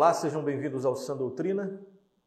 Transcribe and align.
Olá, 0.00 0.14
sejam 0.14 0.42
bem-vindos 0.42 0.86
ao 0.86 0.96
Sã 0.96 1.14
Doutrina, 1.14 1.78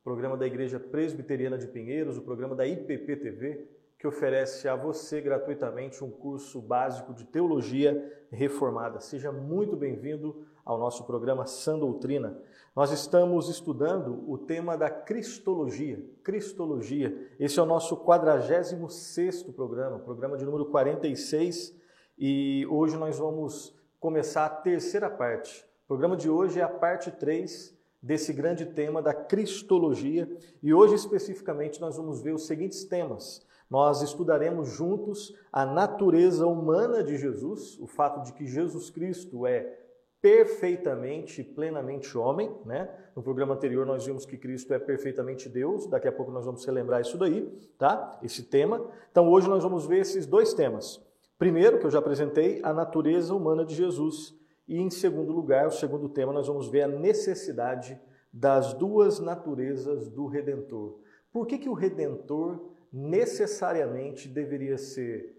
programa 0.04 0.38
da 0.38 0.46
Igreja 0.46 0.80
Presbiteriana 0.80 1.58
de 1.58 1.66
Pinheiros, 1.66 2.20
o 2.20 2.22
programa 2.22 2.56
da 2.56 2.68
IPP 2.68 3.16
TV, 3.16 3.68
que 3.98 4.06
oferece 4.06 4.68
a 4.68 4.76
você 4.76 5.20
gratuitamente 5.20 6.04
um 6.04 6.12
curso 6.12 6.62
básico 6.62 7.16
de 7.16 7.26
teologia 7.26 8.28
reformada. 8.30 9.00
Seja 9.00 9.32
muito 9.32 9.76
bem-vindo 9.76 10.46
ao 10.64 10.78
nosso 10.78 11.04
programa 11.06 11.48
Sã 11.48 11.80
Doutrina. 11.80 12.40
Nós 12.76 12.92
estamos 12.92 13.50
estudando 13.50 14.24
o 14.30 14.38
tema 14.38 14.78
da 14.78 14.92
Cristologia. 14.92 16.00
Cristologia. 16.24 17.28
Esse 17.40 17.60
é 17.60 17.64
o 17.64 17.66
nosso 17.66 17.98
46º 18.06 19.52
programa, 19.52 19.98
programa 19.98 20.38
de 20.38 20.46
número 20.46 20.68
46, 20.68 21.76
e 22.20 22.68
hoje 22.70 22.96
nós 22.98 23.18
vamos 23.18 23.76
começar 24.00 24.46
a 24.46 24.50
terceira 24.50 25.10
parte. 25.10 25.73
O 25.84 25.88
programa 25.88 26.16
de 26.16 26.30
hoje 26.30 26.62
é 26.62 26.64
a 26.64 26.70
parte 26.70 27.12
3 27.12 27.78
desse 28.02 28.32
grande 28.32 28.68
tema 28.68 29.02
da 29.02 29.14
Cristologia, 29.14 30.30
e 30.62 30.74
hoje 30.74 30.96
especificamente 30.96 31.82
nós 31.82 31.98
vamos 31.98 32.22
ver 32.22 32.34
os 32.34 32.48
seguintes 32.48 32.86
temas. 32.86 33.46
Nós 33.70 34.02
estudaremos 34.02 34.70
juntos 34.70 35.36
a 35.52 35.66
natureza 35.66 36.48
humana 36.48 37.04
de 37.04 37.18
Jesus, 37.18 37.78
o 37.80 37.86
fato 37.86 38.24
de 38.24 38.32
que 38.32 38.48
Jesus 38.48 38.90
Cristo 38.90 39.46
é 39.46 39.78
perfeitamente 40.22 41.42
e 41.42 41.44
plenamente 41.44 42.18
homem, 42.18 42.50
né? 42.66 42.90
No 43.14 43.22
programa 43.22 43.54
anterior 43.54 43.86
nós 43.86 44.06
vimos 44.06 44.26
que 44.26 44.38
Cristo 44.38 44.74
é 44.74 44.80
perfeitamente 44.80 45.50
Deus, 45.50 45.86
daqui 45.86 46.08
a 46.08 46.14
pouco 46.14 46.32
nós 46.32 46.46
vamos 46.46 46.64
relembrar 46.64 47.02
isso 47.02 47.18
daí, 47.18 47.42
tá? 47.78 48.18
Esse 48.24 48.44
tema. 48.44 48.90
Então 49.12 49.30
hoje 49.30 49.50
nós 49.50 49.62
vamos 49.62 49.86
ver 49.86 50.00
esses 50.00 50.26
dois 50.26 50.54
temas. 50.54 51.06
Primeiro, 51.38 51.78
que 51.78 51.86
eu 51.86 51.92
já 51.92 52.00
apresentei, 52.00 52.62
a 52.64 52.72
natureza 52.72 53.36
humana 53.36 53.66
de 53.66 53.76
Jesus. 53.76 54.34
E 54.68 54.80
em 54.80 54.90
segundo 54.90 55.32
lugar, 55.32 55.68
o 55.68 55.72
segundo 55.72 56.08
tema, 56.10 56.32
nós 56.32 56.48
vamos 56.48 56.70
ver 56.70 56.84
a 56.84 56.88
necessidade 56.88 58.00
das 58.32 58.74
duas 58.74 59.20
naturezas 59.20 60.08
do 60.08 60.26
Redentor. 60.26 61.00
Por 61.32 61.46
que, 61.46 61.58
que 61.58 61.70
o 61.70 61.74
Redentor 61.74 62.72
necessariamente 62.92 64.28
deveria 64.28 64.78
ser 64.78 65.36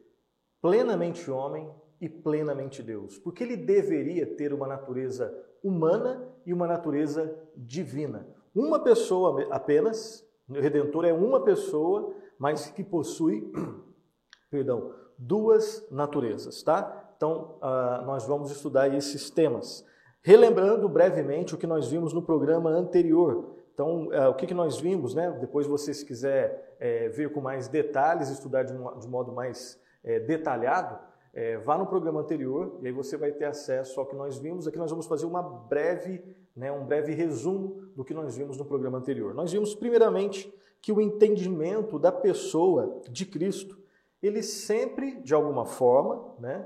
plenamente 0.61 1.31
homem 1.31 1.71
e 2.01 2.09
plenamente 2.09 2.83
Deus? 2.83 3.19
Porque 3.19 3.43
ele 3.43 3.57
deveria 3.57 4.27
ter 4.27 4.53
uma 4.53 4.67
natureza 4.67 5.35
humana 5.63 6.29
e 6.45 6.53
uma 6.53 6.67
natureza 6.67 7.35
divina. 7.57 8.29
Uma 8.55 8.79
pessoa 8.79 9.49
apenas, 9.51 10.25
o 10.49 10.53
Redentor 10.55 11.07
é 11.07 11.13
uma 11.13 11.43
pessoa, 11.43 12.15
mas 12.39 12.69
que 12.69 12.85
possui, 12.85 13.51
perdão, 14.51 14.95
duas 15.19 15.87
naturezas, 15.91 16.63
tá? 16.63 17.04
Então, 17.17 17.59
uh, 17.63 18.05
nós 18.05 18.27
vamos 18.27 18.51
estudar 18.51 18.93
esses 18.95 19.31
temas. 19.31 19.85
Relembrando 20.23 20.89
brevemente 20.89 21.55
o 21.55 21.59
que 21.59 21.67
nós 21.67 21.89
vimos 21.89 22.13
no 22.13 22.23
programa 22.23 22.71
anterior. 22.71 23.57
Então, 23.75 24.07
uh, 24.07 24.31
o 24.31 24.35
que, 24.35 24.47
que 24.47 24.55
nós 24.55 24.81
vimos, 24.81 25.15
né? 25.15 25.31
Depois, 25.41 25.67
você, 25.67 25.93
se 25.93 26.05
quiser 26.05 26.77
é, 26.79 27.09
ver 27.09 27.33
com 27.33 27.41
mais 27.41 27.69
detalhes, 27.69 28.29
estudar 28.29 28.63
de, 28.63 28.73
um, 28.73 28.99
de 28.99 29.09
modo 29.09 29.33
mais 29.33 29.81
é, 30.03 30.21
detalhado, 30.21 30.99
é, 31.35 31.59
vá 31.59 31.77
no 31.77 31.87
programa 31.87 32.21
anterior 32.21 32.79
e 32.81 32.87
aí 32.87 32.93
você 32.93 33.17
vai 33.17 33.33
ter 33.33 33.47
acesso 33.47 33.99
ao 33.99 34.07
que 34.07 34.15
nós 34.15 34.39
vimos. 34.39 34.69
Aqui 34.69 34.79
nós 34.79 34.91
vamos 34.91 35.07
fazer 35.07 35.27
uma 35.27 35.43
breve, 35.43 36.23
né, 36.55 36.71
um 36.71 36.87
breve 36.87 37.13
resumo 37.13 37.89
do 37.97 38.05
que 38.05 38.15
nós 38.15 38.37
vimos 38.37 38.57
no 38.57 38.65
programa 38.65 38.99
anterior. 38.99 39.35
Nós 39.35 39.53
vimos, 39.53 39.75
primeiramente, 39.75 40.55
que 40.81 40.93
o 40.93 41.01
entendimento 41.01 41.99
da 41.99 42.13
pessoa 42.13 43.01
de 43.11 43.27
Cristo, 43.27 43.77
ele 44.23 44.43
sempre, 44.43 45.21
de 45.23 45.35
alguma 45.35 45.67
forma, 45.67 46.35
né, 46.39 46.65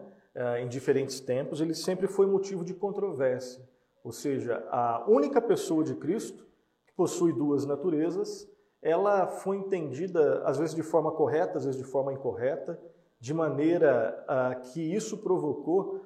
em 0.61 0.69
diferentes 0.69 1.20
tempos, 1.20 1.61
ele 1.61 1.75
sempre 1.75 2.06
foi 2.06 2.27
motivo 2.27 2.64
de 2.64 2.75
controvérsia. 2.75 3.62
Ou 4.05 4.12
seja, 4.12 4.64
a 4.70 5.05
única 5.08 5.40
pessoa 5.40 5.83
de 5.83 5.95
Cristo, 5.95 6.46
que 6.86 6.92
possui 6.92 7.33
duas 7.33 7.67
naturezas, 7.67 8.48
ela 8.80 9.27
foi 9.27 9.57
entendida, 9.57 10.42
às 10.45 10.58
vezes 10.58 10.74
de 10.74 10.83
forma 10.83 11.11
correta, 11.11 11.58
às 11.58 11.64
vezes 11.64 11.80
de 11.80 11.86
forma 11.86 12.12
incorreta, 12.12 12.80
de 13.20 13.35
maneira 13.35 14.24
uh, 14.29 14.61
que 14.70 14.80
isso 14.80 15.18
provocou 15.18 16.01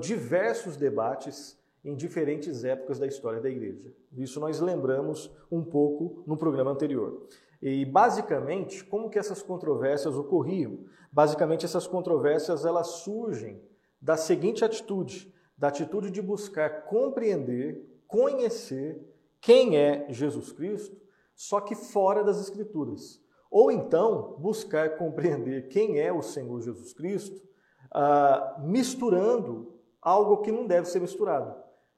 diversos 0.00 0.76
debates 0.76 1.58
em 1.84 1.94
diferentes 1.94 2.64
épocas 2.64 2.98
da 2.98 3.06
história 3.06 3.40
da 3.40 3.48
igreja. 3.48 3.92
Isso 4.16 4.40
nós 4.40 4.60
lembramos 4.60 5.30
um 5.50 5.62
pouco 5.64 6.22
no 6.26 6.36
programa 6.36 6.70
anterior. 6.70 7.26
E 7.62 7.84
basicamente, 7.84 8.84
como 8.84 9.08
que 9.08 9.18
essas 9.18 9.42
controvérsias 9.42 10.16
ocorriam? 10.16 10.80
Basicamente, 11.10 11.64
essas 11.64 11.86
controvérsias 11.86 12.64
elas 12.64 12.88
surgem 12.88 13.60
da 14.00 14.16
seguinte 14.16 14.64
atitude, 14.64 15.32
da 15.56 15.68
atitude 15.68 16.10
de 16.10 16.22
buscar 16.22 16.84
compreender, 16.84 17.84
conhecer 18.06 19.00
quem 19.40 19.76
é 19.76 20.06
Jesus 20.08 20.52
Cristo, 20.52 20.96
só 21.34 21.60
que 21.60 21.74
fora 21.74 22.24
das 22.24 22.40
escrituras. 22.40 23.20
Ou 23.50 23.70
então 23.70 24.36
buscar 24.38 24.96
compreender 24.96 25.68
quem 25.68 26.00
é 26.00 26.12
o 26.12 26.22
Senhor 26.22 26.60
Jesus 26.60 26.92
Cristo, 26.92 27.40
ah, 27.90 28.56
misturando 28.60 29.74
algo 30.02 30.38
que 30.38 30.52
não 30.52 30.66
deve 30.66 30.86
ser 30.88 31.00
misturado: 31.00 31.54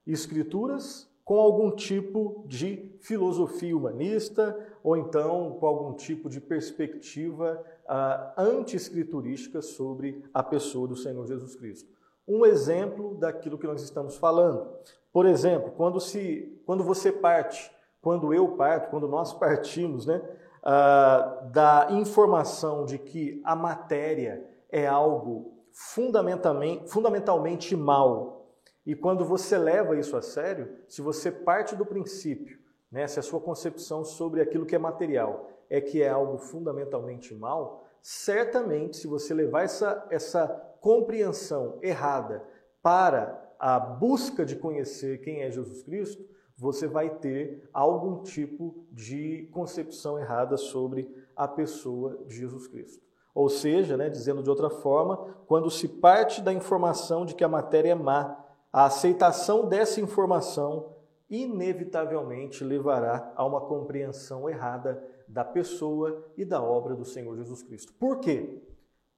escrituras 0.06 1.10
com 1.24 1.38
algum 1.38 1.70
tipo 1.70 2.44
de 2.46 2.96
filosofia 3.00 3.76
humanista, 3.76 4.56
ou 4.82 4.96
então 4.96 5.56
com 5.60 5.66
algum 5.66 5.94
tipo 5.94 6.28
de 6.28 6.40
perspectiva 6.40 7.64
ah, 7.92 8.32
anti-escriturística 8.38 9.60
sobre 9.60 10.22
a 10.32 10.44
pessoa 10.44 10.86
do 10.86 10.94
Senhor 10.94 11.26
Jesus 11.26 11.56
Cristo. 11.56 11.90
Um 12.26 12.46
exemplo 12.46 13.16
daquilo 13.16 13.58
que 13.58 13.66
nós 13.66 13.82
estamos 13.82 14.16
falando. 14.16 14.70
Por 15.12 15.26
exemplo, 15.26 15.72
quando, 15.72 15.98
se, 15.98 16.62
quando 16.64 16.84
você 16.84 17.10
parte, 17.10 17.68
quando 18.00 18.32
eu 18.32 18.50
parto, 18.52 18.90
quando 18.90 19.08
nós 19.08 19.32
partimos, 19.32 20.06
né, 20.06 20.22
uh, 20.62 21.50
da 21.50 21.88
informação 21.90 22.84
de 22.84 22.96
que 22.96 23.42
a 23.44 23.56
matéria 23.56 24.48
é 24.70 24.86
algo 24.86 25.52
fundamentalmente, 25.72 26.88
fundamentalmente 26.88 27.74
mal, 27.74 28.46
e 28.86 28.94
quando 28.94 29.24
você 29.24 29.58
leva 29.58 29.98
isso 29.98 30.16
a 30.16 30.22
sério, 30.22 30.76
se 30.86 31.02
você 31.02 31.32
parte 31.32 31.74
do 31.74 31.84
princípio, 31.84 32.56
né, 32.88 33.08
se 33.08 33.18
a 33.18 33.22
sua 33.22 33.40
concepção 33.40 34.04
sobre 34.04 34.40
aquilo 34.40 34.64
que 34.64 34.76
é 34.76 34.78
material 34.78 35.50
é 35.70 35.80
que 35.80 36.02
é 36.02 36.08
algo 36.08 36.36
fundamentalmente 36.36 37.34
mal, 37.34 37.86
certamente, 38.02 38.96
se 38.96 39.06
você 39.06 39.32
levar 39.32 39.62
essa, 39.62 40.06
essa 40.10 40.48
compreensão 40.80 41.78
errada 41.80 42.42
para 42.82 43.48
a 43.58 43.78
busca 43.78 44.44
de 44.44 44.56
conhecer 44.56 45.20
quem 45.20 45.42
é 45.42 45.50
Jesus 45.50 45.82
Cristo, 45.82 46.24
você 46.56 46.86
vai 46.86 47.08
ter 47.08 47.68
algum 47.72 48.22
tipo 48.22 48.84
de 48.90 49.48
concepção 49.52 50.18
errada 50.18 50.56
sobre 50.56 51.08
a 51.36 51.48
pessoa 51.48 52.18
de 52.26 52.36
Jesus 52.36 52.66
Cristo. 52.66 53.02
Ou 53.34 53.48
seja, 53.48 53.96
né, 53.96 54.10
dizendo 54.10 54.42
de 54.42 54.50
outra 54.50 54.68
forma, 54.68 55.16
quando 55.46 55.70
se 55.70 55.88
parte 55.88 56.42
da 56.42 56.52
informação 56.52 57.24
de 57.24 57.34
que 57.34 57.44
a 57.44 57.48
matéria 57.48 57.92
é 57.92 57.94
má, 57.94 58.44
a 58.72 58.84
aceitação 58.84 59.68
dessa 59.68 60.00
informação 60.00 60.94
inevitavelmente 61.30 62.64
levará 62.64 63.32
a 63.36 63.46
uma 63.46 63.60
compreensão 63.60 64.48
errada 64.48 65.02
da 65.30 65.44
pessoa 65.44 66.32
e 66.36 66.44
da 66.44 66.60
obra 66.60 66.94
do 66.94 67.04
Senhor 67.04 67.36
Jesus 67.36 67.62
Cristo. 67.62 67.92
Por 67.94 68.18
quê? 68.18 68.60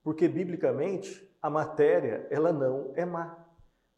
Porque 0.02 0.28
biblicamente 0.28 1.26
a 1.40 1.48
matéria 1.48 2.26
ela 2.30 2.52
não 2.52 2.92
é 2.94 3.04
má. 3.04 3.38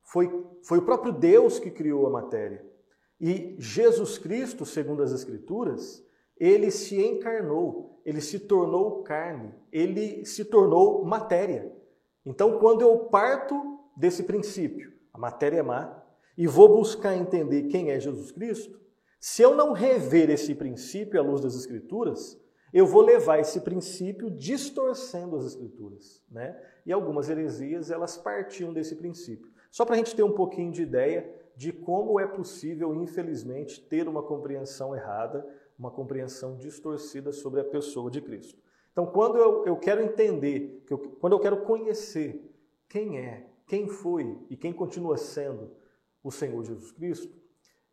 Foi, 0.03 0.47
foi 0.63 0.79
o 0.79 0.85
próprio 0.85 1.13
Deus 1.13 1.59
que 1.59 1.71
criou 1.71 2.07
a 2.07 2.11
matéria. 2.11 2.65
E 3.21 3.57
Jesus 3.59 4.17
Cristo, 4.17 4.65
segundo 4.65 5.03
as 5.03 5.13
Escrituras, 5.13 6.05
ele 6.39 6.71
se 6.71 7.03
encarnou, 7.03 8.01
ele 8.05 8.21
se 8.21 8.39
tornou 8.39 9.03
carne, 9.03 9.53
ele 9.73 10.25
se 10.25 10.45
tornou 10.45 11.05
matéria. 11.05 11.73
Então, 12.25 12.59
quando 12.59 12.83
eu 12.83 12.99
parto 13.07 13.81
desse 13.97 14.23
princípio, 14.23 14.93
a 15.13 15.19
matéria 15.19 15.59
é 15.59 15.63
má, 15.63 16.03
e 16.37 16.47
vou 16.47 16.69
buscar 16.69 17.17
entender 17.17 17.65
quem 17.65 17.91
é 17.91 18.01
Jesus 18.01 18.31
Cristo, 18.33 18.79
se 19.27 19.41
eu 19.41 19.55
não 19.55 19.73
rever 19.73 20.29
esse 20.29 20.55
princípio 20.55 21.19
à 21.19 21.23
luz 21.23 21.41
das 21.41 21.55
Escrituras, 21.55 22.39
eu 22.75 22.87
vou 22.87 23.01
levar 23.01 23.39
esse 23.39 23.59
princípio 23.63 24.31
distorcendo 24.31 25.35
as 25.35 25.47
Escrituras. 25.47 26.23
Né? 26.31 26.55
E 26.85 26.93
algumas 26.93 27.31
heresias, 27.31 27.91
elas 27.91 28.19
partiam 28.19 28.71
desse 28.71 28.95
princípio. 28.95 29.51
Só 29.71 29.87
para 29.87 29.95
a 29.95 29.97
gente 29.97 30.15
ter 30.15 30.23
um 30.23 30.35
pouquinho 30.35 30.71
de 30.71 30.83
ideia 30.83 31.27
de 31.57 31.73
como 31.73 32.21
é 32.21 32.27
possível, 32.27 32.95
infelizmente, 32.95 33.81
ter 33.81 34.07
uma 34.07 34.23
compreensão 34.23 34.95
errada, 34.95 35.43
uma 35.79 35.91
compreensão 35.91 36.59
distorcida 36.59 37.33
sobre 37.33 37.63
a 37.63 37.65
pessoa 37.65 38.11
de 38.11 38.21
Cristo. 38.21 38.63
Então, 38.93 39.07
quando 39.07 39.39
eu, 39.39 39.65
eu 39.65 39.77
quero 39.79 40.03
entender, 40.03 40.83
que 40.87 40.93
eu, 40.93 40.99
quando 40.99 41.33
eu 41.33 41.41
quero 41.41 41.63
conhecer 41.63 42.45
quem 42.91 43.19
é, 43.21 43.47
quem 43.67 43.89
foi 43.89 44.39
e 44.51 44.57
quem 44.57 44.75
continua 44.75 45.17
sendo 45.17 45.71
o 46.23 46.31
Senhor 46.31 46.63
Jesus 46.63 46.93
Cristo, 46.93 47.44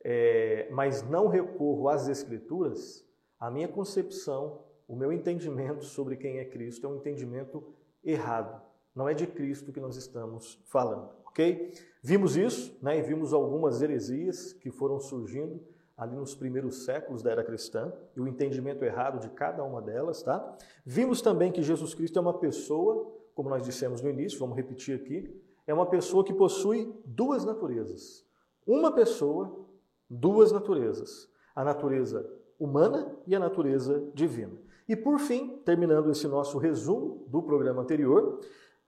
é, 0.04 0.68
mas 0.72 1.08
não 1.08 1.28
recorro 1.28 1.90
às 1.90 2.08
Escrituras, 2.08 3.06
a 3.40 3.50
minha 3.50 3.68
concepção, 3.68 4.64
o 4.88 4.96
meu 4.96 5.12
entendimento 5.12 5.84
sobre 5.86 6.16
quem 6.16 6.40
é 6.40 6.46
Cristo 6.46 6.86
é 6.86 6.90
um 6.90 6.98
entendimento 6.98 7.64
errado. 8.04 8.62
Não 8.94 9.08
é 9.08 9.14
de 9.14 9.26
Cristo 9.26 9.72
que 9.72 9.80
nós 9.80 9.96
estamos 9.96 10.62
falando 10.66 11.22
ok? 11.32 11.72
Vimos 12.04 12.36
isso, 12.36 12.78
né, 12.82 13.00
e 13.00 13.02
vimos 13.02 13.34
algumas 13.34 13.82
heresias 13.82 14.54
que 14.54 14.70
foram 14.70 15.00
surgindo 15.00 15.62
ali 15.98 16.16
nos 16.16 16.36
primeiros 16.36 16.84
séculos 16.84 17.22
da 17.22 17.32
era 17.32 17.44
cristã 17.44 17.94
e 18.16 18.20
o 18.20 18.28
entendimento 18.28 18.84
errado 18.84 19.20
de 19.20 19.30
cada 19.30 19.64
uma 19.64 19.82
delas, 19.82 20.24
tá? 20.24 20.58
Vimos 20.84 21.22
também 21.22 21.52
que 21.52 21.62
Jesus 21.62 21.94
Cristo 21.94 22.18
é 22.18 22.22
uma 22.22 22.40
pessoa, 22.40 23.14
como 23.36 23.50
nós 23.50 23.64
dissemos 23.64 24.02
no 24.02 24.10
início, 24.10 24.40
vamos 24.40 24.58
repetir 24.58 24.96
aqui, 24.96 25.42
é 25.68 25.74
uma 25.74 25.86
pessoa 25.86 26.24
que 26.24 26.34
possui 26.34 26.92
duas 27.06 27.46
naturezas. 27.46 28.26
Uma 28.66 28.92
pessoa, 28.92 29.68
duas 30.12 30.52
naturezas. 30.52 31.30
A 31.56 31.64
natureza 31.64 32.30
humana 32.60 33.16
e 33.26 33.36
a 33.36 33.40
natureza 33.40 34.04
divina. 34.14 34.58
E 34.88 34.96
por 34.96 35.20
fim, 35.20 35.58
terminando 35.66 36.12
esse 36.12 36.28
nosso 36.28 36.58
resumo 36.58 37.26
do 37.28 37.42
programa 37.42 37.82
anterior, 37.82 38.40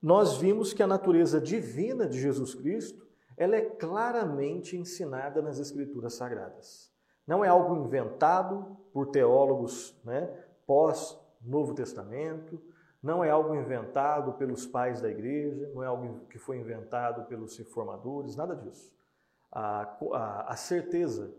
nós 0.01 0.35
vimos 0.35 0.73
que 0.73 0.83
a 0.83 0.87
natureza 0.87 1.39
divina 1.39 2.05
de 2.05 2.19
Jesus 2.19 2.53
Cristo, 2.53 3.07
ela 3.37 3.55
é 3.55 3.61
claramente 3.61 4.75
ensinada 4.75 5.41
nas 5.41 5.59
escrituras 5.59 6.13
sagradas. 6.13 6.91
Não 7.25 7.43
é 7.43 7.47
algo 7.47 7.75
inventado 7.77 8.77
por 8.91 9.07
teólogos 9.07 9.97
né, 10.03 10.29
pós 10.67 11.17
Novo 11.41 11.73
Testamento, 11.73 12.61
não 13.01 13.23
é 13.23 13.29
algo 13.29 13.55
inventado 13.55 14.33
pelos 14.33 14.65
pais 14.65 15.01
da 15.01 15.09
igreja, 15.09 15.69
não 15.73 15.83
é 15.83 15.87
algo 15.87 16.25
que 16.29 16.37
foi 16.37 16.57
inventado 16.57 17.25
pelos 17.27 17.57
reformadores, 17.57 18.35
nada 18.35 18.55
disso. 18.55 18.93
A, 19.55 19.97
a, 20.13 20.53
a 20.53 20.55
certeza 20.55 21.33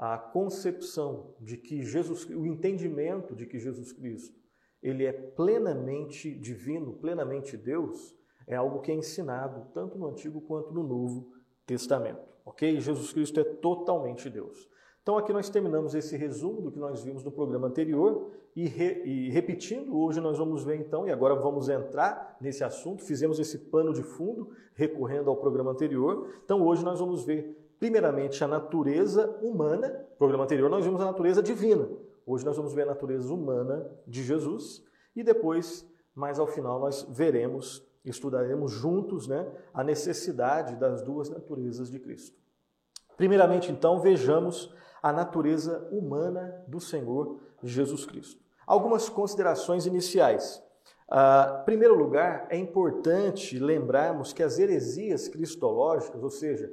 a 0.00 0.16
concepção 0.16 1.34
de 1.38 1.58
que 1.58 1.82
Jesus, 1.82 2.24
o 2.24 2.46
entendimento 2.46 3.36
de 3.36 3.44
que 3.44 3.58
Jesus 3.58 3.92
Cristo, 3.92 4.34
ele 4.82 5.04
é 5.04 5.12
plenamente 5.12 6.34
divino, 6.34 6.94
plenamente 6.94 7.54
Deus, 7.54 8.16
é 8.46 8.56
algo 8.56 8.80
que 8.80 8.90
é 8.90 8.94
ensinado 8.94 9.70
tanto 9.74 9.98
no 9.98 10.06
Antigo 10.06 10.40
quanto 10.40 10.72
no 10.72 10.82
Novo 10.82 11.30
Testamento, 11.66 12.26
ok? 12.46 12.80
Jesus 12.80 13.12
Cristo 13.12 13.40
é 13.40 13.44
totalmente 13.44 14.30
Deus. 14.30 14.70
Então 15.02 15.18
aqui 15.18 15.34
nós 15.34 15.50
terminamos 15.50 15.94
esse 15.94 16.16
resumo 16.16 16.62
do 16.62 16.72
que 16.72 16.78
nós 16.78 17.04
vimos 17.04 17.22
no 17.22 17.30
programa 17.30 17.68
anterior 17.68 18.32
e, 18.54 18.66
re, 18.66 19.02
e, 19.04 19.30
repetindo, 19.30 19.96
hoje 19.98 20.20
nós 20.20 20.38
vamos 20.38 20.64
ver 20.64 20.76
então, 20.76 21.06
e 21.06 21.12
agora 21.12 21.34
vamos 21.34 21.68
entrar 21.68 22.36
nesse 22.40 22.64
assunto, 22.64 23.04
fizemos 23.04 23.38
esse 23.38 23.58
pano 23.58 23.92
de 23.92 24.02
fundo 24.02 24.50
recorrendo 24.74 25.30
ao 25.30 25.36
programa 25.36 25.70
anterior, 25.70 26.28
então 26.44 26.62
hoje 26.62 26.84
nós 26.84 26.98
vamos 26.98 27.24
ver 27.24 27.56
primeiramente 27.78 28.42
a 28.44 28.48
natureza 28.48 29.38
humana. 29.42 29.88
No 29.88 30.16
programa 30.16 30.44
anterior 30.44 30.68
nós 30.68 30.84
vimos 30.84 31.00
a 31.00 31.06
natureza 31.06 31.42
divina. 31.42 31.88
Hoje 32.26 32.44
nós 32.44 32.56
vamos 32.56 32.74
ver 32.74 32.82
a 32.82 32.86
natureza 32.86 33.32
humana 33.32 33.90
de 34.06 34.22
Jesus 34.22 34.84
e 35.16 35.22
depois, 35.22 35.88
mais 36.14 36.38
ao 36.38 36.46
final, 36.46 36.78
nós 36.78 37.06
veremos, 37.10 37.84
estudaremos 38.04 38.70
juntos 38.70 39.26
né, 39.26 39.50
a 39.72 39.82
necessidade 39.82 40.76
das 40.76 41.02
duas 41.02 41.28
naturezas 41.28 41.90
de 41.90 41.98
Cristo. 41.98 42.38
Primeiramente, 43.16 43.72
então, 43.72 44.00
vejamos 44.00 44.72
a 45.02 45.12
natureza 45.12 45.88
humana 45.90 46.62
do 46.68 46.80
Senhor 46.80 47.40
Jesus 47.62 48.04
Cristo. 48.04 48.40
Algumas 48.66 49.08
considerações 49.08 49.86
iniciais. 49.86 50.62
Uh, 51.08 51.62
em 51.62 51.64
primeiro 51.64 51.96
lugar, 51.96 52.46
é 52.50 52.56
importante 52.56 53.58
lembrarmos 53.58 54.32
que 54.32 54.42
as 54.42 54.58
heresias 54.58 55.26
cristológicas, 55.26 56.22
ou 56.22 56.30
seja, 56.30 56.72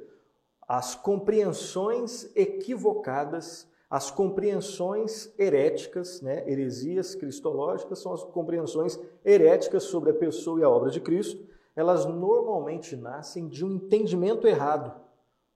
as 0.68 0.94
compreensões 0.94 2.30
equivocadas, 2.36 3.66
as 3.90 4.10
compreensões 4.10 5.32
heréticas, 5.38 6.20
né? 6.20 6.48
heresias 6.48 7.14
cristológicas 7.14 7.98
são 8.00 8.12
as 8.12 8.22
compreensões 8.22 9.00
heréticas 9.24 9.84
sobre 9.84 10.10
a 10.10 10.14
pessoa 10.14 10.60
e 10.60 10.62
a 10.62 10.68
obra 10.68 10.90
de 10.90 11.00
Cristo, 11.00 11.42
elas 11.74 12.04
normalmente 12.04 12.94
nascem 12.96 13.48
de 13.48 13.64
um 13.64 13.72
entendimento 13.72 14.46
errado, 14.46 14.94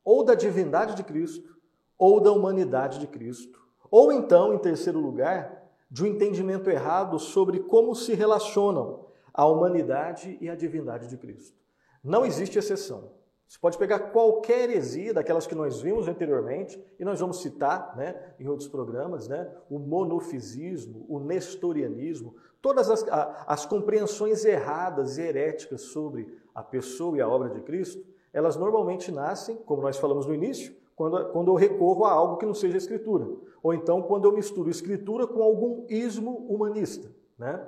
ou 0.02 0.24
da 0.24 0.34
divindade 0.34 0.96
de 0.96 1.04
Cristo, 1.04 1.56
ou 1.98 2.20
da 2.20 2.32
humanidade 2.32 2.98
de 2.98 3.06
Cristo, 3.06 3.61
ou 3.92 4.10
então, 4.10 4.54
em 4.54 4.58
terceiro 4.58 4.98
lugar, 4.98 5.70
de 5.90 6.02
um 6.02 6.06
entendimento 6.06 6.70
errado 6.70 7.18
sobre 7.18 7.60
como 7.60 7.94
se 7.94 8.14
relacionam 8.14 9.04
a 9.34 9.44
humanidade 9.44 10.38
e 10.40 10.48
a 10.48 10.54
divindade 10.54 11.08
de 11.08 11.18
Cristo. 11.18 11.54
Não 12.02 12.24
existe 12.24 12.58
exceção. 12.58 13.10
Você 13.46 13.58
pode 13.60 13.76
pegar 13.76 13.98
qualquer 13.98 14.70
heresia 14.70 15.12
daquelas 15.12 15.46
que 15.46 15.54
nós 15.54 15.82
vimos 15.82 16.08
anteriormente, 16.08 16.82
e 16.98 17.04
nós 17.04 17.20
vamos 17.20 17.42
citar 17.42 17.94
né, 17.94 18.32
em 18.40 18.48
outros 18.48 18.66
programas, 18.66 19.28
né, 19.28 19.46
o 19.68 19.78
monofisismo, 19.78 21.04
o 21.06 21.20
nestorianismo, 21.20 22.34
todas 22.62 22.88
as, 22.88 23.04
as 23.46 23.66
compreensões 23.66 24.46
erradas 24.46 25.18
e 25.18 25.22
heréticas 25.22 25.82
sobre 25.82 26.34
a 26.54 26.62
pessoa 26.62 27.18
e 27.18 27.20
a 27.20 27.28
obra 27.28 27.50
de 27.50 27.60
Cristo, 27.60 28.02
elas 28.32 28.56
normalmente 28.56 29.12
nascem, 29.12 29.54
como 29.56 29.82
nós 29.82 29.98
falamos 29.98 30.24
no 30.24 30.34
início, 30.34 30.74
quando, 30.96 31.30
quando 31.30 31.50
eu 31.50 31.56
recorro 31.56 32.06
a 32.06 32.12
algo 32.12 32.38
que 32.38 32.46
não 32.46 32.54
seja 32.54 32.78
escritura. 32.78 33.26
Ou 33.62 33.72
então 33.72 34.02
quando 34.02 34.24
eu 34.24 34.32
misturo 34.32 34.68
escritura 34.68 35.26
com 35.26 35.42
algum 35.42 35.86
ismo 35.88 36.46
humanista. 36.48 37.10
Né? 37.38 37.64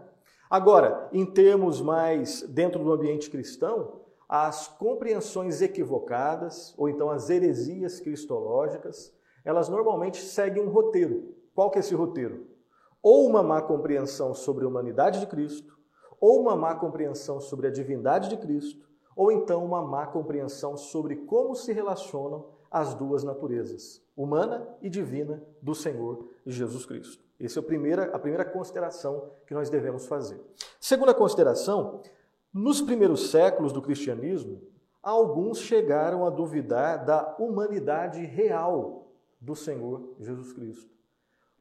Agora, 0.50 1.08
em 1.12 1.25
termos 1.25 1.81
mais 1.81 2.43
dentro 2.43 2.82
do 2.82 2.93
ambiente 2.93 3.31
cristão, 3.31 4.00
as 4.29 4.67
compreensões 4.67 5.62
equivocadas, 5.62 6.75
ou 6.76 6.88
então 6.88 7.11
as 7.11 7.31
heresias 7.31 8.00
cristológicas, 8.00 9.12
elas 9.44 9.69
normalmente 9.69 10.23
seguem 10.23 10.62
um 10.62 10.70
roteiro. 10.70 11.35
Qual 11.55 11.70
que 11.70 11.79
é 11.79 11.81
esse 11.81 11.94
roteiro? 11.94 12.47
Ou 13.02 13.26
uma 13.26 13.43
má 13.43 13.61
compreensão 13.61 14.35
sobre 14.35 14.64
a 14.64 14.69
humanidade 14.69 15.20
de 15.20 15.26
Cristo, 15.26 15.79
ou 16.20 16.40
uma 16.40 16.56
má 16.56 16.75
compreensão 16.75 17.40
sobre 17.40 17.67
a 17.67 17.70
divindade 17.70 18.29
de 18.29 18.37
Cristo, 18.38 18.88
ou 19.14 19.31
então 19.31 19.64
uma 19.64 19.82
má 19.82 20.06
compreensão 20.06 20.76
sobre 20.76 21.17
como 21.17 21.55
se 21.55 21.73
relacionam 21.73 22.54
as 22.75 22.93
duas 22.93 23.23
naturezas, 23.23 24.03
humana 24.17 24.67
e 24.82 24.91
divina, 24.91 25.41
do 25.62 25.76
Senhor 25.76 26.29
Jesus 26.44 26.85
Cristo. 26.85 27.23
Essa 27.38 27.61
é 27.61 27.62
a 27.62 27.65
primeira, 27.65 28.05
a 28.06 28.19
primeira 28.19 28.44
consideração 28.44 29.31
que 29.47 29.55
nós 29.55 29.71
devemos 29.71 30.06
fazer. 30.06 30.41
Segunda 30.81 31.15
consideração, 31.15 32.03
nos 32.53 32.82
primeiros 32.82 33.31
séculos 33.31 33.73
do 33.73 33.81
cristianismo, 33.81 34.61
alguns 35.00 35.61
chegaram 35.61 36.26
a 36.26 36.31
duvidar 36.31 37.05
da 37.05 37.37
humanidade 37.38 38.25
real 38.25 39.06
do 39.41 39.55
Senhor 39.55 40.12
Jesus 40.19 40.53
Cristo. 40.53 40.91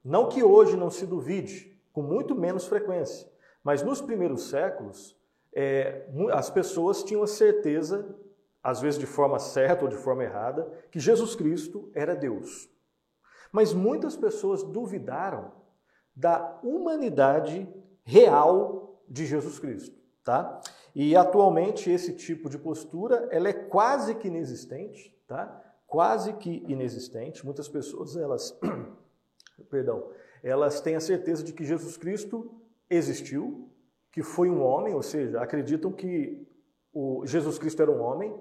Não 0.03 0.27
que 0.27 0.43
hoje 0.43 0.75
não 0.75 0.89
se 0.89 1.05
duvide, 1.05 1.79
com 1.93 2.01
muito 2.01 2.33
menos 2.33 2.65
frequência, 2.65 3.31
mas 3.63 3.83
nos 3.83 4.01
primeiros 4.01 4.49
séculos, 4.49 5.15
é, 5.53 6.07
as 6.31 6.49
pessoas 6.49 7.03
tinham 7.03 7.21
a 7.21 7.27
certeza, 7.27 8.15
às 8.63 8.79
vezes 8.79 8.99
de 8.99 9.05
forma 9.05 9.37
certa 9.37 9.83
ou 9.83 9.89
de 9.89 9.97
forma 9.97 10.23
errada, 10.23 10.71
que 10.89 10.99
Jesus 10.99 11.35
Cristo 11.35 11.91
era 11.93 12.15
Deus. 12.15 12.69
Mas 13.51 13.73
muitas 13.73 14.15
pessoas 14.15 14.63
duvidaram 14.63 15.51
da 16.15 16.59
humanidade 16.63 17.67
real 18.03 19.03
de 19.07 19.25
Jesus 19.25 19.59
Cristo, 19.59 19.95
tá? 20.23 20.61
E 20.95 21.15
atualmente 21.15 21.89
esse 21.89 22.13
tipo 22.13 22.49
de 22.49 22.57
postura 22.57 23.27
ela 23.31 23.49
é 23.49 23.53
quase 23.53 24.15
que 24.15 24.27
inexistente, 24.27 25.15
tá? 25.27 25.61
Quase 25.85 26.33
que 26.33 26.63
inexistente. 26.67 27.45
Muitas 27.45 27.67
pessoas 27.67 28.15
elas, 28.15 28.57
perdão, 29.69 30.09
elas 30.41 30.81
têm 30.81 30.95
a 30.95 30.99
certeza 30.99 31.43
de 31.43 31.53
que 31.53 31.65
Jesus 31.65 31.97
Cristo 31.97 32.51
existiu, 32.89 33.69
que 34.11 34.21
foi 34.21 34.49
um 34.49 34.61
homem, 34.61 34.93
ou 34.93 35.01
seja, 35.01 35.41
acreditam 35.41 35.91
que 35.91 36.47
o 36.93 37.25
Jesus 37.25 37.57
Cristo 37.57 37.81
era 37.81 37.91
um 37.91 38.01
homem. 38.01 38.33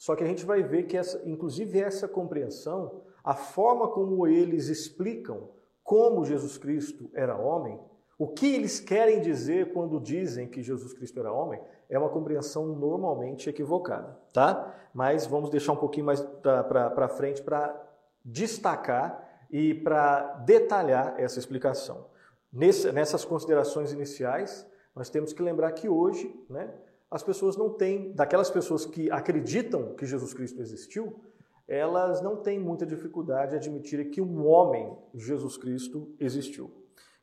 Só 0.00 0.16
que 0.16 0.24
a 0.24 0.26
gente 0.26 0.46
vai 0.46 0.62
ver 0.62 0.84
que 0.84 0.96
essa, 0.96 1.20
inclusive 1.28 1.78
essa 1.78 2.08
compreensão, 2.08 3.02
a 3.22 3.34
forma 3.34 3.86
como 3.86 4.26
eles 4.26 4.68
explicam 4.68 5.50
como 5.84 6.24
Jesus 6.24 6.56
Cristo 6.56 7.10
era 7.12 7.36
homem, 7.36 7.78
o 8.18 8.26
que 8.26 8.54
eles 8.54 8.80
querem 8.80 9.20
dizer 9.20 9.74
quando 9.74 10.00
dizem 10.00 10.48
que 10.48 10.62
Jesus 10.62 10.94
Cristo 10.94 11.20
era 11.20 11.30
homem, 11.30 11.60
é 11.86 11.98
uma 11.98 12.08
compreensão 12.08 12.66
normalmente 12.66 13.50
equivocada, 13.50 14.18
tá? 14.32 14.74
Mas 14.94 15.26
vamos 15.26 15.50
deixar 15.50 15.72
um 15.72 15.76
pouquinho 15.76 16.06
mais 16.06 16.22
para 16.22 17.08
frente 17.10 17.42
para 17.42 17.78
destacar 18.24 19.46
e 19.50 19.74
para 19.74 20.32
detalhar 20.46 21.14
essa 21.20 21.38
explicação. 21.38 22.06
Nesse, 22.50 22.90
nessas 22.90 23.22
considerações 23.22 23.92
iniciais, 23.92 24.66
nós 24.96 25.10
temos 25.10 25.34
que 25.34 25.42
lembrar 25.42 25.72
que 25.72 25.90
hoje, 25.90 26.34
né, 26.48 26.72
as 27.10 27.22
pessoas 27.22 27.56
não 27.56 27.70
têm, 27.70 28.12
daquelas 28.12 28.50
pessoas 28.50 28.86
que 28.86 29.10
acreditam 29.10 29.94
que 29.94 30.06
Jesus 30.06 30.32
Cristo 30.32 30.60
existiu, 30.60 31.20
elas 31.66 32.20
não 32.20 32.36
têm 32.36 32.58
muita 32.58 32.86
dificuldade 32.86 33.54
em 33.54 33.58
admitir 33.58 34.10
que 34.10 34.20
um 34.20 34.46
homem, 34.46 34.96
Jesus 35.14 35.56
Cristo, 35.56 36.12
existiu. 36.18 36.70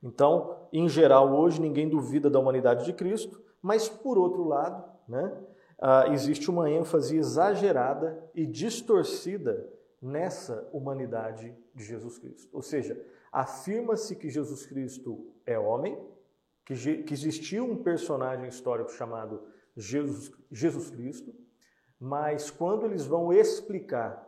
Então, 0.02 0.68
em 0.72 0.88
geral, 0.88 1.34
hoje 1.34 1.62
ninguém 1.62 1.88
duvida 1.90 2.30
da 2.30 2.40
humanidade 2.40 2.86
de 2.86 2.94
Cristo, 2.94 3.42
mas, 3.62 3.90
por 3.90 4.18
outro 4.18 4.46
lado, 4.46 4.84
né, 5.08 5.34
uh, 5.80 6.12
existe 6.14 6.50
uma 6.50 6.70
ênfase 6.70 7.18
exagerada 7.18 8.24
e 8.34 8.46
distorcida 8.46 9.68
nessa 10.02 10.68
humanidade 10.72 11.56
de 11.74 11.84
Jesus 11.84 12.18
Cristo. 12.20 12.50
Ou 12.54 12.62
seja, 12.62 13.02
afirma-se 13.32 14.16
que 14.16 14.30
Jesus 14.30 14.66
Cristo 14.66 15.26
é 15.46 15.58
homem, 15.58 15.98
que, 16.64 17.04
que 17.04 17.14
existiu 17.14 17.66
um 17.66 17.78
personagem 17.78 18.48
histórico 18.48 18.92
chamado 18.92 19.42
Jesus, 19.78 20.32
Jesus 20.52 20.90
Cristo, 20.90 21.34
mas 22.00 22.50
quando 22.50 22.86
eles 22.86 23.06
vão 23.06 23.32
explicar 23.32 24.28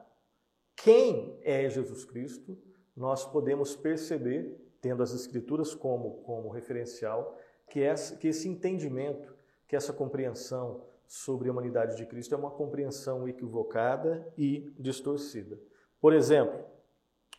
quem 0.76 1.38
é 1.42 1.70
Jesus 1.70 2.06
Cristo, 2.06 2.58
nós 2.96 3.26
podemos 3.26 3.76
perceber, 3.76 4.58
tendo 4.80 5.04
as 5.04 5.14
Escrituras 5.14 5.74
como, 5.74 6.22
como 6.24 6.50
referencial, 6.50 7.38
que, 7.70 7.82
essa, 7.82 8.16
que 8.16 8.28
esse 8.28 8.48
entendimento, 8.48 9.36
que 9.68 9.76
essa 9.76 9.92
compreensão 9.92 10.86
sobre 11.06 11.50
a 11.50 11.52
humanidade 11.52 11.98
de 11.98 12.06
Cristo 12.06 12.36
é 12.36 12.38
uma 12.38 12.52
compreensão 12.52 13.28
equivocada 13.28 14.32
e 14.38 14.74
distorcida. 14.78 15.60
Por 16.00 16.14
exemplo, 16.14 16.64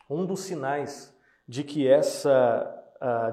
um 0.09 0.25
dos 0.25 0.41
sinais 0.41 1.15
de 1.47 1.63
que 1.63 1.87
essa 1.87 2.77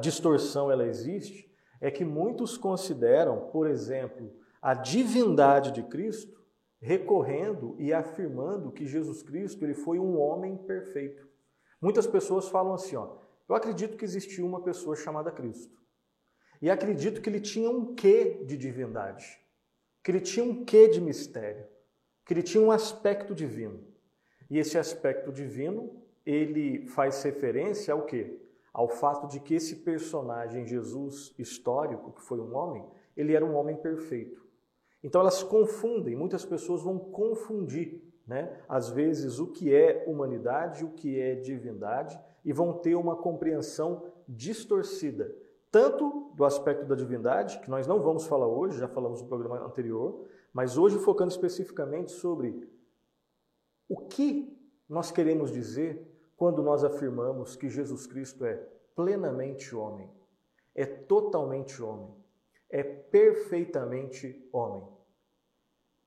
distorção 0.01 0.71
ela 0.71 0.87
existe 0.87 1.53
é 1.81 1.91
que 1.91 2.05
muitos 2.05 2.57
consideram, 2.57 3.49
por 3.51 3.67
exemplo, 3.67 4.33
a 4.61 4.75
divindade 4.75 5.73
de 5.73 5.83
Cristo 5.83 6.39
recorrendo 6.81 7.77
e 7.79 7.93
afirmando 7.93 8.71
que 8.71 8.87
Jesus 8.87 9.23
Cristo 9.23 9.65
ele 9.65 9.75
foi 9.75 9.99
um 9.99 10.19
homem 10.19 10.57
perfeito. 10.57 11.29
Muitas 11.81 12.07
pessoas 12.07 12.49
falam 12.49 12.75
assim, 12.75 12.97
ó, 12.97 13.17
eu 13.49 13.55
acredito 13.55 13.97
que 13.97 14.05
existiu 14.05 14.47
uma 14.47 14.63
pessoa 14.63 14.97
chamada 14.97 15.31
Cristo. 15.31 15.77
E 16.61 16.71
acredito 16.71 17.21
que 17.21 17.29
ele 17.29 17.41
tinha 17.41 17.71
um 17.71 17.95
quê 17.95 18.43
de 18.45 18.57
divindade, 18.57 19.25
que 20.03 20.11
ele 20.11 20.21
tinha 20.21 20.45
um 20.45 20.65
quê 20.65 20.89
de 20.89 21.01
mistério, 21.01 21.67
que 22.25 22.35
ele 22.35 22.43
tinha 22.43 22.63
um 22.63 22.73
aspecto 22.73 23.35
divino. 23.35 23.87
E 24.51 24.59
esse 24.59 24.77
aspecto 24.77 25.33
divino, 25.33 26.03
ele 26.27 26.87
faz 26.87 27.23
referência 27.23 27.95
ao 27.95 28.05
quê? 28.05 28.41
Ao 28.73 28.89
fato 28.89 29.29
de 29.29 29.41
que 29.41 29.55
esse 29.55 29.77
personagem 29.77 30.67
Jesus 30.67 31.35
histórico, 31.39 32.13
que 32.13 32.23
foi 32.23 32.41
um 32.41 32.55
homem, 32.55 32.85
ele 33.17 33.35
era 33.35 33.45
um 33.45 33.55
homem 33.55 33.77
perfeito. 33.77 34.48
Então 35.03 35.21
elas 35.21 35.43
confundem, 35.43 36.17
muitas 36.17 36.45
pessoas 36.45 36.83
vão 36.83 36.99
confundir, 36.99 38.03
né? 38.27 38.61
às 38.69 38.91
vezes, 38.91 39.39
o 39.39 39.47
que 39.47 39.75
é 39.75 40.05
humanidade, 40.07 40.85
o 40.85 40.91
que 40.91 41.19
é 41.21 41.35
divindade, 41.35 42.19
e 42.45 42.53
vão 42.53 42.73
ter 42.73 42.95
uma 42.95 43.17
compreensão 43.17 44.05
distorcida, 44.29 45.35
tanto 45.71 46.33
do 46.35 46.45
aspecto 46.45 46.85
da 46.87 46.95
divindade, 46.95 47.59
que 47.61 47.71
nós 47.71 47.87
não 47.87 48.01
vamos 48.01 48.27
falar 48.27 48.47
hoje, 48.47 48.79
já 48.79 48.89
falamos 48.89 49.23
no 49.23 49.29
programa 49.29 49.65
anterior, 49.65 50.27
mas 50.53 50.77
hoje 50.77 50.99
focando 50.99 51.31
especificamente 51.31 52.11
sobre 52.11 52.69
o 53.89 53.97
que 53.97 54.55
nós 54.89 55.11
queremos 55.11 55.51
dizer 55.53 56.07
quando 56.37 56.63
nós 56.63 56.85
afirmamos 56.85 57.57
que 57.57 57.69
Jesus 57.69 58.07
Cristo 58.07 58.45
é 58.45 58.55
plenamente 58.95 59.75
homem, 59.75 60.11
é 60.75 60.87
totalmente 60.87 61.83
homem 61.83 62.18
é 62.71 62.83
perfeitamente 62.83 64.49
homem. 64.53 64.87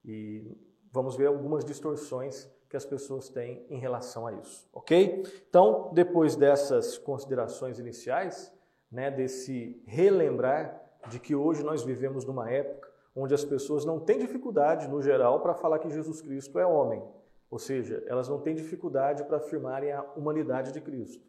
E 0.04 0.56
vamos 0.92 1.16
ver 1.16 1.26
algumas 1.26 1.64
distorções 1.64 2.50
que 2.68 2.76
as 2.76 2.84
pessoas 2.84 3.28
têm 3.28 3.66
em 3.68 3.78
relação 3.78 4.26
a 4.26 4.32
isso, 4.32 4.68
ok? 4.72 5.22
Então, 5.48 5.90
depois 5.92 6.36
dessas 6.36 6.96
considerações 6.96 7.78
iniciais, 7.78 8.52
né, 8.90 9.10
desse 9.10 9.82
relembrar 9.86 10.80
de 11.08 11.18
que 11.18 11.34
hoje 11.34 11.62
nós 11.62 11.82
vivemos 11.82 12.24
numa 12.24 12.50
época 12.50 12.90
onde 13.14 13.34
as 13.34 13.44
pessoas 13.44 13.84
não 13.84 14.00
têm 14.00 14.18
dificuldade, 14.18 14.88
no 14.88 15.02
geral, 15.02 15.40
para 15.40 15.54
falar 15.54 15.78
que 15.78 15.90
Jesus 15.90 16.22
Cristo 16.22 16.58
é 16.58 16.66
homem. 16.66 17.02
Ou 17.50 17.58
seja, 17.58 18.02
elas 18.06 18.28
não 18.28 18.40
têm 18.40 18.54
dificuldade 18.54 19.24
para 19.24 19.36
afirmarem 19.36 19.92
a 19.92 20.02
humanidade 20.16 20.72
de 20.72 20.80
Cristo, 20.80 21.22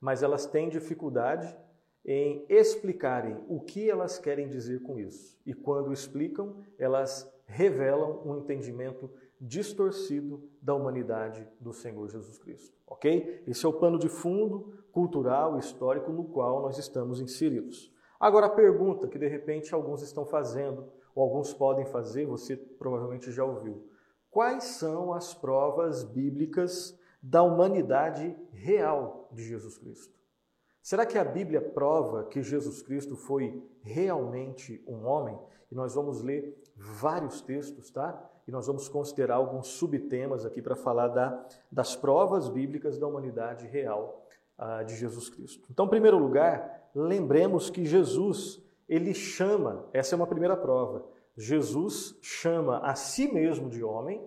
mas 0.00 0.22
elas 0.22 0.46
têm 0.46 0.70
dificuldade 0.70 1.54
em 2.04 2.44
explicarem 2.48 3.36
o 3.48 3.60
que 3.60 3.88
elas 3.90 4.18
querem 4.18 4.48
dizer 4.48 4.82
com 4.82 4.98
isso. 4.98 5.38
E 5.44 5.52
quando 5.52 5.92
explicam, 5.92 6.56
elas 6.78 7.30
revelam 7.46 8.22
um 8.24 8.38
entendimento 8.38 9.10
distorcido 9.40 10.42
da 10.60 10.74
humanidade 10.74 11.46
do 11.60 11.72
Senhor 11.72 12.08
Jesus 12.08 12.38
Cristo. 12.38 12.76
Ok? 12.86 13.44
Esse 13.46 13.64
é 13.64 13.68
o 13.68 13.72
pano 13.72 13.98
de 13.98 14.08
fundo 14.08 14.72
cultural, 14.90 15.58
histórico 15.58 16.10
no 16.10 16.24
qual 16.24 16.62
nós 16.62 16.78
estamos 16.78 17.20
inseridos. 17.20 17.92
Agora, 18.18 18.46
a 18.46 18.50
pergunta 18.50 19.06
que 19.06 19.18
de 19.18 19.28
repente 19.28 19.72
alguns 19.72 20.02
estão 20.02 20.24
fazendo, 20.24 20.88
ou 21.14 21.22
alguns 21.22 21.54
podem 21.54 21.86
fazer, 21.86 22.26
você 22.26 22.56
provavelmente 22.56 23.30
já 23.30 23.44
ouviu: 23.44 23.86
quais 24.30 24.64
são 24.64 25.12
as 25.12 25.34
provas 25.34 26.02
bíblicas 26.02 26.98
da 27.22 27.42
humanidade 27.42 28.36
real 28.50 29.28
de 29.32 29.44
Jesus 29.44 29.78
Cristo? 29.78 30.17
Será 30.82 31.04
que 31.04 31.18
a 31.18 31.24
Bíblia 31.24 31.60
prova 31.60 32.24
que 32.24 32.42
Jesus 32.42 32.82
Cristo 32.82 33.16
foi 33.16 33.62
realmente 33.82 34.82
um 34.86 35.04
homem? 35.06 35.38
E 35.70 35.74
nós 35.74 35.94
vamos 35.94 36.22
ler 36.22 36.56
vários 36.74 37.40
textos, 37.40 37.90
tá? 37.90 38.30
E 38.46 38.50
nós 38.50 38.66
vamos 38.66 38.88
considerar 38.88 39.36
alguns 39.36 39.68
subtemas 39.68 40.46
aqui 40.46 40.62
para 40.62 40.74
falar 40.74 41.08
da, 41.08 41.46
das 41.70 41.94
provas 41.94 42.48
bíblicas 42.48 42.98
da 42.98 43.06
humanidade 43.06 43.66
real 43.66 44.24
uh, 44.58 44.84
de 44.84 44.96
Jesus 44.96 45.28
Cristo. 45.28 45.66
Então, 45.70 45.84
em 45.84 45.90
primeiro 45.90 46.18
lugar, 46.18 46.90
lembremos 46.94 47.68
que 47.68 47.84
Jesus, 47.84 48.62
ele 48.88 49.12
chama, 49.12 49.86
essa 49.92 50.14
é 50.14 50.16
uma 50.16 50.26
primeira 50.26 50.56
prova, 50.56 51.04
Jesus 51.36 52.18
chama 52.22 52.78
a 52.78 52.94
si 52.94 53.30
mesmo 53.32 53.68
de 53.68 53.84
homem 53.84 54.26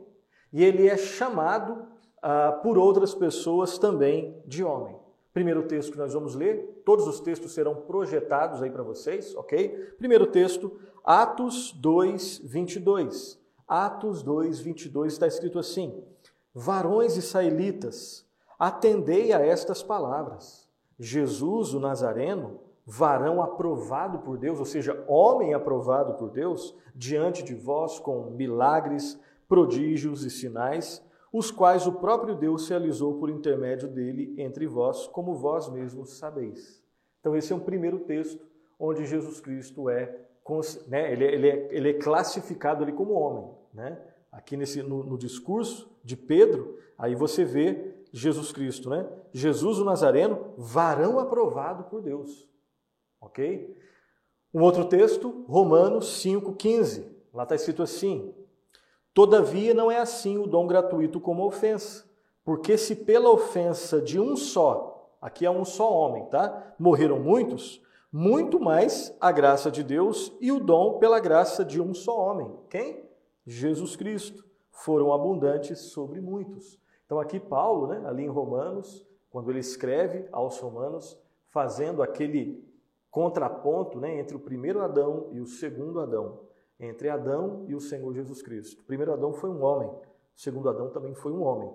e 0.53 0.63
ele 0.63 0.87
é 0.87 0.95
chamado 0.95 1.73
uh, 1.73 2.61
por 2.61 2.77
outras 2.77 3.15
pessoas 3.15 3.77
também 3.77 4.41
de 4.45 4.63
homem. 4.63 5.00
Primeiro 5.33 5.63
texto 5.63 5.93
que 5.93 5.97
nós 5.97 6.13
vamos 6.13 6.35
ler, 6.35 6.81
todos 6.85 7.07
os 7.07 7.21
textos 7.21 7.53
serão 7.53 7.75
projetados 7.75 8.61
aí 8.61 8.69
para 8.69 8.83
vocês, 8.83 9.33
ok? 9.35 9.69
Primeiro 9.97 10.27
texto, 10.27 10.77
Atos 11.03 11.71
2, 11.71 12.41
22. 12.43 13.39
Atos 13.65 14.21
2, 14.23 14.59
22 14.59 15.13
está 15.13 15.27
escrito 15.27 15.57
assim: 15.57 16.03
Varões 16.53 17.15
israelitas, 17.15 18.27
atendei 18.59 19.31
a 19.31 19.39
estas 19.39 19.81
palavras. 19.81 20.69
Jesus, 20.99 21.73
o 21.73 21.79
Nazareno, 21.79 22.59
varão 22.85 23.41
aprovado 23.41 24.19
por 24.19 24.37
Deus, 24.37 24.59
ou 24.59 24.65
seja, 24.65 25.01
homem 25.07 25.53
aprovado 25.53 26.15
por 26.15 26.29
Deus, 26.29 26.75
diante 26.93 27.41
de 27.41 27.55
vós 27.55 27.99
com 27.99 28.31
milagres, 28.31 29.17
prodígios 29.47 30.25
e 30.25 30.29
sinais 30.29 31.01
os 31.31 31.49
quais 31.49 31.87
o 31.87 31.93
próprio 31.93 32.35
Deus 32.35 32.67
realizou 32.67 33.17
por 33.17 33.29
intermédio 33.29 33.87
dele 33.87 34.35
entre 34.37 34.67
vós, 34.67 35.07
como 35.07 35.33
vós 35.33 35.69
mesmos 35.69 36.17
sabeis. 36.17 36.83
Então, 37.19 37.35
esse 37.35 37.53
é 37.53 37.55
um 37.55 37.59
primeiro 37.59 37.99
texto 37.99 38.45
onde 38.77 39.05
Jesus 39.05 39.39
Cristo 39.39 39.89
é, 39.89 40.19
né, 40.87 41.11
ele, 41.11 41.25
é, 41.25 41.33
ele, 41.33 41.49
é, 41.49 41.67
ele 41.71 41.89
é 41.91 41.93
classificado 41.93 42.83
ali 42.83 42.91
como 42.91 43.13
homem. 43.13 43.49
Né? 43.73 43.97
Aqui 44.31 44.57
nesse, 44.57 44.81
no, 44.81 45.03
no 45.03 45.17
discurso 45.17 45.89
de 46.03 46.17
Pedro, 46.17 46.77
aí 46.97 47.15
você 47.15 47.45
vê 47.45 47.95
Jesus 48.11 48.51
Cristo, 48.51 48.89
né? 48.89 49.07
Jesus 49.31 49.79
o 49.79 49.85
Nazareno, 49.85 50.53
varão 50.57 51.17
aprovado 51.17 51.85
por 51.85 52.01
Deus. 52.01 52.49
Ok? 53.21 53.77
Um 54.53 54.61
outro 54.61 54.85
texto, 54.85 55.45
Romanos 55.47 56.21
5,15. 56.21 57.05
Lá 57.33 57.43
está 57.43 57.55
escrito 57.55 57.81
assim: 57.81 58.33
Todavia, 59.13 59.73
não 59.73 59.91
é 59.91 59.97
assim 59.97 60.37
o 60.37 60.47
dom 60.47 60.65
gratuito 60.65 61.19
como 61.19 61.45
ofensa. 61.45 62.05
Porque 62.43 62.77
se 62.77 62.95
pela 62.95 63.29
ofensa 63.29 64.01
de 64.01 64.19
um 64.19 64.35
só, 64.35 65.09
aqui 65.21 65.45
é 65.45 65.51
um 65.51 65.65
só 65.65 65.91
homem, 65.91 66.25
tá? 66.25 66.73
Morreram 66.79 67.19
muitos, 67.19 67.81
muito 68.11 68.59
mais 68.59 69.15
a 69.19 69.31
graça 69.31 69.69
de 69.69 69.83
Deus 69.83 70.31
e 70.39 70.51
o 70.51 70.59
dom 70.59 70.97
pela 70.97 71.19
graça 71.19 71.63
de 71.63 71.81
um 71.81 71.93
só 71.93 72.17
homem. 72.17 72.51
Quem? 72.69 73.03
Jesus 73.45 73.95
Cristo. 73.95 74.45
Foram 74.71 75.13
abundantes 75.13 75.79
sobre 75.79 76.21
muitos. 76.21 76.79
Então 77.05 77.19
aqui 77.19 77.39
Paulo, 77.39 77.87
né, 77.87 78.01
ali 78.05 78.23
em 78.23 78.29
Romanos, 78.29 79.05
quando 79.29 79.51
ele 79.51 79.59
escreve 79.59 80.27
aos 80.31 80.57
romanos, 80.59 81.17
fazendo 81.49 82.01
aquele 82.01 82.65
contraponto 83.11 83.99
né, 83.99 84.17
entre 84.17 84.35
o 84.35 84.39
primeiro 84.39 84.81
Adão 84.81 85.27
e 85.31 85.39
o 85.39 85.45
segundo 85.45 85.99
Adão 85.99 86.39
entre 86.81 87.07
Adão 87.09 87.63
e 87.67 87.75
o 87.75 87.79
Senhor 87.79 88.11
Jesus 88.13 88.41
Cristo. 88.41 88.81
O 88.81 88.85
primeiro 88.85 89.13
Adão 89.13 89.31
foi 89.31 89.49
um 89.49 89.61
homem, 89.61 89.87
o 89.87 90.01
segundo 90.35 90.67
Adão 90.67 90.89
também 90.89 91.13
foi 91.13 91.31
um 91.31 91.43
homem. 91.43 91.71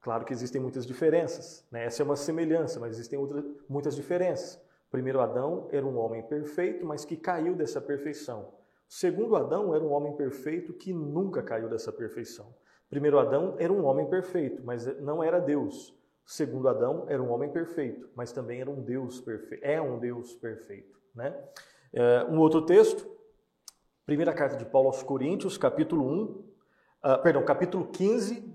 Claro 0.00 0.24
que 0.24 0.32
existem 0.32 0.60
muitas 0.60 0.86
diferenças, 0.86 1.66
né? 1.70 1.84
essa 1.84 2.02
é 2.02 2.04
uma 2.04 2.14
semelhança, 2.14 2.78
mas 2.78 2.94
existem 2.94 3.18
outras, 3.18 3.44
muitas 3.68 3.96
diferenças. 3.96 4.56
O 4.86 4.90
primeiro 4.90 5.20
Adão 5.20 5.66
era 5.72 5.84
um 5.84 5.98
homem 5.98 6.22
perfeito, 6.22 6.86
mas 6.86 7.04
que 7.04 7.16
caiu 7.16 7.56
dessa 7.56 7.80
perfeição. 7.80 8.42
O 8.42 8.94
segundo 8.94 9.34
Adão 9.34 9.74
era 9.74 9.82
um 9.82 9.90
homem 9.90 10.14
perfeito 10.14 10.72
que 10.72 10.92
nunca 10.92 11.42
caiu 11.42 11.68
dessa 11.68 11.90
perfeição. 11.90 12.46
O 12.86 12.90
primeiro 12.90 13.18
Adão 13.18 13.56
era 13.58 13.72
um 13.72 13.84
homem 13.84 14.08
perfeito, 14.08 14.62
mas 14.64 14.86
não 15.00 15.22
era 15.22 15.40
Deus. 15.40 15.90
O 16.24 16.30
segundo 16.30 16.68
Adão 16.68 17.04
era 17.08 17.22
um 17.22 17.30
homem 17.30 17.50
perfeito, 17.50 18.08
mas 18.14 18.30
também 18.30 18.60
era 18.60 18.70
um 18.70 18.80
Deus 18.80 19.20
perfeito. 19.20 19.64
É 19.64 19.80
um 19.80 19.98
Deus 19.98 20.34
perfeito. 20.34 20.98
Né? 21.14 21.34
É, 21.92 22.24
um 22.24 22.38
outro 22.38 22.62
texto, 22.62 23.13
Primeira 24.06 24.34
carta 24.34 24.56
de 24.58 24.66
Paulo 24.66 24.88
aos 24.88 25.02
Coríntios, 25.02 25.56
capítulo 25.56 26.06
1, 26.06 26.22
uh, 26.24 26.54
ah, 27.02 27.18
perdão, 27.18 27.42
capítulo 27.42 27.86
15, 27.86 28.54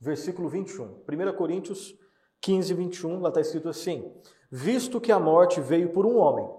versículo 0.00 0.48
21. 0.48 1.04
1 1.08 1.36
Coríntios 1.36 1.96
15, 2.40 2.74
21, 2.74 3.20
lá 3.20 3.28
está 3.28 3.40
escrito 3.40 3.68
assim: 3.68 4.12
Visto 4.50 5.00
que 5.00 5.12
a 5.12 5.18
morte 5.20 5.60
veio 5.60 5.92
por 5.92 6.04
um 6.04 6.16
homem, 6.16 6.52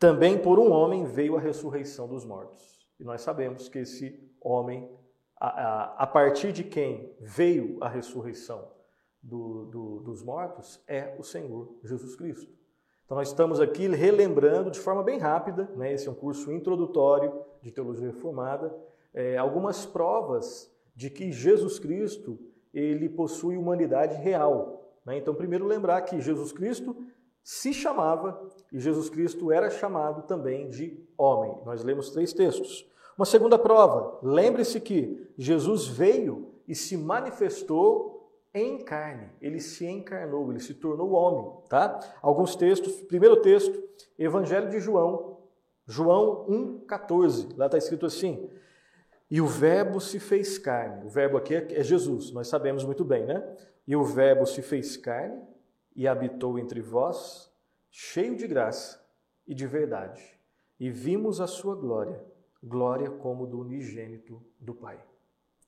também 0.00 0.36
por 0.36 0.58
um 0.58 0.72
homem 0.72 1.04
veio 1.04 1.36
a 1.36 1.40
ressurreição 1.40 2.08
dos 2.08 2.24
mortos. 2.24 2.84
E 2.98 3.04
nós 3.04 3.22
sabemos 3.22 3.68
que 3.68 3.78
esse 3.78 4.20
homem, 4.40 4.90
a, 5.40 5.46
a, 5.46 5.84
a 6.02 6.06
partir 6.08 6.52
de 6.52 6.64
quem 6.64 7.14
veio 7.20 7.78
a 7.80 7.88
ressurreição 7.88 8.68
do, 9.22 9.66
do, 9.66 10.00
dos 10.00 10.24
mortos 10.24 10.82
é 10.88 11.14
o 11.16 11.22
Senhor 11.22 11.78
Jesus 11.84 12.16
Cristo. 12.16 12.57
Então 13.08 13.16
nós 13.16 13.28
estamos 13.28 13.58
aqui 13.58 13.88
relembrando 13.88 14.70
de 14.70 14.78
forma 14.78 15.02
bem 15.02 15.18
rápida, 15.18 15.66
né, 15.74 15.94
esse 15.94 16.06
é 16.06 16.10
um 16.10 16.14
curso 16.14 16.52
introdutório 16.52 17.32
de 17.62 17.72
teologia 17.72 18.08
reformada, 18.08 18.70
é, 19.14 19.38
algumas 19.38 19.86
provas 19.86 20.70
de 20.94 21.08
que 21.08 21.32
Jesus 21.32 21.78
Cristo 21.78 22.38
ele 22.74 23.08
possui 23.08 23.56
humanidade 23.56 24.14
real. 24.16 24.92
Né? 25.06 25.16
Então, 25.16 25.34
primeiro 25.34 25.64
lembrar 25.64 26.02
que 26.02 26.20
Jesus 26.20 26.52
Cristo 26.52 26.94
se 27.42 27.72
chamava 27.72 28.46
e 28.70 28.78
Jesus 28.78 29.08
Cristo 29.08 29.50
era 29.50 29.70
chamado 29.70 30.26
também 30.26 30.68
de 30.68 31.02
homem. 31.16 31.56
Nós 31.64 31.82
lemos 31.82 32.10
três 32.10 32.34
textos. 32.34 32.86
Uma 33.16 33.24
segunda 33.24 33.58
prova, 33.58 34.18
lembre-se 34.22 34.82
que 34.82 35.26
Jesus 35.34 35.86
veio 35.86 36.56
e 36.68 36.74
se 36.74 36.94
manifestou 36.94 38.17
em 38.52 38.78
carne. 38.78 39.30
Ele 39.40 39.60
se 39.60 39.86
encarnou, 39.86 40.50
ele 40.50 40.60
se 40.60 40.74
tornou 40.74 41.12
homem, 41.12 41.50
tá? 41.68 42.00
Alguns 42.22 42.56
textos. 42.56 43.02
Primeiro 43.02 43.40
texto, 43.40 43.82
Evangelho 44.18 44.68
de 44.70 44.80
João, 44.80 45.38
João 45.86 46.46
1:14. 46.48 47.54
Lá 47.56 47.66
está 47.66 47.78
escrito 47.78 48.06
assim: 48.06 48.50
"E 49.30 49.40
o 49.40 49.46
Verbo 49.46 50.00
se 50.00 50.18
fez 50.18 50.58
carne". 50.58 51.04
O 51.06 51.08
Verbo 51.08 51.36
aqui 51.36 51.54
é 51.54 51.82
Jesus, 51.82 52.32
nós 52.32 52.48
sabemos 52.48 52.84
muito 52.84 53.04
bem, 53.04 53.24
né? 53.26 53.56
"E 53.86 53.96
o 53.96 54.04
Verbo 54.04 54.46
se 54.46 54.62
fez 54.62 54.96
carne 54.96 55.42
e 55.94 56.06
habitou 56.06 56.58
entre 56.58 56.80
vós, 56.80 57.52
cheio 57.90 58.36
de 58.36 58.46
graça 58.46 59.04
e 59.46 59.54
de 59.54 59.66
verdade, 59.66 60.38
e 60.78 60.90
vimos 60.90 61.40
a 61.40 61.46
sua 61.46 61.74
glória, 61.74 62.22
glória 62.62 63.10
como 63.10 63.46
do 63.46 63.60
unigênito 63.60 64.42
do 64.58 64.74
Pai". 64.74 65.02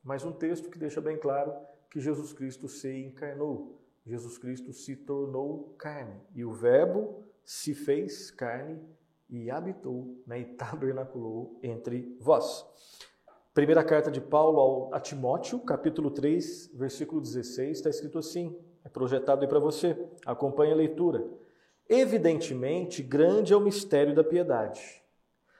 Mais 0.02 0.24
um 0.24 0.32
texto 0.32 0.70
que 0.70 0.78
deixa 0.78 1.00
bem 1.00 1.16
claro 1.16 1.52
que 1.90 2.00
Jesus 2.00 2.32
Cristo 2.32 2.68
se 2.68 2.90
encarnou. 3.04 3.80
Jesus 4.06 4.38
Cristo 4.38 4.72
se 4.72 4.96
tornou 4.96 5.74
carne. 5.76 6.20
E 6.34 6.44
o 6.44 6.52
Verbo 6.52 7.24
se 7.44 7.74
fez 7.74 8.30
carne 8.30 8.80
e 9.28 9.50
habitou 9.50 10.16
né, 10.26 10.40
e 10.40 10.44
tabernaculou 10.44 11.58
entre 11.62 12.16
vós. 12.20 12.64
Primeira 13.52 13.82
carta 13.82 14.10
de 14.10 14.20
Paulo 14.20 14.60
ao, 14.60 14.94
a 14.94 15.00
Timóteo, 15.00 15.58
capítulo 15.60 16.10
3, 16.10 16.70
versículo 16.74 17.20
16, 17.20 17.78
está 17.78 17.90
escrito 17.90 18.18
assim, 18.18 18.56
é 18.84 18.88
projetado 18.88 19.42
aí 19.42 19.48
para 19.48 19.58
você, 19.58 19.96
acompanhe 20.24 20.72
a 20.72 20.76
leitura. 20.76 21.28
Evidentemente, 21.88 23.02
grande 23.02 23.52
é 23.52 23.56
o 23.56 23.60
mistério 23.60 24.14
da 24.14 24.22
piedade. 24.22 25.02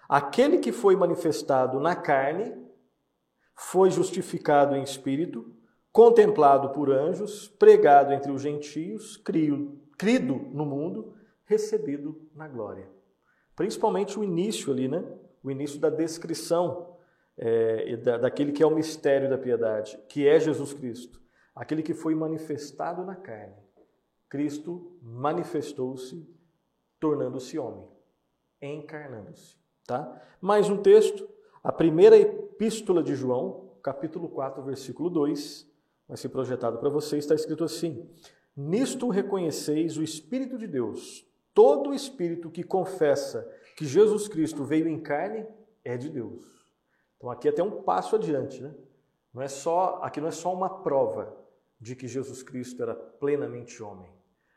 Aquele 0.09 0.59
que 0.59 0.73
foi 0.73 0.95
manifestado 0.95 1.81
na 1.81 1.97
carne 1.97 2.55
foi 3.55 3.91
justificado 3.91 4.75
em 4.75 4.83
espírito, 4.83 5.53
contemplado 5.93 6.71
por 6.71 6.91
anjos, 6.91 7.49
pregado 7.49 8.13
entre 8.13 8.31
os 8.31 8.43
gentios, 8.43 9.17
crido 9.17 10.35
no 10.53 10.65
mundo, 10.65 11.15
recebido 11.45 12.29
na 12.35 12.47
glória. 12.47 12.89
Principalmente 13.57 14.19
o 14.19 14.25
início 14.25 14.73
ali, 14.73 14.89
né? 14.89 15.05
O 15.43 15.51
início 15.51 15.81
da 15.81 15.91
descrição 15.91 16.97
é, 17.37 17.97
da, 17.97 18.19
daquele 18.19 18.53
que 18.53 18.63
é 18.63 18.67
o 18.67 18.75
mistério 18.75 19.29
da 19.29 19.39
piedade, 19.39 19.99
que 20.09 20.29
é 20.29 20.39
Jesus 20.39 20.73
Cristo, 20.73 21.21
aquele 21.55 21.83
que 21.83 21.95
foi 21.95 22.15
manifestado 22.15 23.05
na 23.05 23.17
carne. 23.17 23.57
Cristo 24.29 24.99
manifestou-se, 25.03 26.29
tornando-se 27.01 27.59
homem, 27.59 27.89
encarnando-se. 28.63 29.57
Tá? 29.87 30.23
Mais 30.41 30.71
um 30.71 30.77
texto, 30.77 31.29
a 31.65 31.73
primeira 31.73 32.17
epístola 32.17 33.03
de 33.03 33.15
João, 33.15 33.75
capítulo 33.83 34.29
4, 34.29 34.63
versículo 34.63 35.11
2, 35.11 35.70
vai 36.11 36.17
ser 36.17 36.29
projetado 36.29 36.77
para 36.79 36.89
você, 36.89 37.19
está 37.19 37.37
escrito 37.37 37.63
assim: 37.63 38.11
Nisto 38.57 39.09
reconheceis 39.09 39.97
o 39.97 40.03
Espírito 40.03 40.59
de 40.59 40.67
Deus. 40.67 41.25
Todo 41.55 41.95
espírito 41.95 42.51
que 42.51 42.65
confessa 42.65 43.49
que 43.77 43.85
Jesus 43.85 44.27
Cristo 44.27 44.65
veio 44.65 44.89
em 44.89 45.01
carne 45.01 45.47
é 45.85 45.97
de 45.97 46.09
Deus. 46.09 46.45
Então 47.17 47.31
aqui 47.31 47.47
é 47.49 47.51
até 47.51 47.63
um 47.63 47.83
passo 47.83 48.17
adiante, 48.17 48.61
né? 48.61 48.75
Não 49.33 49.43
é 49.43 49.49
só, 49.49 50.01
aqui 50.03 50.21
não 50.21 50.29
é 50.29 50.33
só 50.33 50.53
uma 50.53 50.83
prova 50.83 51.37
de 51.81 51.95
que 51.95 52.09
Jesus 52.09 52.43
Cristo 52.43 52.83
era 52.83 52.95
plenamente 52.95 53.83
homem. 53.83 54.11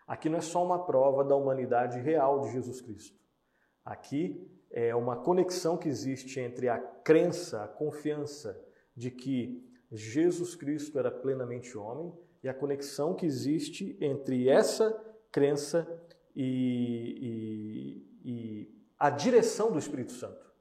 Aqui 0.08 0.30
não 0.30 0.38
é 0.38 0.42
só 0.42 0.64
uma 0.64 0.86
prova 0.86 1.24
da 1.24 1.36
humanidade 1.36 2.00
real 2.00 2.42
de 2.42 2.52
Jesus 2.52 2.82
Cristo. 2.82 3.20
Aqui 3.86 4.50
é 4.72 4.96
uma 4.96 5.18
conexão 5.18 5.78
que 5.78 5.90
existe 5.90 6.40
entre 6.40 6.68
a 6.68 6.80
crença, 6.80 7.64
a 7.64 7.68
confiança 7.68 8.60
de 8.96 9.12
que 9.12 9.73
Jesus 9.94 10.56
Cristo 10.56 10.98
era 10.98 11.12
plenamente 11.12 11.78
homem 11.78 12.12
e 12.44 12.50
a 12.50 12.54
conexão 12.54 13.14
que 13.14 13.26
existe 13.26 13.96
entre 14.02 14.50
essa 14.50 14.92
crença 15.32 15.88
e, 16.36 18.04
e, 18.24 18.30
e 18.32 18.86
a 18.98 19.10
direção 19.10 19.72
do 19.72 19.78
Espírito 19.78 20.12
Santo. 20.12 20.52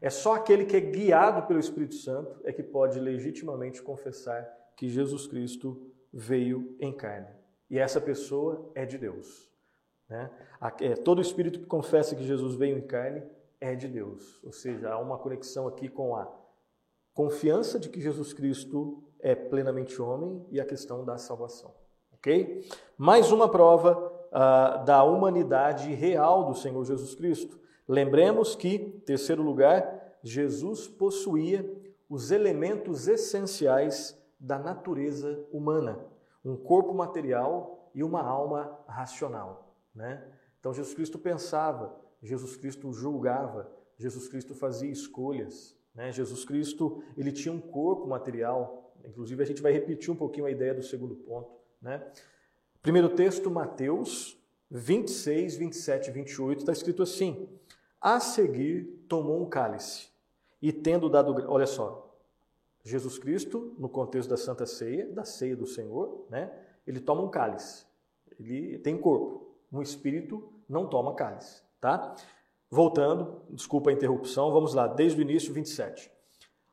É 0.00 0.10
só 0.10 0.34
aquele 0.34 0.66
que 0.66 0.76
é 0.76 0.80
guiado 0.80 1.46
pelo 1.46 1.58
Espírito 1.58 1.94
Santo 1.94 2.38
é 2.44 2.52
que 2.52 2.62
pode 2.62 3.00
legitimamente 3.00 3.82
confessar 3.82 4.46
que 4.76 4.88
Jesus 4.88 5.26
Cristo 5.26 5.90
veio 6.12 6.76
em 6.78 6.92
carne. 6.92 7.34
E 7.70 7.78
essa 7.78 8.00
pessoa 8.00 8.70
é 8.74 8.84
de 8.84 8.98
Deus. 8.98 9.50
Né? 10.08 10.30
É, 10.80 10.94
todo 10.94 11.20
espírito 11.20 11.60
que 11.60 11.66
confessa 11.66 12.14
que 12.14 12.24
Jesus 12.24 12.54
veio 12.54 12.78
em 12.78 12.86
carne 12.86 13.22
é 13.60 13.74
de 13.74 13.88
Deus. 13.88 14.42
Ou 14.44 14.52
seja, 14.52 14.90
há 14.90 14.98
uma 14.98 15.18
conexão 15.18 15.66
aqui 15.66 15.88
com 15.88 16.14
a 16.14 16.26
confiança 17.16 17.80
de 17.80 17.88
que 17.88 17.98
Jesus 17.98 18.34
Cristo 18.34 19.02
é 19.18 19.34
plenamente 19.34 20.00
homem 20.02 20.46
e 20.50 20.60
a 20.60 20.66
questão 20.66 21.02
da 21.02 21.16
salvação. 21.16 21.74
Ok? 22.12 22.68
Mais 22.98 23.32
uma 23.32 23.48
prova 23.48 24.12
uh, 24.26 24.84
da 24.84 25.02
humanidade 25.02 25.94
real 25.94 26.44
do 26.44 26.54
Senhor 26.54 26.84
Jesus 26.84 27.14
Cristo. 27.14 27.58
Lembremos 27.88 28.54
que, 28.54 28.78
terceiro 29.06 29.42
lugar, 29.42 30.18
Jesus 30.22 30.86
possuía 30.86 31.64
os 32.06 32.30
elementos 32.30 33.08
essenciais 33.08 34.20
da 34.38 34.58
natureza 34.58 35.42
humana: 35.50 35.98
um 36.44 36.54
corpo 36.54 36.92
material 36.92 37.90
e 37.94 38.04
uma 38.04 38.22
alma 38.22 38.78
racional. 38.86 39.74
Né? 39.94 40.22
Então, 40.60 40.74
Jesus 40.74 40.94
Cristo 40.94 41.18
pensava, 41.18 41.98
Jesus 42.22 42.56
Cristo 42.56 42.92
julgava, 42.92 43.72
Jesus 43.96 44.28
Cristo 44.28 44.54
fazia 44.54 44.90
escolhas, 44.90 45.75
né? 45.96 46.12
Jesus 46.12 46.44
Cristo 46.44 47.02
ele 47.16 47.32
tinha 47.32 47.52
um 47.52 47.60
corpo 47.60 48.06
material, 48.06 48.94
inclusive 49.04 49.42
a 49.42 49.46
gente 49.46 49.62
vai 49.62 49.72
repetir 49.72 50.12
um 50.12 50.16
pouquinho 50.16 50.46
a 50.46 50.50
ideia 50.50 50.74
do 50.74 50.82
segundo 50.82 51.16
ponto. 51.16 51.50
Né? 51.82 52.06
Primeiro 52.82 53.08
texto, 53.08 53.50
Mateus 53.50 54.38
26, 54.70 55.56
27 55.56 56.10
e 56.10 56.12
28, 56.12 56.58
está 56.60 56.72
escrito 56.72 57.02
assim: 57.02 57.48
A 58.00 58.20
seguir 58.20 58.84
tomou 59.08 59.40
um 59.40 59.48
cálice, 59.48 60.08
e 60.60 60.72
tendo 60.72 61.08
dado. 61.08 61.34
Olha 61.50 61.66
só, 61.66 62.14
Jesus 62.84 63.18
Cristo, 63.18 63.74
no 63.78 63.88
contexto 63.88 64.28
da 64.28 64.36
Santa 64.36 64.66
Ceia, 64.66 65.08
da 65.08 65.24
ceia 65.24 65.56
do 65.56 65.66
Senhor, 65.66 66.26
né? 66.30 66.52
ele 66.86 67.00
toma 67.00 67.22
um 67.22 67.28
cálice. 67.28 67.84
Ele 68.38 68.78
tem 68.78 68.96
corpo. 68.96 69.54
Um 69.72 69.82
espírito 69.82 70.52
não 70.68 70.86
toma 70.88 71.14
cálice. 71.14 71.62
Tá? 71.80 72.14
Voltando, 72.70 73.42
desculpa 73.50 73.90
a 73.90 73.92
interrupção, 73.92 74.52
vamos 74.52 74.74
lá, 74.74 74.86
desde 74.86 75.20
o 75.20 75.22
início 75.22 75.52
27. 75.52 76.10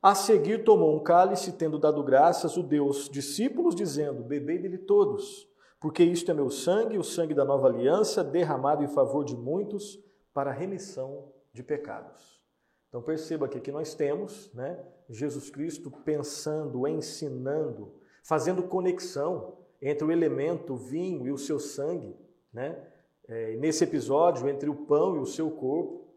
A 0.01 0.15
seguir 0.15 0.63
tomou 0.63 0.95
um 0.95 1.03
cálice, 1.03 1.53
tendo 1.53 1.79
dado 1.79 2.03
graças, 2.03 2.57
o 2.57 2.63
Deus 2.63 3.07
discípulos, 3.09 3.73
dizendo: 3.73 4.23
Bebei 4.23 4.57
dele 4.57 4.77
todos, 4.77 5.47
porque 5.79 6.03
isto 6.03 6.29
é 6.29 6.33
meu 6.33 6.49
sangue, 6.49 6.97
o 6.97 7.03
sangue 7.03 7.33
da 7.33 7.45
nova 7.45 7.67
aliança, 7.67 8.23
derramado 8.23 8.83
em 8.83 8.87
favor 8.87 9.23
de 9.23 9.35
muitos 9.35 9.97
para 10.33 10.49
a 10.49 10.53
remissão 10.53 11.31
de 11.53 11.63
pecados. 11.63 12.41
Então 12.89 13.01
perceba 13.01 13.45
aqui 13.45 13.59
que 13.59 13.71
nós 13.71 13.93
temos 13.93 14.51
né, 14.53 14.77
Jesus 15.09 15.49
Cristo 15.49 15.89
pensando, 15.89 16.87
ensinando, 16.87 17.93
fazendo 18.23 18.63
conexão 18.63 19.57
entre 19.81 20.05
o 20.05 20.11
elemento 20.11 20.75
vinho 20.75 21.27
e 21.27 21.31
o 21.31 21.37
seu 21.37 21.59
sangue, 21.59 22.15
né? 22.51 22.92
É, 23.33 23.55
nesse 23.55 23.83
episódio 23.83 24.47
entre 24.47 24.69
o 24.69 24.75
pão 24.75 25.15
e 25.15 25.19
o 25.19 25.25
seu 25.25 25.49
corpo. 25.49 26.07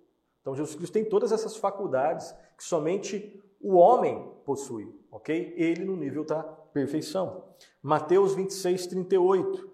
Então, 0.40 0.54
Jesus 0.54 0.76
Cristo 0.76 0.92
tem 0.92 1.04
todas 1.04 1.32
essas 1.32 1.56
faculdades 1.56 2.34
que 2.56 2.62
somente 2.62 3.42
o 3.60 3.74
homem 3.74 4.30
possui, 4.44 4.94
ok? 5.10 5.54
Ele 5.56 5.84
no 5.84 5.96
nível 5.96 6.24
da 6.24 6.42
perfeição. 6.42 7.44
Mateus 7.82 8.34
26, 8.34 8.86
38. 8.86 9.70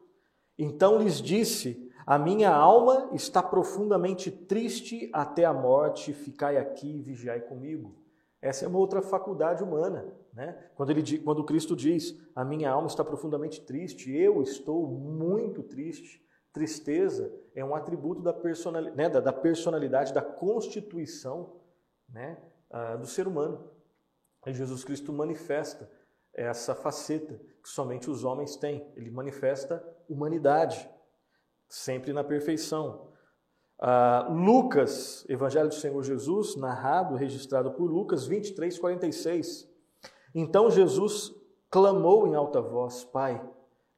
Então 0.58 1.02
lhes 1.02 1.20
disse: 1.20 1.90
A 2.06 2.18
minha 2.18 2.54
alma 2.54 3.10
está 3.12 3.42
profundamente 3.42 4.30
triste 4.30 5.10
até 5.12 5.44
a 5.44 5.52
morte, 5.52 6.12
ficai 6.12 6.56
aqui 6.56 6.98
e 6.98 7.02
vigiai 7.02 7.40
comigo. 7.40 7.94
Essa 8.40 8.64
é 8.64 8.68
uma 8.68 8.78
outra 8.78 9.02
faculdade 9.02 9.62
humana. 9.62 10.06
Né? 10.32 10.56
Quando, 10.74 10.90
ele, 10.90 11.18
quando 11.18 11.44
Cristo 11.44 11.74
diz: 11.74 12.16
A 12.34 12.44
minha 12.44 12.70
alma 12.70 12.86
está 12.86 13.04
profundamente 13.04 13.60
triste, 13.60 14.10
eu 14.12 14.42
estou 14.42 14.86
muito 14.86 15.62
triste. 15.62 16.21
Tristeza 16.52 17.32
é 17.54 17.64
um 17.64 17.74
atributo 17.74 18.20
da 18.20 18.32
personalidade, 18.32 18.96
né, 18.96 19.08
da, 19.08 19.20
da, 19.20 19.32
personalidade, 19.32 20.12
da 20.12 20.20
constituição 20.20 21.60
né, 22.08 22.38
uh, 22.70 22.98
do 22.98 23.06
ser 23.06 23.26
humano. 23.26 23.70
E 24.46 24.52
Jesus 24.52 24.84
Cristo 24.84 25.12
manifesta 25.12 25.90
essa 26.34 26.74
faceta 26.74 27.34
que 27.62 27.68
somente 27.68 28.10
os 28.10 28.24
homens 28.24 28.56
têm. 28.56 28.86
Ele 28.96 29.10
manifesta 29.10 29.82
humanidade, 30.08 30.90
sempre 31.68 32.12
na 32.12 32.24
perfeição. 32.24 33.08
Uh, 33.78 34.32
Lucas, 34.32 35.24
Evangelho 35.28 35.68
do 35.68 35.74
Senhor 35.74 36.02
Jesus, 36.02 36.54
narrado, 36.56 37.16
registrado 37.16 37.72
por 37.72 37.90
Lucas 37.90 38.26
23, 38.26 38.78
46. 38.78 39.68
Então 40.34 40.70
Jesus 40.70 41.34
clamou 41.70 42.26
em 42.26 42.34
alta 42.34 42.60
voz: 42.60 43.04
Pai, 43.04 43.42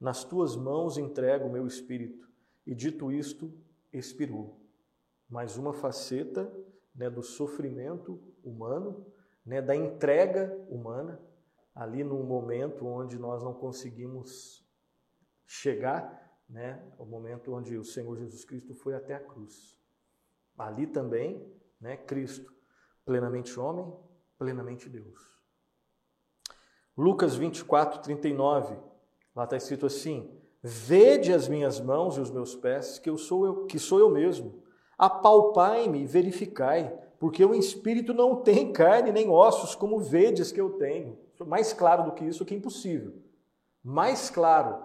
nas 0.01 0.25
tuas 0.25 0.57
mãos 0.57 0.97
entrego 0.99 1.47
o 1.47 1.53
meu 1.53 1.67
espírito. 1.67 2.29
E 2.67 2.75
dito 2.75 3.13
isto, 3.13 3.53
expirou. 3.93 4.61
Mais 5.29 5.57
uma 5.57 5.73
faceta 5.73 6.53
né, 6.95 7.11
do 7.11 7.23
sofrimento 7.23 8.21
humano, 8.43 9.07
né, 9.45 9.61
da 9.61 9.75
entrega 9.75 10.55
humana, 10.69 11.21
ali 11.75 12.05
num 12.05 12.23
momento 12.23 12.87
onde 12.87 13.19
nós 13.19 13.43
não 13.43 13.53
conseguimos 13.53 14.65
chegar 15.47 16.25
né, 16.49 16.83
o 16.99 17.05
momento 17.05 17.53
onde 17.53 17.77
o 17.77 17.85
Senhor 17.85 18.17
Jesus 18.17 18.45
Cristo 18.45 18.75
foi 18.75 18.95
até 18.95 19.15
a 19.15 19.21
cruz. 19.21 19.79
Ali 20.57 20.87
também, 20.87 21.53
né, 21.81 21.97
Cristo, 21.97 22.55
plenamente 23.05 23.59
homem, 23.59 23.93
plenamente 24.39 24.89
Deus. 24.89 25.35
Lucas 26.97 27.35
24, 27.35 28.03
39, 28.03 28.79
lá 29.35 29.45
está 29.45 29.57
escrito 29.57 29.87
assim: 29.87 30.41
Vede 30.67 31.31
as 31.31 31.47
minhas 31.47 31.79
mãos 31.79 32.17
e 32.17 32.21
os 32.21 32.31
meus 32.31 32.57
pés, 32.57 32.99
que 32.99 33.11
eu 33.11 33.19
sou 33.19 33.45
eu, 33.45 33.67
que 33.67 33.79
sou 33.79 33.99
eu 33.99 34.09
mesmo. 34.09 34.63
Apalpai-me 34.97 36.01
e 36.01 36.07
verificai, 36.07 36.91
porque 37.21 37.45
o 37.45 37.55
espírito 37.55 38.15
não 38.15 38.37
tem 38.37 38.73
carne 38.73 39.13
nem 39.13 39.29
ossos, 39.29 39.75
como 39.75 40.01
vedes 40.01 40.51
que 40.51 40.59
eu 40.59 40.71
tenho. 40.79 41.19
Mais 41.47 41.75
claro 41.75 42.05
do 42.05 42.13
que 42.13 42.25
isso, 42.25 42.47
que 42.47 42.55
é 42.55 42.57
impossível. 42.57 43.13
Mais 43.83 44.31
claro, 44.31 44.83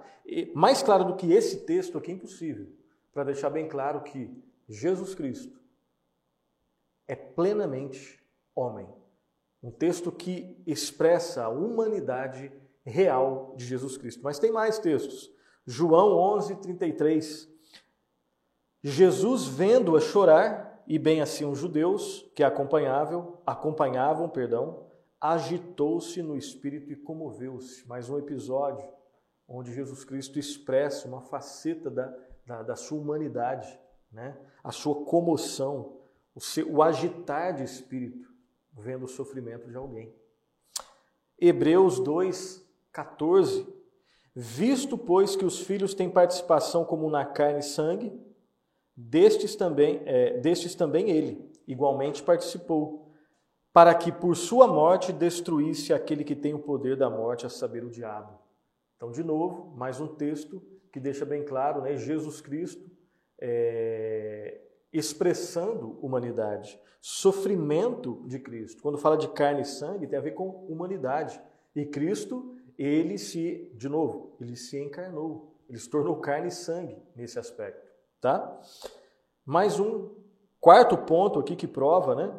mais 0.53 0.83
claro 0.83 1.05
do 1.05 1.15
que 1.15 1.31
esse 1.31 1.65
texto 1.65 1.97
aqui 1.97 2.11
é 2.11 2.15
impossível, 2.15 2.67
para 3.13 3.23
deixar 3.23 3.49
bem 3.49 3.65
claro 3.69 4.01
que 4.01 4.29
Jesus 4.67 5.15
Cristo 5.15 5.57
é 7.07 7.15
plenamente 7.15 8.21
homem. 8.53 8.89
Um 9.63 9.71
texto 9.71 10.11
que 10.11 10.61
expressa 10.67 11.45
a 11.45 11.49
humanidade 11.49 12.51
real 12.83 13.53
de 13.55 13.65
Jesus 13.65 13.97
Cristo. 13.97 14.21
Mas 14.21 14.39
tem 14.39 14.51
mais 14.51 14.77
textos. 14.77 15.38
João 15.71 16.17
11, 16.17 16.55
33. 16.55 17.47
Jesus, 18.81 19.45
vendo-a 19.45 19.99
chorar, 19.99 20.83
e 20.87 20.97
bem 20.97 21.21
assim 21.21 21.45
os 21.45 21.59
judeus 21.59 22.27
que 22.35 22.43
acompanhavam, 22.43 23.37
acompanhavam, 23.45 24.27
perdão, 24.27 24.87
agitou-se 25.21 26.23
no 26.23 26.35
espírito 26.35 26.91
e 26.91 26.95
comoveu-se. 26.95 27.87
Mais 27.87 28.09
um 28.09 28.17
episódio 28.17 28.83
onde 29.47 29.71
Jesus 29.71 30.03
Cristo 30.03 30.39
expressa 30.39 31.07
uma 31.07 31.21
faceta 31.21 31.87
da, 31.91 32.17
da, 32.47 32.63
da 32.63 32.75
sua 32.75 32.99
humanidade, 32.99 33.79
né? 34.11 34.35
a 34.63 34.71
sua 34.71 35.05
comoção, 35.05 35.99
o, 36.33 36.41
seu, 36.41 36.67
o 36.67 36.81
agitar 36.81 37.53
de 37.53 37.63
espírito, 37.63 38.27
vendo 38.73 39.05
o 39.05 39.07
sofrimento 39.07 39.69
de 39.69 39.77
alguém. 39.77 40.11
Hebreus 41.37 41.99
2, 41.99 42.67
14. 42.91 43.78
Visto, 44.35 44.97
pois, 44.97 45.35
que 45.35 45.45
os 45.45 45.59
filhos 45.59 45.93
têm 45.93 46.09
participação 46.09 46.85
como 46.85 47.09
na 47.09 47.25
carne 47.25 47.59
e 47.59 47.63
sangue, 47.63 48.13
destes 48.95 49.55
também, 49.55 50.01
é, 50.05 50.37
destes 50.37 50.75
também 50.75 51.09
ele, 51.09 51.51
igualmente 51.67 52.21
participou, 52.21 53.09
para 53.71 53.93
que 53.93 54.11
por 54.11 54.35
sua 54.35 54.67
morte 54.67 55.13
destruísse 55.13 55.93
aquele 55.93 56.23
que 56.23 56.35
tem 56.35 56.53
o 56.53 56.59
poder 56.59 56.97
da 56.97 57.09
morte, 57.09 57.45
a 57.45 57.49
saber, 57.49 57.83
o 57.83 57.89
diabo. 57.89 58.39
Então, 58.95 59.11
de 59.11 59.23
novo, 59.23 59.73
mais 59.77 59.99
um 59.99 60.07
texto 60.07 60.61
que 60.91 60.99
deixa 60.99 61.25
bem 61.25 61.43
claro, 61.43 61.81
né? 61.81 61.95
Jesus 61.95 62.41
Cristo 62.41 62.89
é, 63.39 64.59
expressando 64.91 65.97
humanidade, 66.01 66.79
sofrimento 66.99 68.23
de 68.25 68.39
Cristo. 68.39 68.81
Quando 68.81 68.97
fala 68.97 69.17
de 69.17 69.29
carne 69.29 69.61
e 69.61 69.65
sangue, 69.65 70.07
tem 70.07 70.19
a 70.19 70.21
ver 70.21 70.31
com 70.31 70.49
humanidade. 70.67 71.39
E 71.75 71.85
Cristo, 71.85 72.55
ele 72.81 73.17
se, 73.17 73.69
de 73.75 73.89
novo, 73.89 74.37
ele 74.39 74.55
se 74.55 74.81
encarnou, 74.81 75.53
ele 75.67 75.77
se 75.77 75.89
tornou 75.89 76.15
carne 76.21 76.47
e 76.47 76.51
sangue 76.51 76.97
nesse 77.13 77.37
aspecto, 77.37 77.85
tá? 78.21 78.57
Mais 79.45 79.81
um 79.81 80.15
quarto 80.61 80.97
ponto 80.97 81.39
aqui 81.39 81.57
que 81.57 81.67
prova, 81.67 82.15
né? 82.15 82.33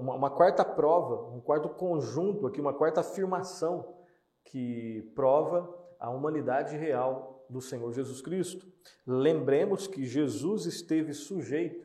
Uma 0.00 0.30
quarta 0.30 0.64
prova, 0.64 1.34
um 1.34 1.40
quarto 1.40 1.68
conjunto 1.68 2.46
aqui, 2.46 2.60
uma 2.60 2.72
quarta 2.72 3.00
afirmação 3.00 3.96
que 4.44 5.10
prova 5.16 5.68
a 5.98 6.08
humanidade 6.08 6.76
real 6.76 7.44
do 7.50 7.60
Senhor 7.60 7.92
Jesus 7.92 8.22
Cristo. 8.22 8.66
Lembremos 9.04 9.88
que 9.88 10.04
Jesus 10.04 10.66
esteve 10.66 11.12
sujeito 11.12 11.84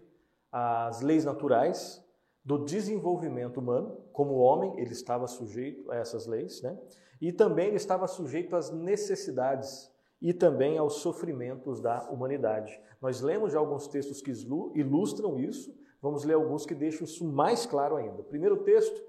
às 0.52 1.02
leis 1.02 1.25
naturais 1.25 2.06
do 2.45 2.63
desenvolvimento 2.63 3.58
humano, 3.58 3.97
como 4.12 4.36
homem, 4.36 4.80
ele 4.80 4.91
estava 4.91 5.28
sujeito 5.28 5.91
a 5.91 5.95
essas 5.95 6.25
leis, 6.28 6.62
né? 6.62 6.78
E 7.21 7.32
também 7.32 7.67
ele 7.67 7.75
estava 7.75 8.08
sujeito 8.08 8.55
às 8.55 8.71
necessidades 8.71 9.91
e 10.21 10.34
também 10.34 10.77
aos 10.77 10.95
sofrimentos 10.95 11.82
da 11.82 12.10
humanidade. 12.10 12.79
Nós 13.01 13.21
lemos 13.21 13.53
já 13.53 13.60
alguns 13.60 13.88
textos 13.88 14.21
que 14.21 14.32
ilustram 14.75 15.39
isso, 15.39 15.73
vamos 16.01 16.23
ler 16.23 16.34
alguns 16.34 16.65
que 16.65 16.75
deixam 16.75 17.05
isso 17.05 17.25
mais 17.25 17.65
claro 17.65 17.95
ainda. 17.95 18.23
Primeiro 18.23 18.63
texto, 18.63 19.01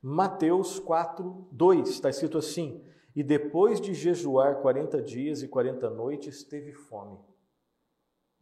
Mateus 0.00 0.78
4, 0.78 1.48
2, 1.50 1.88
está 1.88 2.10
escrito 2.10 2.38
assim: 2.38 2.84
e 3.14 3.22
depois 3.22 3.80
de 3.80 3.94
jejuar 3.94 4.60
40 4.60 5.00
dias 5.00 5.42
e 5.42 5.48
40 5.48 5.88
noites, 5.90 6.42
teve 6.42 6.72
fome. 6.72 7.18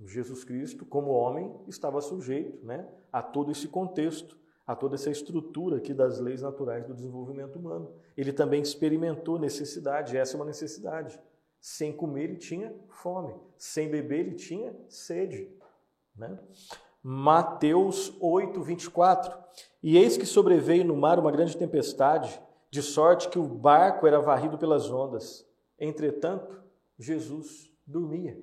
Jesus 0.01 0.45
Cristo, 0.45 0.87
como 0.87 1.11
homem, 1.11 1.55
estava 1.69 2.01
sujeito 2.01 2.65
né, 2.65 2.89
a 3.13 3.23
todo 3.23 3.53
esse 3.53 3.69
contexto, 3.69 4.37
a 4.67 4.77
toda 4.77 4.95
essa 4.95 5.11
estrutura 5.11 5.77
aqui 5.77 5.93
das 5.93 6.21
leis 6.21 6.43
naturais 6.43 6.87
do 6.87 6.95
desenvolvimento 6.95 7.59
humano. 7.59 7.95
Ele 8.17 8.33
também 8.33 8.63
experimentou 8.63 9.39
necessidade, 9.39 10.17
essa 10.17 10.37
é 10.37 10.39
uma 10.39 10.47
necessidade. 10.47 11.19
Sem 11.61 11.93
comer, 11.93 12.25
ele 12.25 12.37
tinha 12.37 12.75
fome. 12.89 13.35
Sem 13.57 13.89
beber, 13.89 14.21
ele 14.21 14.35
tinha 14.35 14.75
sede. 14.89 15.49
Né? 16.17 16.39
Mateus 17.03 18.17
8, 18.21 18.61
24. 18.63 19.37
E 19.83 19.97
eis 19.97 20.17
que 20.17 20.27
sobreveio 20.27 20.85
no 20.85 20.97
mar 20.97 21.19
uma 21.19 21.33
grande 21.33 21.57
tempestade 21.57 22.41
de 22.71 22.81
sorte 22.81 23.29
que 23.29 23.39
o 23.39 23.47
barco 23.47 24.07
era 24.07 24.21
varrido 24.21 24.57
pelas 24.57 24.91
ondas. 24.91 25.47
Entretanto, 25.79 26.63
Jesus 26.99 27.71
dormia, 27.87 28.41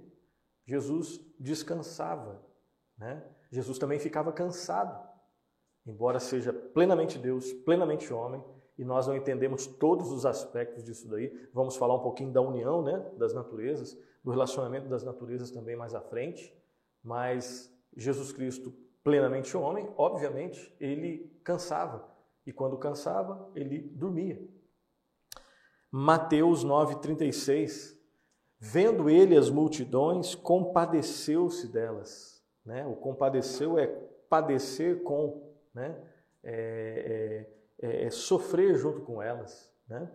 Jesus 0.65 1.19
descansava, 1.39 2.43
né? 2.97 3.23
Jesus 3.51 3.79
também 3.79 3.97
ficava 3.97 4.31
cansado, 4.31 5.08
embora 5.85 6.19
seja 6.19 6.51
plenamente 6.51 7.17
Deus, 7.17 7.51
plenamente 7.51 8.13
homem, 8.13 8.43
e 8.77 8.83
nós 8.83 9.07
não 9.07 9.15
entendemos 9.15 9.67
todos 9.67 10.11
os 10.11 10.25
aspectos 10.25 10.83
disso 10.83 11.07
daí. 11.09 11.33
Vamos 11.53 11.75
falar 11.75 11.95
um 11.95 12.01
pouquinho 12.01 12.31
da 12.31 12.41
união, 12.41 12.81
né, 12.81 12.97
das 13.17 13.33
naturezas, 13.33 13.97
do 14.23 14.31
relacionamento 14.31 14.87
das 14.87 15.03
naturezas 15.03 15.51
também 15.51 15.75
mais 15.75 15.93
à 15.93 16.01
frente, 16.01 16.53
mas 17.03 17.73
Jesus 17.95 18.31
Cristo, 18.31 18.73
plenamente 19.03 19.55
homem, 19.57 19.89
obviamente, 19.97 20.73
ele 20.79 21.29
cansava, 21.43 22.07
e 22.45 22.53
quando 22.53 22.77
cansava, 22.77 23.49
ele 23.53 23.79
dormia. 23.79 24.41
Mateus 25.91 26.63
9,36. 26.63 27.97
Vendo 28.59 29.09
ele 29.09 29.37
as 29.37 29.49
multidões, 29.49 30.35
compadeceu-se 30.35 31.67
delas. 31.67 32.43
Né? 32.65 32.85
O 32.85 32.95
compadeceu 32.95 33.77
é 33.77 33.87
padecer 34.29 35.01
com, 35.03 35.48
né? 35.73 35.95
É, 36.43 37.45
é, 37.81 37.87
é, 37.87 38.05
é 38.05 38.09
sofrer 38.09 38.75
junto 38.75 39.01
com 39.01 39.21
elas. 39.21 39.69
Né? 39.87 40.09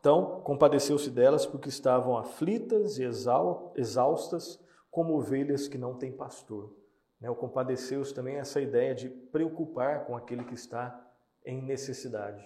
Então, 0.00 0.40
compadeceu-se 0.40 1.10
delas 1.10 1.44
porque 1.44 1.68
estavam 1.68 2.16
aflitas 2.16 2.98
e 2.98 3.04
exaustas, 3.04 4.58
como 4.90 5.14
ovelhas 5.14 5.68
que 5.68 5.76
não 5.76 5.94
têm 5.94 6.10
pastor. 6.10 6.74
Né? 7.20 7.28
O 7.28 7.36
compadeceu-se 7.36 8.14
também 8.14 8.36
é 8.36 8.40
essa 8.40 8.60
ideia 8.60 8.94
de 8.94 9.08
preocupar 9.08 10.06
com 10.06 10.16
aquele 10.16 10.44
que 10.44 10.54
está 10.54 10.98
em 11.44 11.62
necessidade. 11.62 12.44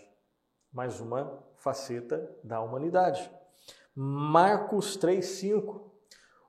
Mais 0.73 1.01
uma 1.01 1.43
faceta 1.57 2.35
da 2.43 2.61
humanidade. 2.61 3.31
Marcos 3.95 4.99
3,5. 4.99 5.91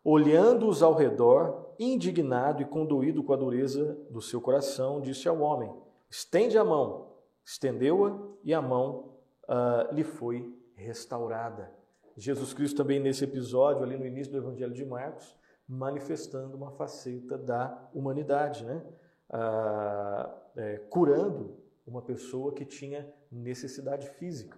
Olhando-os 0.04 0.84
ao 0.84 0.94
redor, 0.94 1.76
indignado 1.80 2.62
e 2.62 2.66
conduído 2.66 3.24
com 3.24 3.34
a 3.34 3.38
dureza 3.38 3.98
do 4.10 4.22
seu 4.22 4.42
coração, 4.42 5.00
disse 5.00 5.30
ao 5.30 5.40
homem: 5.40 5.74
Estende 6.14 6.60
a 6.60 6.64
mão. 6.64 7.12
Estendeu-a 7.44 8.16
e 8.44 8.54
a 8.54 8.62
mão 8.62 9.16
uh, 9.46 9.92
lhe 9.92 10.04
foi 10.04 10.56
restaurada. 10.76 11.72
Jesus 12.16 12.54
Cristo 12.54 12.78
também 12.78 13.00
nesse 13.00 13.24
episódio, 13.24 13.82
ali 13.82 13.98
no 13.98 14.06
início 14.06 14.32
do 14.32 14.38
Evangelho 14.38 14.76
de 14.76 14.86
Marcos, 14.86 15.36
manifestando 15.68 16.56
uma 16.56 16.70
faceta 16.70 17.36
da 17.36 17.90
humanidade, 17.96 18.64
né? 18.64 18.84
Uh, 19.28 20.30
é, 20.56 20.78
curando 20.88 21.58
uma 21.84 22.04
pessoa 22.04 22.54
que 22.54 22.64
tinha 22.64 23.12
necessidade 23.32 24.08
física. 24.12 24.56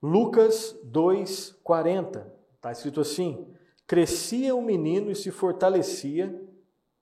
Lucas 0.00 0.78
2:40. 0.84 2.24
Está 2.54 2.70
escrito 2.70 3.00
assim: 3.00 3.52
Crescia 3.84 4.54
o 4.54 4.62
menino 4.62 5.10
e 5.10 5.16
se 5.16 5.32
fortalecia, 5.32 6.40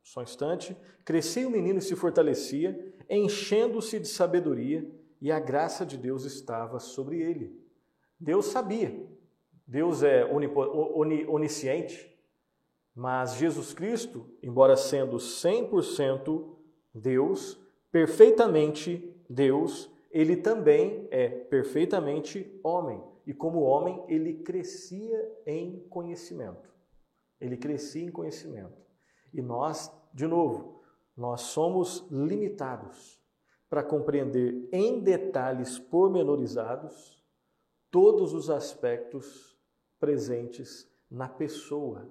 só 0.02 0.20
um 0.20 0.22
instante, 0.22 0.74
crescia 1.04 1.46
o 1.46 1.50
menino 1.50 1.78
e 1.78 1.82
se 1.82 1.94
fortalecia, 1.94 2.93
enchendo-se 3.08 3.98
de 3.98 4.08
sabedoria, 4.08 4.88
e 5.20 5.32
a 5.32 5.40
graça 5.40 5.86
de 5.86 5.96
Deus 5.96 6.24
estava 6.24 6.78
sobre 6.78 7.20
ele. 7.20 7.58
Deus 8.20 8.46
sabia, 8.46 9.06
Deus 9.66 10.02
é 10.02 10.24
onisciente, 11.28 12.14
mas 12.94 13.36
Jesus 13.36 13.72
Cristo, 13.72 14.26
embora 14.42 14.76
sendo 14.76 15.16
100% 15.16 16.54
Deus, 16.94 17.58
perfeitamente 17.90 19.14
Deus, 19.28 19.90
ele 20.10 20.36
também 20.36 21.08
é 21.10 21.28
perfeitamente 21.28 22.60
homem. 22.62 23.02
E 23.26 23.32
como 23.32 23.62
homem, 23.62 24.04
ele 24.06 24.34
crescia 24.34 25.32
em 25.46 25.80
conhecimento. 25.88 26.72
Ele 27.40 27.56
crescia 27.56 28.04
em 28.04 28.10
conhecimento. 28.10 28.80
E 29.32 29.42
nós, 29.42 29.90
de 30.12 30.26
novo, 30.26 30.83
nós 31.16 31.42
somos 31.42 32.06
limitados 32.10 33.20
para 33.68 33.82
compreender 33.82 34.68
em 34.72 35.00
detalhes 35.00 35.78
pormenorizados 35.78 37.22
todos 37.90 38.32
os 38.32 38.50
aspectos 38.50 39.56
presentes 39.98 40.88
na 41.10 41.28
pessoa 41.28 42.10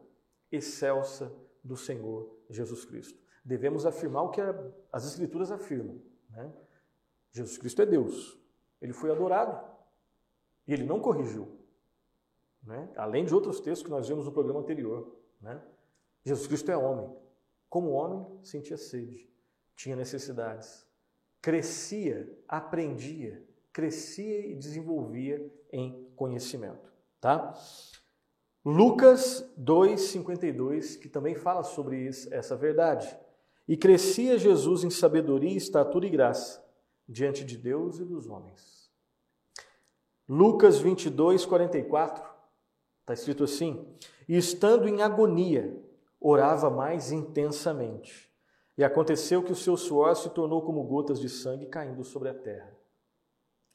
excelsa 0.51 1.31
do 1.63 1.75
Senhor 1.75 2.29
Jesus 2.49 2.85
Cristo. 2.85 3.21
Devemos 3.43 3.85
afirmar 3.85 4.23
o 4.23 4.29
que 4.29 4.41
as 4.91 5.05
Escrituras 5.05 5.51
afirmam. 5.51 6.01
Né? 6.29 6.51
Jesus 7.31 7.57
Cristo 7.57 7.81
é 7.81 7.85
Deus. 7.85 8.39
Ele 8.81 8.93
foi 8.93 9.11
adorado 9.11 9.61
e 10.67 10.73
ele 10.73 10.83
não 10.83 10.99
corrigiu. 10.99 11.59
Né? 12.63 12.89
Além 12.95 13.25
de 13.25 13.33
outros 13.33 13.59
textos 13.59 13.83
que 13.83 13.89
nós 13.89 14.07
vimos 14.07 14.25
no 14.25 14.31
programa 14.31 14.61
anterior. 14.61 15.13
Né? 15.41 15.61
Jesus 16.23 16.47
Cristo 16.47 16.71
é 16.71 16.77
homem. 16.77 17.13
Como 17.73 17.89
homem, 17.93 18.23
sentia 18.43 18.77
sede, 18.77 19.27
tinha 19.75 19.95
necessidades, 19.95 20.85
crescia, 21.41 22.31
aprendia, 22.47 23.43
crescia 23.71 24.45
e 24.45 24.53
desenvolvia 24.53 25.43
em 25.71 26.07
conhecimento. 26.15 26.93
Tá? 27.19 27.59
Lucas 28.63 29.43
2,52, 29.59 30.99
que 30.99 31.09
também 31.09 31.33
fala 31.33 31.63
sobre 31.63 31.97
isso, 31.97 32.31
essa 32.31 32.55
verdade. 32.55 33.17
E 33.67 33.75
crescia 33.75 34.37
Jesus 34.37 34.83
em 34.83 34.91
sabedoria, 34.91 35.57
estatura 35.57 36.05
e 36.05 36.11
graça, 36.11 36.63
diante 37.09 37.43
de 37.43 37.57
Deus 37.57 37.97
e 37.97 38.05
dos 38.05 38.29
homens. 38.29 38.91
Lucas 40.29 40.77
22, 40.77 41.43
44, 41.47 42.23
está 43.01 43.15
escrito 43.15 43.43
assim: 43.43 43.83
E 44.29 44.37
estando 44.37 44.87
em 44.87 45.01
agonia, 45.01 45.82
orava 46.23 46.69
mais 46.69 47.11
intensamente. 47.11 48.31
E 48.77 48.83
aconteceu 48.83 49.43
que 49.43 49.51
o 49.51 49.55
seu 49.55 49.77
suor 49.77 50.15
se 50.15 50.29
tornou 50.29 50.63
como 50.63 50.83
gotas 50.83 51.19
de 51.19 51.29
sangue 51.29 51.67
caindo 51.67 52.03
sobre 52.03 52.29
a 52.29 52.33
terra. 52.33 52.75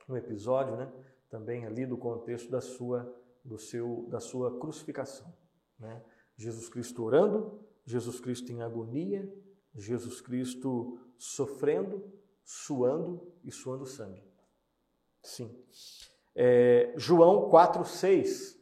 No 0.09 0.17
episódio, 0.17 0.75
né, 0.75 0.91
também 1.29 1.67
ali 1.67 1.85
do 1.87 1.97
contexto 1.97 2.51
da 2.51 2.61
sua 2.61 3.15
do 3.45 3.59
seu, 3.59 4.07
da 4.11 4.21
sua 4.21 4.59
crucificação. 4.59 5.33
Né? 5.79 6.03
Jesus 6.37 6.69
Cristo 6.69 7.03
orando, 7.03 7.65
Jesus 7.85 8.21
Cristo 8.21 8.53
em 8.53 8.61
agonia, 8.61 9.33
Jesus 9.75 10.21
Cristo 10.21 10.99
sofrendo, 11.17 12.13
suando 12.45 13.33
e 13.43 13.51
suando 13.51 13.87
sangue. 13.87 14.23
Sim. 15.23 15.55
É, 16.35 16.93
João 16.97 17.51
4,6 17.51 18.59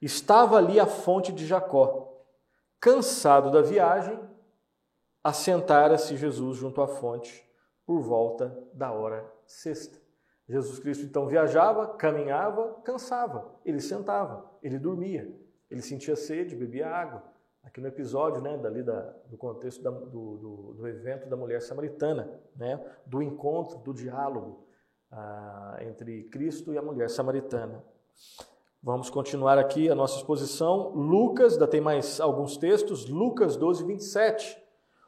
Estava 0.00 0.56
ali 0.56 0.80
a 0.80 0.86
fonte 0.86 1.30
de 1.30 1.46
Jacó. 1.46 2.09
Cansado 2.80 3.50
da 3.50 3.60
viagem, 3.60 4.18
assentara-se 5.22 6.16
Jesus 6.16 6.56
junto 6.56 6.80
à 6.80 6.88
fonte 6.88 7.46
por 7.84 8.00
volta 8.00 8.56
da 8.72 8.90
hora 8.90 9.30
sexta. 9.46 10.00
Jesus 10.48 10.78
Cristo 10.78 11.04
então 11.04 11.28
viajava, 11.28 11.94
caminhava, 11.94 12.80
cansava, 12.82 13.54
ele 13.64 13.80
sentava, 13.80 14.50
ele 14.62 14.78
dormia, 14.78 15.30
ele 15.70 15.82
sentia 15.82 16.16
sede, 16.16 16.56
bebia 16.56 16.88
água. 16.88 17.22
Aqui 17.62 17.80
no 17.80 17.86
episódio, 17.86 18.40
né, 18.40 18.56
dali 18.56 18.82
da, 18.82 19.14
do 19.26 19.36
contexto 19.36 19.82
da, 19.82 19.90
do, 19.90 20.06
do, 20.38 20.74
do, 20.78 20.88
evento 20.88 21.28
da 21.28 21.36
mulher 21.36 21.60
samaritana, 21.60 22.40
né, 22.56 22.82
do 23.04 23.22
encontro, 23.22 23.78
do 23.80 23.92
diálogo 23.92 24.66
ah, 25.12 25.76
entre 25.82 26.24
Cristo 26.30 26.72
e 26.72 26.78
a 26.78 26.82
mulher 26.82 27.10
samaritana. 27.10 27.84
Vamos 28.82 29.10
continuar 29.10 29.58
aqui 29.58 29.88
a 29.88 29.94
nossa 29.94 30.16
exposição. 30.16 30.90
Lucas, 30.94 31.54
ainda 31.54 31.66
tem 31.66 31.80
mais 31.80 32.20
alguns 32.20 32.56
textos. 32.56 33.08
Lucas 33.08 33.56
12, 33.56 33.84
27. 33.84 34.58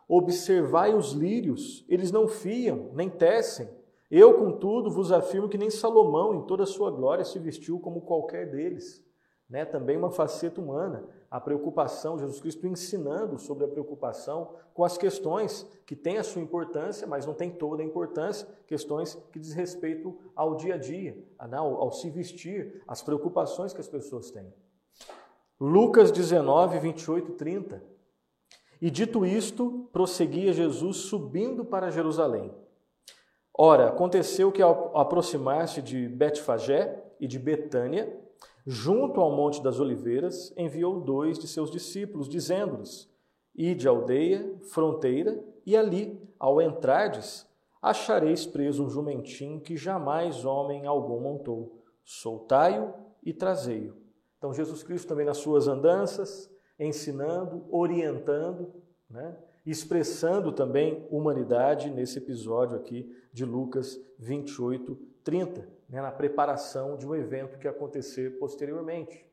Observai 0.08 0.94
os 0.94 1.12
lírios, 1.12 1.84
eles 1.88 2.12
não 2.12 2.28
fiam, 2.28 2.90
nem 2.92 3.08
tecem, 3.08 3.68
eu, 4.14 4.34
contudo, 4.34 4.90
vos 4.90 5.10
afirmo 5.10 5.48
que 5.48 5.56
nem 5.56 5.70
Salomão, 5.70 6.34
em 6.34 6.42
toda 6.42 6.64
a 6.64 6.66
sua 6.66 6.90
glória, 6.90 7.24
se 7.24 7.38
vestiu 7.38 7.80
como 7.80 8.02
qualquer 8.02 8.50
deles. 8.50 9.02
Né? 9.52 9.66
Também 9.66 9.98
uma 9.98 10.10
faceta 10.10 10.62
humana, 10.62 11.04
a 11.30 11.38
preocupação, 11.38 12.18
Jesus 12.18 12.40
Cristo 12.40 12.66
ensinando 12.66 13.38
sobre 13.38 13.66
a 13.66 13.68
preocupação 13.68 14.54
com 14.72 14.82
as 14.82 14.96
questões 14.96 15.68
que 15.84 15.94
têm 15.94 16.16
a 16.16 16.24
sua 16.24 16.40
importância, 16.40 17.06
mas 17.06 17.26
não 17.26 17.34
tem 17.34 17.50
toda 17.50 17.82
a 17.82 17.84
importância, 17.84 18.48
questões 18.66 19.14
que 19.30 19.38
diz 19.38 19.52
respeito 19.52 20.18
ao 20.34 20.54
dia 20.54 20.76
a 20.76 20.78
dia, 20.78 21.22
ao, 21.38 21.82
ao 21.82 21.92
se 21.92 22.08
vestir, 22.08 22.82
as 22.88 23.02
preocupações 23.02 23.74
que 23.74 23.80
as 23.82 23.88
pessoas 23.88 24.30
têm. 24.30 24.50
Lucas 25.60 26.10
19, 26.10 26.78
28 26.78 27.32
30. 27.32 27.84
E 28.80 28.90
dito 28.90 29.26
isto, 29.26 29.86
prosseguia 29.92 30.54
Jesus 30.54 30.96
subindo 30.96 31.62
para 31.62 31.90
Jerusalém. 31.90 32.54
Ora, 33.52 33.88
aconteceu 33.88 34.50
que 34.50 34.62
ao 34.62 34.96
aproximar-se 34.96 35.82
de 35.82 36.08
Betfagé 36.08 37.04
e 37.20 37.26
de 37.26 37.38
Betânia, 37.38 38.21
junto 38.66 39.20
ao 39.20 39.34
Monte 39.34 39.62
das 39.62 39.80
Oliveiras, 39.80 40.52
enviou 40.56 41.00
dois 41.00 41.38
de 41.38 41.48
seus 41.48 41.70
discípulos, 41.70 42.28
dizendo-lhes: 42.28 43.10
Ide 43.54 43.88
aldeia, 43.88 44.54
fronteira, 44.70 45.42
e 45.64 45.76
ali, 45.76 46.20
ao 46.38 46.60
entrardes, 46.60 47.46
achareis 47.80 48.46
preso 48.46 48.84
um 48.84 48.88
jumentinho 48.88 49.60
que 49.60 49.76
jamais 49.76 50.44
homem 50.44 50.86
algum 50.86 51.20
montou. 51.20 51.82
Soltai-o 52.04 52.92
e 53.22 53.32
trazei-o. 53.32 53.96
Então, 54.38 54.52
Jesus 54.52 54.82
Cristo 54.82 55.08
também 55.08 55.26
nas 55.26 55.36
suas 55.38 55.68
andanças, 55.68 56.50
ensinando, 56.78 57.64
orientando, 57.70 58.72
né? 59.08 59.36
expressando 59.64 60.50
também 60.50 61.06
humanidade 61.10 61.90
nesse 61.90 62.18
episódio 62.18 62.76
aqui 62.76 63.08
de 63.32 63.44
Lucas 63.44 64.00
28, 64.18 64.98
30, 65.22 65.68
né, 65.92 66.00
na 66.00 66.10
preparação 66.10 66.96
de 66.96 67.06
um 67.06 67.14
evento 67.14 67.58
que 67.58 67.68
acontecer 67.68 68.38
posteriormente. 68.38 69.26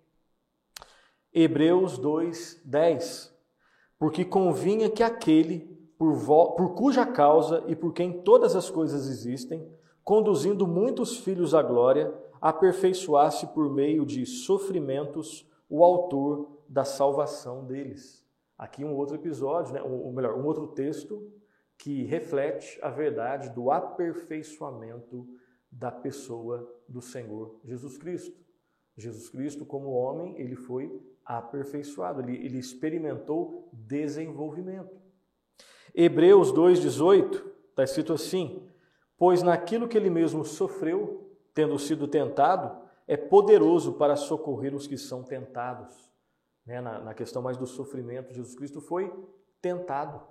Hebreus 1.34 1.98
2, 1.98 2.62
10. 2.66 3.34
Porque 3.98 4.26
convinha 4.26 4.90
que 4.90 5.02
aquele, 5.02 5.60
por, 5.98 6.14
por 6.56 6.76
cuja 6.76 7.06
causa 7.06 7.64
e 7.68 7.76
por 7.78 7.94
quem 7.94 8.22
todas 8.22 8.58
as 8.58 8.70
coisas 8.70 9.08
existem, 9.08 9.72
conduzindo 10.04 10.68
muitos 10.68 11.18
filhos 11.20 11.56
à 11.56 11.62
glória, 11.62 12.14
aperfeiçoasse 12.42 13.48
por 13.48 13.70
meio 13.72 14.06
de 14.06 14.26
sofrimentos 14.26 15.50
o 15.70 15.82
autor 15.82 16.58
da 16.68 16.84
salvação 16.84 17.64
deles. 17.66 18.26
Aqui 18.58 18.84
um 18.84 18.96
outro 18.96 19.16
episódio, 19.16 19.74
né, 19.74 19.82
ou 19.82 20.12
melhor, 20.12 20.36
um 20.36 20.46
outro 20.46 20.68
texto 20.68 21.32
que 21.78 22.04
reflete 22.04 22.78
a 22.82 22.90
verdade 22.90 23.50
do 23.52 23.72
aperfeiçoamento 23.72 25.26
da 25.72 25.92
pessoa 25.92 26.68
do 26.88 27.02
Senhor 27.02 27.60
Jesus 27.64 27.98
Cristo. 27.98 28.38
Jesus 28.98 29.30
Cristo, 29.30 29.66
como 29.66 29.92
homem, 29.92 30.36
ele 30.38 30.56
foi 30.56 31.02
aperfeiçoado, 31.24 32.22
ele, 32.22 32.36
ele 32.44 32.58
experimentou 32.58 33.70
desenvolvimento. 33.72 35.00
Hebreus 35.94 36.52
2,18 36.52 37.44
está 37.70 37.84
escrito 37.84 38.14
assim: 38.14 38.68
Pois 39.18 39.42
naquilo 39.42 39.88
que 39.88 39.98
ele 39.98 40.10
mesmo 40.10 40.44
sofreu, 40.44 41.32
tendo 41.54 41.78
sido 41.80 42.08
tentado, 42.08 42.84
é 43.08 43.16
poderoso 43.16 43.94
para 43.94 44.16
socorrer 44.16 44.76
os 44.76 44.86
que 44.86 44.98
são 44.98 45.24
tentados 45.24 46.10
né, 46.66 46.80
na, 46.82 47.00
na 47.00 47.14
questão 47.16 47.42
mais 47.42 47.58
do 47.58 47.66
sofrimento, 47.66 48.34
Jesus 48.34 48.56
Cristo 48.56 48.80
foi 48.80 49.12
tentado. 49.60 50.22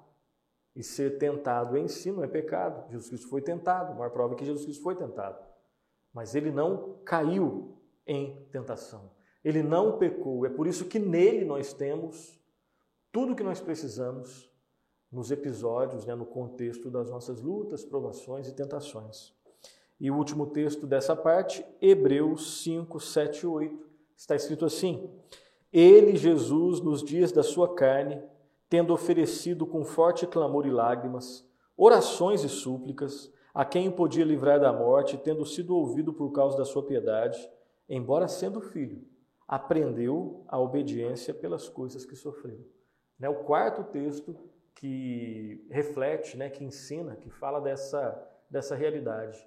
E 0.75 0.83
ser 0.83 1.19
tentado 1.19 1.77
em 1.77 1.89
si 1.89 2.13
não 2.13 2.23
é 2.23 2.29
pecado. 2.29 2.89
Jesus 2.91 3.09
Cristo 3.09 3.29
foi 3.29 3.43
tentado. 3.43 3.93
A 3.93 3.95
maior 3.95 4.11
prova 4.11 4.35
é 4.35 4.37
que 4.37 4.45
Jesus 4.45 4.65
Cristo 4.65 4.83
foi 4.83 4.95
tentado. 4.95 5.45
Mas 6.13 6.35
ele 6.35 6.51
não 6.51 6.99
caiu 7.05 7.77
em 8.07 8.47
tentação. 8.53 9.11
Ele 9.45 9.63
não 9.63 9.99
pecou. 9.99 10.47
É 10.47 10.51
por 10.51 10.67
isso 10.67 10.85
que 10.87 10.99
nele 10.99 11.45
nós 11.45 11.73
temos 11.73 12.39
tudo 13.11 13.33
o 13.33 13.37
que 13.37 13.43
nós 13.43 13.61
precisamos 13.61 14.49
nos 15.11 15.31
episódios, 15.31 16.05
né, 16.05 16.15
no 16.15 16.27
contexto 16.27 16.91
das 16.91 17.11
nossas 17.11 17.41
lutas, 17.41 17.85
provações 17.85 18.47
e 18.47 18.55
tentações. 18.55 19.35
E 20.01 20.11
o 20.11 20.17
último 20.17 20.47
texto 20.47 20.87
dessa 20.87 21.17
parte, 21.17 21.65
Hebreus 21.81 22.63
5, 22.63 23.01
7 23.01 23.41
e 23.41 23.47
8, 23.47 23.89
está 24.17 24.37
escrito 24.37 24.65
assim: 24.65 25.11
Ele, 25.73 26.17
Jesus, 26.17 26.81
nos 26.81 27.03
dias 27.03 27.33
da 27.33 27.43
sua 27.43 27.75
carne, 27.75 28.23
tendo 28.69 28.93
oferecido 28.93 29.67
com 29.67 29.85
forte 29.85 30.27
clamor 30.27 30.67
e 30.67 30.71
lágrimas, 30.71 31.49
orações 31.77 32.45
e 32.45 32.49
súplicas, 32.49 33.33
a 33.55 33.65
quem 33.65 33.91
podia 33.91 34.25
livrar 34.25 34.61
da 34.61 34.73
morte, 34.73 35.17
tendo 35.17 35.45
sido 35.45 35.75
ouvido 35.77 36.13
por 36.13 36.31
causa 36.33 36.57
da 36.57 36.65
sua 36.65 36.85
piedade, 36.85 37.39
embora 37.89 38.29
sendo 38.29 38.61
filho, 38.61 39.05
aprendeu 39.47 40.45
a 40.47 40.59
obediência 40.59 41.33
pelas 41.33 41.69
coisas 41.69 42.05
que 42.05 42.15
sofreu. 42.15 42.61
Né, 43.19 43.29
o 43.29 43.45
quarto 43.45 43.83
texto 43.85 44.37
que 44.75 45.67
reflete, 45.71 46.37
né, 46.37 46.51
que 46.51 46.63
ensina, 46.63 47.17
que 47.17 47.31
fala 47.31 47.61
dessa, 47.61 48.31
dessa 48.49 48.77
realidade 48.77 49.45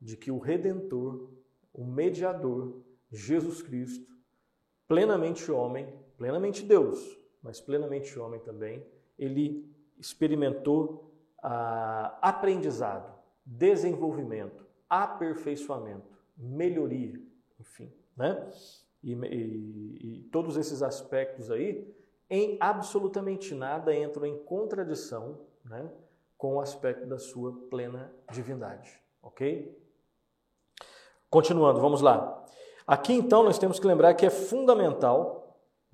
de 0.00 0.16
que 0.16 0.30
o 0.30 0.38
Redentor, 0.38 1.30
o 1.72 1.84
Mediador, 1.84 2.82
Jesus 3.10 3.62
Cristo, 3.62 4.06
plenamente 4.86 5.50
homem, 5.50 5.94
plenamente 6.18 6.62
Deus, 6.62 7.18
mas 7.46 7.60
plenamente 7.60 8.18
homem 8.18 8.40
também, 8.40 8.84
ele 9.18 9.72
experimentou 9.98 11.10
ah, 11.42 12.18
aprendizado, 12.20 13.14
desenvolvimento, 13.44 14.66
aperfeiçoamento, 14.90 16.18
melhoria, 16.36 17.20
enfim, 17.60 17.92
né? 18.16 18.50
E, 19.02 19.12
e, 19.12 19.98
e 20.00 20.28
todos 20.32 20.56
esses 20.56 20.82
aspectos 20.82 21.50
aí, 21.50 21.94
em 22.28 22.56
absolutamente 22.58 23.54
nada 23.54 23.94
entram 23.94 24.26
em 24.26 24.36
contradição 24.38 25.38
né, 25.64 25.88
com 26.36 26.56
o 26.56 26.60
aspecto 26.60 27.06
da 27.06 27.18
sua 27.18 27.52
plena 27.70 28.12
divindade, 28.32 29.00
ok? 29.22 29.80
Continuando, 31.30 31.80
vamos 31.80 32.00
lá. 32.00 32.44
Aqui 32.86 33.12
então 33.12 33.42
nós 33.42 33.58
temos 33.58 33.78
que 33.78 33.86
lembrar 33.86 34.14
que 34.14 34.26
é 34.26 34.30
fundamental, 34.30 35.45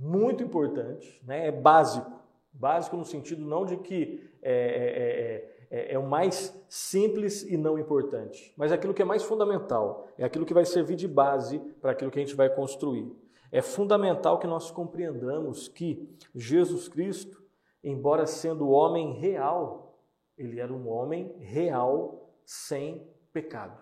muito 0.03 0.43
importante, 0.43 1.23
né, 1.25 1.47
é 1.47 1.53
básico. 1.53 2.21
Básico 2.53 2.97
no 2.97 3.05
sentido 3.05 3.43
não 3.43 3.65
de 3.65 3.77
que 3.79 4.31
é, 4.43 5.49
é, 5.71 5.79
é, 5.79 5.95
é, 5.95 5.99
o 5.99 6.07
mais 6.07 6.55
simples 6.69 7.43
e 7.43 7.57
não 7.57 7.79
importante, 7.79 8.53
mas 8.57 8.73
é 8.73 8.75
aquilo 8.75 8.93
que 8.93 9.01
é 9.01 9.05
mais 9.05 9.23
fundamental, 9.23 10.09
é 10.19 10.25
aquilo 10.25 10.45
que 10.45 10.53
vai 10.53 10.65
servir 10.67 10.97
de 10.97 11.09
base 11.09 11.59
para 11.81 11.93
aquilo 11.93 12.11
que 12.11 12.19
a 12.19 12.23
gente 12.23 12.35
vai 12.35 12.51
construir. 12.51 13.11
É 13.51 13.63
fundamental 13.63 14.39
que 14.39 14.47
nós 14.47 14.71
compreendamos 14.71 15.69
que 15.69 16.15
Jesus 16.35 16.89
Cristo, 16.89 17.43
embora 17.83 18.27
sendo 18.27 18.69
homem 18.69 19.13
real, 19.13 19.99
ele 20.37 20.59
era 20.59 20.73
um 20.73 20.89
homem 20.89 21.35
real 21.39 22.35
sem 22.45 23.07
pecado. 23.33 23.81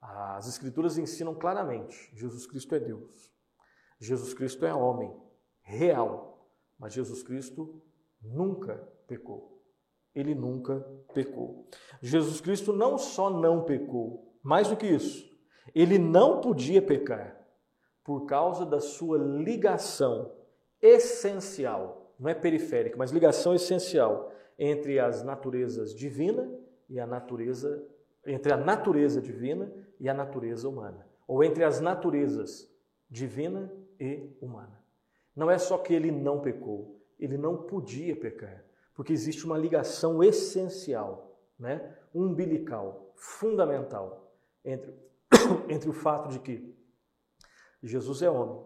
As 0.00 0.46
Escrituras 0.46 0.98
ensinam 0.98 1.34
claramente: 1.34 2.10
Jesus 2.14 2.46
Cristo 2.46 2.74
é 2.74 2.80
Deus. 2.80 3.35
Jesus 3.98 4.34
Cristo 4.34 4.64
é 4.66 4.74
homem, 4.74 5.14
real. 5.62 6.50
Mas 6.78 6.92
Jesus 6.92 7.22
Cristo 7.22 7.82
nunca 8.20 8.76
pecou. 9.06 9.62
Ele 10.14 10.34
nunca 10.34 10.80
pecou. 11.12 11.68
Jesus 12.00 12.40
Cristo 12.40 12.72
não 12.72 12.98
só 12.98 13.30
não 13.30 13.64
pecou, 13.64 14.38
mais 14.42 14.68
do 14.68 14.76
que 14.76 14.86
isso, 14.86 15.28
ele 15.74 15.98
não 15.98 16.40
podia 16.40 16.80
pecar 16.80 17.36
por 18.04 18.24
causa 18.26 18.64
da 18.64 18.80
sua 18.80 19.18
ligação 19.18 20.32
essencial, 20.80 22.14
não 22.18 22.30
é 22.30 22.34
periférica, 22.34 22.96
mas 22.96 23.10
ligação 23.10 23.54
essencial 23.54 24.32
entre 24.58 24.98
as 24.98 25.22
naturezas 25.22 25.94
divina 25.94 26.48
e 26.88 27.00
a 27.00 27.06
natureza 27.06 27.84
entre 28.24 28.52
a 28.52 28.56
natureza 28.56 29.20
divina 29.20 29.72
e 30.00 30.08
a 30.08 30.14
natureza 30.14 30.68
humana, 30.68 31.06
ou 31.28 31.44
entre 31.44 31.62
as 31.62 31.80
naturezas 31.80 32.68
divina 33.08 33.72
e 34.00 34.36
humana. 34.40 34.82
Não 35.34 35.50
é 35.50 35.58
só 35.58 35.78
que 35.78 35.92
ele 35.92 36.10
não 36.10 36.40
pecou, 36.40 37.00
ele 37.18 37.36
não 37.36 37.56
podia 37.56 38.16
pecar, 38.16 38.64
porque 38.94 39.12
existe 39.12 39.44
uma 39.44 39.58
ligação 39.58 40.22
essencial, 40.22 41.38
né, 41.58 41.96
umbilical, 42.14 43.12
fundamental 43.14 44.32
entre, 44.64 44.94
entre 45.68 45.88
o 45.88 45.92
fato 45.92 46.30
de 46.30 46.38
que 46.38 46.74
Jesus 47.82 48.22
é 48.22 48.30
homem 48.30 48.64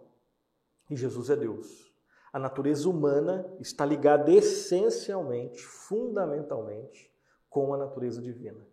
e 0.88 0.96
Jesus 0.96 1.30
é 1.30 1.36
Deus. 1.36 1.90
A 2.32 2.38
natureza 2.38 2.88
humana 2.88 3.52
está 3.58 3.84
ligada 3.84 4.30
essencialmente, 4.30 5.62
fundamentalmente, 5.62 7.10
com 7.48 7.74
a 7.74 7.76
natureza 7.76 8.22
divina. 8.22 8.64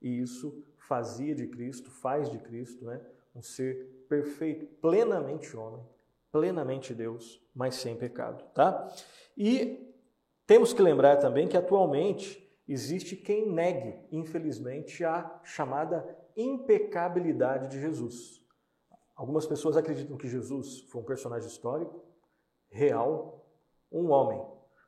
E 0.00 0.20
isso 0.20 0.64
fazia 0.78 1.34
de 1.34 1.48
Cristo, 1.48 1.90
faz 1.90 2.30
de 2.30 2.38
Cristo, 2.38 2.84
né, 2.84 3.04
um 3.34 3.42
ser 3.42 4.04
perfeito, 4.08 4.66
plenamente 4.80 5.56
homem, 5.56 5.84
plenamente 6.32 6.94
Deus, 6.94 7.42
mas 7.54 7.74
sem 7.76 7.96
pecado, 7.96 8.44
tá? 8.54 8.88
E 9.36 9.94
temos 10.46 10.72
que 10.72 10.82
lembrar 10.82 11.16
também 11.16 11.48
que 11.48 11.56
atualmente 11.56 12.48
existe 12.66 13.16
quem 13.16 13.50
negue, 13.50 13.98
infelizmente, 14.12 15.04
a 15.04 15.40
chamada 15.42 16.04
impecabilidade 16.36 17.68
de 17.68 17.80
Jesus. 17.80 18.40
Algumas 19.14 19.46
pessoas 19.46 19.76
acreditam 19.76 20.16
que 20.16 20.28
Jesus 20.28 20.80
foi 20.90 21.02
um 21.02 21.04
personagem 21.04 21.48
histórico, 21.48 22.04
real, 22.68 23.46
um 23.90 24.10
homem 24.10 24.40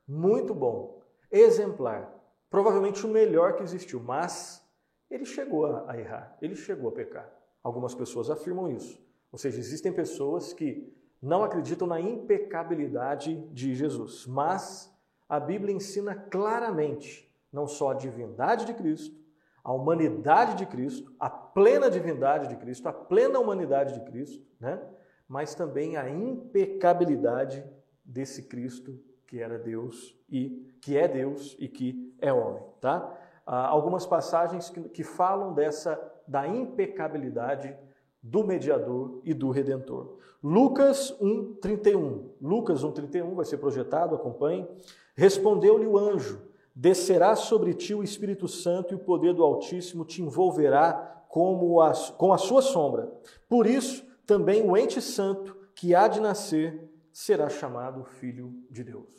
muito 0.07 0.53
bom, 0.53 1.01
exemplar, 1.31 2.13
provavelmente 2.49 3.05
o 3.05 3.09
melhor 3.09 3.55
que 3.55 3.63
existiu, 3.63 3.99
mas 3.99 4.63
ele 5.09 5.25
chegou 5.25 5.65
a 5.87 5.97
errar, 5.97 6.37
ele 6.41 6.55
chegou 6.55 6.89
a 6.89 6.93
pecar. 6.93 7.31
Algumas 7.61 7.93
pessoas 7.95 8.29
afirmam 8.29 8.69
isso. 8.69 9.01
Ou 9.31 9.37
seja, 9.37 9.59
existem 9.59 9.93
pessoas 9.93 10.53
que 10.53 10.93
não 11.23 11.41
acreditam 11.41 11.87
na 11.87 12.01
impecabilidade 12.01 13.41
de 13.53 13.73
Jesus, 13.73 14.27
mas 14.27 14.93
a 15.29 15.39
Bíblia 15.39 15.73
ensina 15.73 16.13
claramente 16.13 17.31
não 17.49 17.65
só 17.65 17.91
a 17.91 17.93
divindade 17.93 18.65
de 18.65 18.73
Cristo, 18.73 19.23
a 19.63 19.71
humanidade 19.71 20.55
de 20.55 20.65
Cristo, 20.65 21.15
a 21.17 21.29
plena 21.29 21.89
divindade 21.89 22.49
de 22.49 22.57
Cristo, 22.57 22.89
a 22.89 22.93
plena 22.93 23.39
humanidade 23.39 23.93
de 23.93 24.01
Cristo, 24.01 24.45
né? 24.59 24.81
mas 25.25 25.55
também 25.55 25.95
a 25.95 26.09
impecabilidade 26.09 27.63
desse 28.03 28.43
Cristo 28.43 28.99
que 29.25 29.39
era 29.39 29.57
Deus 29.57 30.19
e 30.29 30.75
que 30.81 30.97
é 30.97 31.07
Deus 31.07 31.55
e 31.57 31.69
que 31.69 32.13
é 32.19 32.33
homem, 32.33 32.63
tá? 32.81 33.17
algumas 33.45 34.05
passagens 34.05 34.69
que, 34.69 34.81
que 34.89 35.03
falam 35.03 35.53
dessa 35.53 35.97
da 36.27 36.45
impecabilidade 36.45 37.75
do 38.23 38.43
mediador 38.45 39.19
e 39.25 39.33
do 39.33 39.49
redentor. 39.51 40.17
Lucas 40.41 41.13
1:31. 41.19 42.29
Lucas 42.41 42.83
1:31 42.83 43.35
vai 43.35 43.43
ser 43.43 43.57
projetado, 43.57 44.15
acompanhe. 44.15 44.65
Respondeu-lhe 45.13 45.85
o 45.85 45.97
anjo: 45.97 46.41
Descerá 46.73 47.35
sobre 47.35 47.73
ti 47.73 47.93
o 47.93 48.01
Espírito 48.01 48.47
Santo 48.47 48.93
e 48.93 48.95
o 48.95 48.99
poder 48.99 49.33
do 49.33 49.43
Altíssimo 49.43 50.05
te 50.05 50.21
envolverá 50.21 51.25
como 51.27 51.77
com 52.17 52.31
a 52.31 52.37
sua 52.37 52.61
sombra. 52.61 53.11
Por 53.49 53.67
isso, 53.67 54.05
também 54.25 54.67
o 54.67 54.77
ente 54.77 55.01
santo 55.01 55.55
que 55.75 55.93
há 55.93 56.07
de 56.07 56.21
nascer 56.21 56.89
será 57.11 57.49
chamado 57.49 58.03
filho 58.03 58.53
de 58.69 58.83
Deus. 58.83 59.11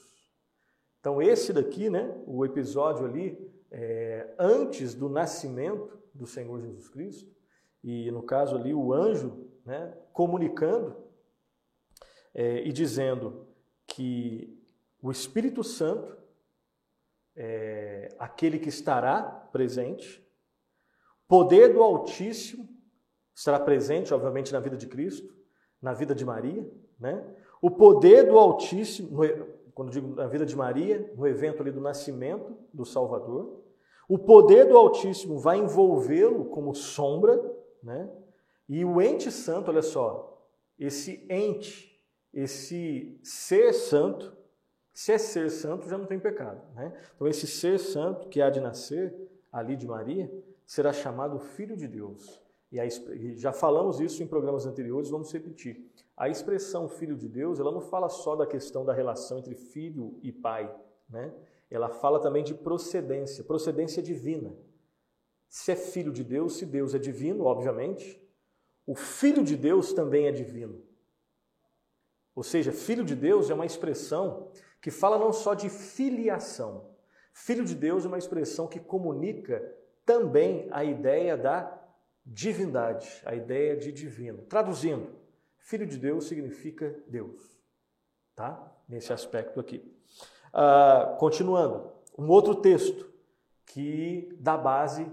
Então 1.01 1.21
esse 1.21 1.53
daqui, 1.53 1.91
né, 1.91 2.17
o 2.27 2.45
episódio 2.45 3.05
ali 3.05 3.39
é, 3.71 4.33
antes 4.39 4.95
do 4.95 5.09
nascimento 5.09 5.99
do 6.15 6.27
Senhor 6.27 6.61
Jesus 6.61 6.89
Cristo, 6.89 7.34
e 7.85 8.11
no 8.11 8.23
caso 8.23 8.57
ali 8.57 8.73
o 8.73 8.95
anjo 8.95 9.47
né, 9.65 9.95
comunicando 10.13 10.97
é, 12.35 12.67
e 12.67 12.73
dizendo 12.73 13.47
que 13.87 14.59
o 15.03 15.11
Espírito 15.13 15.63
Santo 15.63 16.17
é 17.37 18.09
aquele 18.19 18.59
que 18.59 18.71
estará 18.71 19.23
presente, 19.23 20.27
poder 21.29 21.75
do 21.75 21.83
Altíssimo 21.83 22.69
estará 23.35 23.61
presente, 23.61 24.15
obviamente, 24.15 24.53
na 24.53 24.61
vida 24.61 24.77
de 24.77 24.87
Cristo, 24.87 25.35
na 25.83 25.93
vida 25.93 26.15
de 26.15 26.25
Maria, 26.25 26.67
né? 26.99 27.23
O 27.61 27.71
poder 27.71 28.25
do 28.25 28.39
Altíssimo, 28.39 29.19
quando 29.75 29.91
digo 29.91 30.15
na 30.15 30.27
vida 30.27 30.47
de 30.47 30.57
Maria, 30.57 31.13
no 31.17 31.27
evento 31.27 31.61
ali 31.61 31.71
do 31.71 31.81
nascimento 31.81 32.57
do 32.73 32.85
Salvador, 32.85 33.63
o 34.09 34.19
poder 34.19 34.67
do 34.67 34.77
Altíssimo 34.77 35.39
vai 35.39 35.59
envolvê-lo 35.59 36.47
como 36.47 36.75
sombra, 36.75 37.39
né? 37.85 38.11
E 38.69 38.85
o 38.85 39.01
ente 39.01 39.31
santo, 39.31 39.71
olha 39.71 39.83
só, 39.83 40.49
esse 40.79 41.25
ente, 41.29 42.03
esse 42.33 43.19
ser 43.23 43.73
santo, 43.73 44.37
se 44.93 45.13
é 45.13 45.19
ser 45.19 45.51
santo, 45.51 45.89
já 45.89 45.99
não 45.99 46.07
tem 46.07 46.19
pecado, 46.19 46.63
né? 46.75 46.93
Então 47.15 47.29
esse 47.29 47.47
ser 47.47 47.79
santo 47.79 48.29
que 48.29 48.41
há 48.41 48.49
de 48.49 48.61
nascer 48.61 49.15
ali 49.53 49.77
de 49.77 49.87
Maria 49.87 50.31
será 50.67 50.93
chamado 50.93 51.39
Filho 51.39 51.77
de 51.77 51.87
Deus. 51.87 52.43
E 52.73 52.81
a, 52.81 52.85
já 53.35 53.53
falamos 53.53 54.01
isso 54.01 54.23
em 54.23 54.27
programas 54.27 54.67
anteriores, 54.67 55.11
vamos 55.11 55.33
repetir. 55.33 55.89
A 56.17 56.29
expressão 56.29 56.89
Filho 56.89 57.17
de 57.17 57.29
Deus, 57.29 57.61
ela 57.61 57.71
não 57.71 57.81
fala 57.81 58.09
só 58.09 58.35
da 58.35 58.47
questão 58.47 58.85
da 58.85 58.93
relação 58.93 59.39
entre 59.39 59.55
filho 59.55 60.19
e 60.23 60.33
pai, 60.33 60.73
né? 61.09 61.33
ela 61.71 61.89
fala 61.89 62.21
também 62.21 62.43
de 62.43 62.55
procedência, 62.55 63.43
procedência 63.43 64.03
divina. 64.03 64.55
Se 65.55 65.71
é 65.71 65.77
filho 65.77 66.11
de 66.11 66.25
Deus, 66.25 66.57
se 66.57 66.67
Deus 66.67 66.97
é 66.97 66.99
divino, 66.99 67.45
obviamente, 67.45 68.21
o 68.85 68.97
filho 68.97 69.45
de 69.45 69.57
Deus 69.57 69.93
também 69.93 70.27
é 70.27 70.33
divino. 70.33 70.85
Ou 72.35 72.43
seja, 72.43 72.73
filho 72.73 73.05
de 73.05 73.15
Deus 73.15 73.51
é 73.51 73.55
uma 73.55 73.65
expressão 73.65 74.51
que 74.83 74.91
fala 74.91 75.17
não 75.17 75.33
só 75.33 75.55
de 75.55 75.71
filiação. 75.71 76.91
Filho 77.33 77.65
de 77.65 77.77
Deus 77.77 78.05
é 78.05 78.09
uma 78.09 78.19
expressão 78.19 78.67
que 78.67 78.81
comunica 78.81 79.63
também 80.05 80.67
a 80.73 80.83
ideia 80.83 81.37
da 81.37 81.81
divindade, 82.27 83.23
a 83.25 83.37
ideia 83.37 83.77
de 83.77 83.93
divino. 83.93 84.43
Traduzindo, 84.47 85.15
filho 85.57 85.87
de 85.87 85.99
Deus 85.99 86.27
significa 86.27 87.01
Deus, 87.07 87.41
tá? 88.35 88.77
Nesse 88.89 89.13
aspecto 89.13 89.61
aqui. 89.61 89.89
Uh, 90.49 91.17
continuando, 91.17 91.93
um 92.19 92.29
outro 92.29 92.57
texto 92.57 93.09
que 93.65 94.37
dá 94.41 94.57
base 94.57 95.09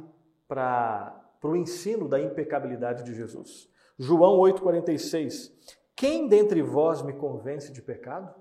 para 0.52 1.24
o 1.44 1.56
ensino 1.56 2.10
da 2.10 2.20
impecabilidade 2.20 3.06
de 3.06 3.16
Jesus. 3.16 3.72
João 3.98 4.38
8,46. 4.40 5.50
Quem 5.96 6.28
dentre 6.28 6.62
vós 6.62 7.02
me 7.02 7.14
convence 7.14 7.72
de 7.72 7.82
pecado? 7.82 8.36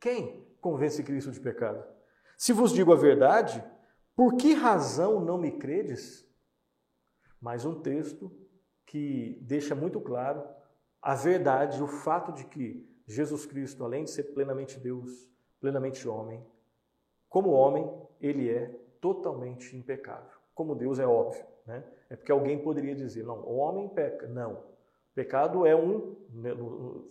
Quem 0.00 0.44
convence 0.60 1.00
Cristo 1.04 1.30
de 1.30 1.38
pecado? 1.38 1.84
Se 2.36 2.52
vos 2.52 2.72
digo 2.72 2.92
a 2.92 2.96
verdade, 2.96 3.64
por 4.16 4.34
que 4.34 4.54
razão 4.54 5.20
não 5.20 5.38
me 5.38 5.52
credes? 5.52 6.28
Mais 7.40 7.64
um 7.64 7.80
texto 7.80 8.36
que 8.84 9.38
deixa 9.42 9.76
muito 9.76 10.00
claro 10.00 10.42
a 11.00 11.14
verdade, 11.14 11.80
o 11.80 11.86
fato 11.86 12.32
de 12.32 12.44
que 12.44 12.84
Jesus 13.06 13.46
Cristo, 13.46 13.84
além 13.84 14.02
de 14.02 14.10
ser 14.10 14.34
plenamente 14.34 14.80
Deus, 14.80 15.30
plenamente 15.60 16.08
homem, 16.08 16.44
como 17.28 17.50
homem, 17.50 17.88
ele 18.20 18.50
é 18.50 18.66
totalmente 19.00 19.76
impecável. 19.76 20.37
Como 20.58 20.74
Deus 20.74 20.98
é 20.98 21.06
óbvio, 21.06 21.44
né? 21.64 21.84
É 22.10 22.16
porque 22.16 22.32
alguém 22.32 22.58
poderia 22.58 22.92
dizer, 22.92 23.22
não, 23.22 23.44
o 23.44 23.58
homem 23.58 23.88
peca. 23.88 24.26
Não. 24.26 24.64
Pecado 25.14 25.64
é 25.64 25.76
um, 25.76 26.16
né, 26.32 26.50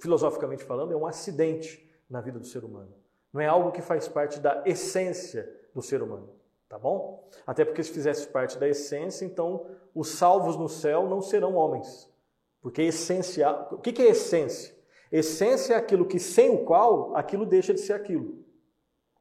filosoficamente 0.02 0.66
falando, 0.66 0.92
é 0.92 0.98
um 0.98 1.08
acidente 1.08 1.90
na 2.10 2.20
vida 2.20 2.40
do 2.40 2.46
ser 2.46 2.66
humano. 2.66 2.94
Não 3.32 3.40
é 3.40 3.46
algo 3.46 3.72
que 3.72 3.82
faz 3.82 4.06
parte 4.06 4.42
da 4.42 4.64
essência 4.66 5.50
do 5.74 5.82
ser 5.82 6.02
humano, 6.02 6.30
tá 6.68 6.78
bom? 6.78 7.26
Até 7.46 7.64
porque 7.64 7.82
se 7.82 7.92
fizesse 7.92 8.28
parte 8.28 8.58
da 8.58 8.68
essência, 8.68 9.24
então 9.24 9.66
os 9.96 10.10
salvos 10.10 10.58
no 10.58 10.68
céu 10.68 11.08
não 11.08 11.22
serão 11.22 11.56
homens. 11.56 12.14
Porque 12.62 12.82
essência, 12.82 13.50
o 13.72 13.78
que 13.78 14.02
é 14.02 14.10
essência? 14.10 14.76
Essência 15.10 15.76
é 15.76 15.78
aquilo 15.78 16.06
que 16.06 16.20
sem 16.20 16.50
o 16.50 16.66
qual 16.66 17.16
aquilo 17.16 17.46
deixa 17.46 17.74
de 17.74 17.80
ser 17.80 17.94
aquilo. 17.94 18.44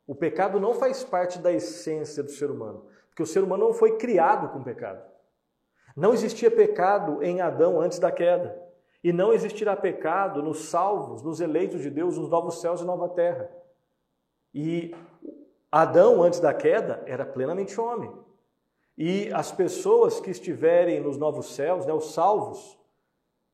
O 0.04 0.16
pecado 0.16 0.58
não 0.58 0.74
faz 0.74 1.04
parte 1.04 1.38
da 1.38 1.52
essência 1.52 2.24
do 2.24 2.30
ser 2.32 2.50
humano, 2.50 2.86
porque 3.16 3.22
o 3.22 3.26
ser 3.26 3.42
humano 3.42 3.68
não 3.68 3.72
foi 3.72 3.96
criado 3.96 4.50
com 4.50 4.62
pecado. 4.62 5.02
Não 5.96 6.12
existia 6.12 6.50
pecado 6.50 7.22
em 7.22 7.40
Adão 7.40 7.80
antes 7.80 7.98
da 7.98 8.12
queda, 8.12 8.62
e 9.02 9.10
não 9.10 9.32
existirá 9.32 9.74
pecado 9.74 10.42
nos 10.42 10.68
salvos, 10.68 11.22
nos 11.22 11.40
eleitos 11.40 11.80
de 11.80 11.88
Deus, 11.88 12.18
nos 12.18 12.28
novos 12.28 12.60
céus 12.60 12.82
e 12.82 12.84
nova 12.84 13.08
terra. 13.08 13.50
E 14.52 14.94
Adão, 15.72 16.22
antes 16.22 16.40
da 16.40 16.52
queda, 16.52 17.02
era 17.06 17.24
plenamente 17.24 17.80
homem. 17.80 18.12
E 18.98 19.32
as 19.32 19.50
pessoas 19.50 20.20
que 20.20 20.30
estiverem 20.30 21.00
nos 21.00 21.16
novos 21.16 21.54
céus, 21.54 21.86
né, 21.86 21.94
os 21.94 22.12
salvos, 22.12 22.78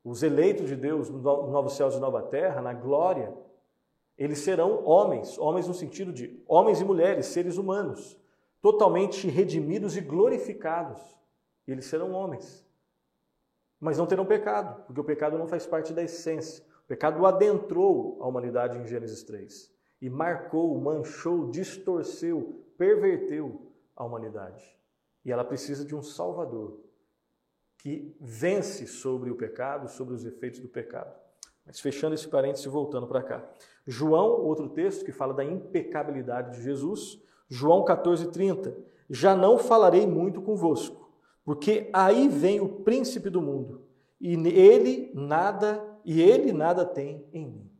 os 0.02 0.24
eleitos 0.24 0.66
de 0.66 0.74
Deus 0.74 1.08
nos 1.08 1.22
novos 1.22 1.76
céus 1.76 1.94
e 1.94 2.00
nova 2.00 2.20
terra, 2.20 2.60
na 2.60 2.72
glória, 2.72 3.32
eles 4.18 4.40
serão 4.40 4.84
homens, 4.84 5.38
homens 5.38 5.68
no 5.68 5.74
sentido 5.74 6.12
de 6.12 6.42
homens 6.48 6.80
e 6.80 6.84
mulheres, 6.84 7.26
seres 7.26 7.56
humanos, 7.58 8.20
totalmente 8.62 9.28
redimidos 9.28 9.96
e 9.96 10.00
glorificados. 10.00 11.02
Eles 11.66 11.84
serão 11.84 12.12
homens. 12.12 12.64
Mas 13.80 13.98
não 13.98 14.06
terão 14.06 14.24
pecado, 14.24 14.84
porque 14.86 15.00
o 15.00 15.04
pecado 15.04 15.36
não 15.36 15.48
faz 15.48 15.66
parte 15.66 15.92
da 15.92 16.02
essência. 16.02 16.64
O 16.84 16.86
pecado 16.86 17.26
adentrou 17.26 18.16
a 18.22 18.28
humanidade 18.28 18.78
em 18.78 18.86
Gênesis 18.86 19.24
3 19.24 19.70
e 20.00 20.08
marcou, 20.08 20.80
manchou, 20.80 21.50
distorceu, 21.50 22.64
perverteu 22.78 23.72
a 23.96 24.04
humanidade. 24.04 24.78
E 25.24 25.32
ela 25.32 25.44
precisa 25.44 25.84
de 25.84 25.94
um 25.94 26.02
Salvador 26.02 26.80
que 27.78 28.16
vence 28.20 28.86
sobre 28.86 29.30
o 29.30 29.36
pecado, 29.36 29.88
sobre 29.88 30.14
os 30.14 30.24
efeitos 30.24 30.60
do 30.60 30.68
pecado. 30.68 31.12
Mas 31.66 31.80
fechando 31.80 32.14
esse 32.14 32.28
parênteses 32.28 32.66
e 32.66 32.68
voltando 32.68 33.08
para 33.08 33.22
cá. 33.22 33.48
João, 33.86 34.40
outro 34.40 34.68
texto 34.68 35.04
que 35.04 35.12
fala 35.12 35.34
da 35.34 35.44
impecabilidade 35.44 36.56
de 36.56 36.62
Jesus, 36.62 37.20
João 37.52 37.84
14:30. 37.84 38.74
Já 39.10 39.36
não 39.36 39.58
falarei 39.58 40.06
muito 40.06 40.40
convosco, 40.40 41.12
porque 41.44 41.90
aí 41.92 42.26
vem 42.26 42.60
o 42.60 42.68
príncipe 42.68 43.28
do 43.28 43.42
mundo, 43.42 43.82
e 44.18 44.34
ele 44.48 45.10
nada, 45.12 45.84
e 46.02 46.22
ele 46.22 46.50
nada 46.50 46.86
tem 46.86 47.26
em 47.30 47.44
mim. 47.44 47.70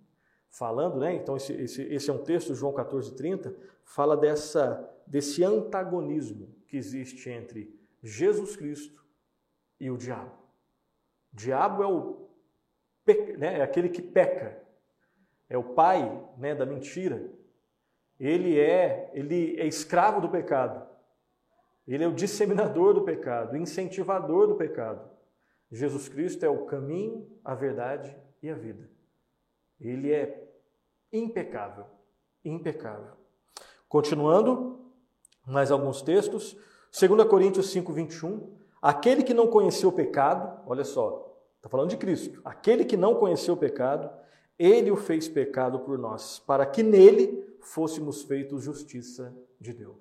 Falando, 0.50 0.98
né? 0.98 1.14
Então 1.14 1.38
esse, 1.38 1.54
esse, 1.54 1.82
esse 1.84 2.10
é 2.10 2.12
um 2.12 2.22
texto, 2.22 2.54
João 2.54 2.74
14:30, 2.74 3.54
fala 3.82 4.14
dessa 4.14 4.90
desse 5.06 5.42
antagonismo 5.42 6.54
que 6.68 6.76
existe 6.76 7.30
entre 7.30 7.74
Jesus 8.02 8.54
Cristo 8.54 9.02
e 9.80 9.90
o 9.90 9.96
diabo. 9.96 10.32
O 11.32 11.36
diabo 11.36 11.82
é 11.82 11.86
o 11.86 12.28
né, 13.38 13.58
é 13.58 13.62
aquele 13.62 13.88
que 13.88 14.02
peca, 14.02 14.62
é 15.48 15.56
o 15.56 15.64
pai 15.64 16.22
né, 16.36 16.54
da 16.54 16.66
mentira. 16.66 17.32
Ele 18.22 18.56
é, 18.56 19.10
ele 19.12 19.60
é 19.60 19.66
escravo 19.66 20.20
do 20.20 20.28
pecado. 20.28 20.86
Ele 21.88 22.04
é 22.04 22.06
o 22.06 22.14
disseminador 22.14 22.94
do 22.94 23.02
pecado, 23.02 23.56
incentivador 23.56 24.46
do 24.46 24.54
pecado. 24.54 25.10
Jesus 25.72 26.08
Cristo 26.08 26.46
é 26.46 26.48
o 26.48 26.64
caminho, 26.66 27.26
a 27.44 27.52
verdade 27.52 28.16
e 28.40 28.48
a 28.48 28.54
vida. 28.54 28.88
Ele 29.80 30.12
é 30.12 30.40
impecável, 31.12 31.86
impecável. 32.44 33.14
Continuando, 33.88 34.78
mais 35.44 35.72
alguns 35.72 36.00
textos. 36.00 36.56
2 36.96 37.24
Coríntios 37.24 37.70
5, 37.70 37.92
21. 37.92 38.56
Aquele 38.80 39.24
que 39.24 39.34
não 39.34 39.48
conheceu 39.48 39.88
o 39.88 39.92
pecado, 39.92 40.60
olha 40.64 40.84
só, 40.84 41.36
está 41.56 41.68
falando 41.68 41.90
de 41.90 41.96
Cristo. 41.96 42.40
Aquele 42.44 42.84
que 42.84 42.96
não 42.96 43.16
conheceu 43.16 43.54
o 43.54 43.56
pecado, 43.56 44.08
ele 44.56 44.92
o 44.92 44.96
fez 44.96 45.26
pecado 45.26 45.80
por 45.80 45.98
nós, 45.98 46.38
para 46.38 46.64
que 46.64 46.84
nele 46.84 47.41
fôssemos 47.66 48.22
feitos 48.22 48.62
justiça 48.62 49.34
de 49.60 49.72
Deus. 49.72 49.98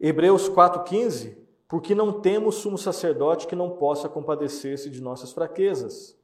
Hebreus 0.00 0.48
4,15, 0.48 1.36
porque 1.68 1.94
não 1.94 2.20
temos 2.20 2.56
sumo 2.56 2.76
sacerdote 2.76 3.46
que 3.46 3.54
não 3.54 3.70
possa 3.76 4.08
compadecer-se 4.08 4.90
de 4.90 5.00
nossas 5.00 5.32
fraquezas. 5.32 6.18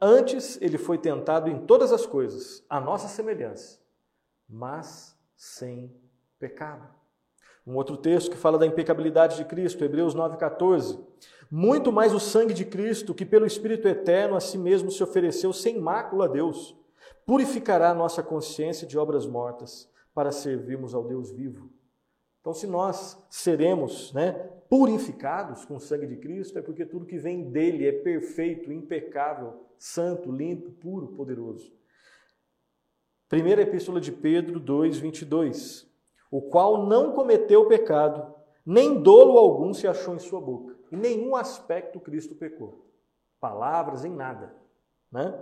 Antes 0.00 0.58
ele 0.60 0.78
foi 0.78 0.98
tentado 0.98 1.48
em 1.48 1.66
todas 1.66 1.92
as 1.92 2.06
coisas, 2.06 2.64
a 2.68 2.80
nossa 2.80 3.08
semelhança, 3.08 3.78
mas 4.48 5.16
sem 5.36 5.94
pecado. 6.38 6.88
Um 7.64 7.76
outro 7.76 7.96
texto 7.96 8.30
que 8.30 8.36
fala 8.36 8.58
da 8.58 8.66
impecabilidade 8.66 9.36
de 9.36 9.44
Cristo, 9.44 9.84
Hebreus 9.84 10.16
9,14. 10.16 10.98
Muito 11.48 11.92
mais 11.92 12.12
o 12.12 12.18
sangue 12.18 12.52
de 12.52 12.64
Cristo, 12.64 13.14
que 13.14 13.24
pelo 13.24 13.46
Espírito 13.46 13.86
eterno 13.86 14.34
a 14.34 14.40
si 14.40 14.58
mesmo 14.58 14.90
se 14.90 15.02
ofereceu 15.02 15.52
sem 15.52 15.78
mácula 15.78 16.24
a 16.24 16.28
Deus, 16.28 16.74
purificará 17.26 17.94
nossa 17.94 18.22
consciência 18.22 18.86
de 18.86 18.98
obras 18.98 19.26
mortas 19.26 19.90
para 20.14 20.32
servirmos 20.32 20.94
ao 20.94 21.04
Deus 21.04 21.30
vivo. 21.30 21.70
Então, 22.40 22.52
se 22.52 22.66
nós 22.66 23.24
seremos 23.30 24.12
né, 24.12 24.32
purificados 24.68 25.64
com 25.64 25.76
o 25.76 25.80
sangue 25.80 26.06
de 26.06 26.16
Cristo, 26.16 26.58
é 26.58 26.62
porque 26.62 26.84
tudo 26.84 27.06
que 27.06 27.18
vem 27.18 27.50
dele 27.50 27.86
é 27.86 27.92
perfeito, 27.92 28.72
impecável, 28.72 29.66
santo, 29.78 30.30
limpo, 30.30 30.70
puro, 30.72 31.08
poderoso. 31.08 31.72
Primeira 33.28 33.62
Epístola 33.62 34.00
de 34.00 34.10
Pedro 34.12 34.58
2, 34.58 34.98
22 34.98 35.92
o 36.32 36.40
qual 36.40 36.86
não 36.86 37.12
cometeu 37.12 37.68
pecado, 37.68 38.34
nem 38.64 39.02
dolo 39.02 39.36
algum 39.36 39.74
se 39.74 39.86
achou 39.86 40.14
em 40.14 40.18
sua 40.18 40.40
boca. 40.40 40.74
Em 40.90 40.96
nenhum 40.96 41.36
aspecto 41.36 42.00
Cristo 42.00 42.34
pecou. 42.34 42.86
Palavras, 43.38 44.02
em 44.02 44.10
nada. 44.10 44.54
Né? 45.10 45.38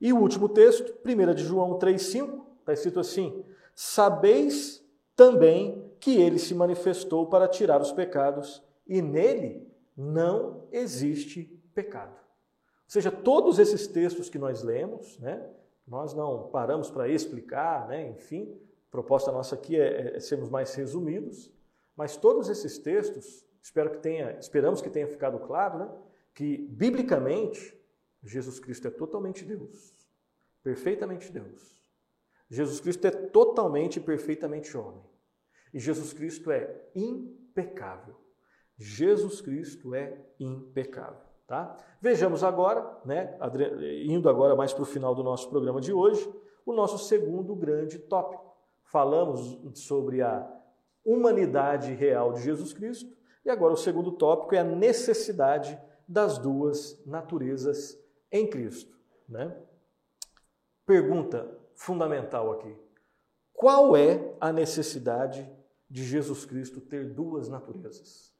E 0.00 0.12
o 0.12 0.18
último 0.18 0.48
texto, 0.48 0.94
1 1.04 1.34
de 1.34 1.44
João 1.44 1.78
3,5, 1.78 2.40
está 2.60 2.72
escrito 2.72 3.00
assim: 3.00 3.44
Sabeis 3.74 4.84
também 5.16 5.84
que 5.98 6.20
ele 6.20 6.38
se 6.38 6.54
manifestou 6.54 7.26
para 7.26 7.48
tirar 7.48 7.80
os 7.80 7.90
pecados, 7.90 8.62
e 8.86 9.02
nele 9.02 9.68
não 9.96 10.64
existe 10.70 11.44
pecado. 11.74 12.12
Ou 12.12 12.90
seja, 12.90 13.10
todos 13.10 13.58
esses 13.58 13.86
textos 13.86 14.30
que 14.30 14.38
nós 14.38 14.62
lemos, 14.62 15.18
né, 15.18 15.44
nós 15.86 16.14
não 16.14 16.48
paramos 16.48 16.90
para 16.90 17.08
explicar, 17.08 17.88
né, 17.88 18.08
enfim, 18.08 18.56
a 18.88 18.90
proposta 18.90 19.32
nossa 19.32 19.54
aqui 19.54 19.78
é, 19.78 20.12
é, 20.12 20.16
é 20.16 20.20
sermos 20.20 20.48
mais 20.48 20.74
resumidos, 20.74 21.52
mas 21.96 22.16
todos 22.16 22.48
esses 22.48 22.78
textos, 22.78 23.44
espero 23.60 23.90
que 23.90 23.98
tenha, 23.98 24.38
esperamos 24.38 24.80
que 24.80 24.88
tenha 24.88 25.06
ficado 25.06 25.38
claro, 25.40 25.78
né, 25.78 25.88
que 26.34 26.56
biblicamente 26.56 27.77
Jesus 28.22 28.58
Cristo 28.58 28.88
é 28.88 28.90
totalmente 28.90 29.44
Deus, 29.44 29.94
perfeitamente 30.62 31.30
Deus. 31.30 31.78
Jesus 32.50 32.80
Cristo 32.80 33.06
é 33.06 33.10
totalmente 33.10 33.98
e 33.98 34.00
perfeitamente 34.00 34.76
homem. 34.76 35.04
E 35.72 35.78
Jesus 35.78 36.12
Cristo 36.12 36.50
é 36.50 36.88
impecável. 36.94 38.16
Jesus 38.76 39.40
Cristo 39.40 39.94
é 39.94 40.18
impecável. 40.40 41.28
Tá? 41.46 41.76
Vejamos 42.00 42.44
agora, 42.44 43.00
né, 43.04 43.38
indo 44.04 44.28
agora 44.28 44.54
mais 44.54 44.72
para 44.72 44.82
o 44.82 44.86
final 44.86 45.14
do 45.14 45.22
nosso 45.22 45.48
programa 45.48 45.80
de 45.80 45.92
hoje, 45.92 46.30
o 46.64 46.72
nosso 46.72 46.98
segundo 46.98 47.54
grande 47.54 47.98
tópico. 47.98 48.54
Falamos 48.84 49.58
sobre 49.74 50.20
a 50.22 50.46
humanidade 51.04 51.92
real 51.94 52.32
de 52.32 52.42
Jesus 52.42 52.72
Cristo 52.72 53.16
e 53.44 53.50
agora 53.50 53.72
o 53.72 53.78
segundo 53.78 54.12
tópico 54.12 54.54
é 54.54 54.58
a 54.58 54.64
necessidade 54.64 55.78
das 56.06 56.38
duas 56.38 57.02
naturezas 57.06 57.98
em 58.30 58.46
Cristo. 58.46 58.96
Né? 59.28 59.54
Pergunta 60.86 61.58
fundamental 61.74 62.52
aqui: 62.52 62.74
qual 63.52 63.96
é 63.96 64.34
a 64.40 64.52
necessidade 64.52 65.48
de 65.88 66.04
Jesus 66.04 66.44
Cristo 66.44 66.80
ter 66.80 67.06
duas 67.06 67.48
naturezas? 67.48 68.34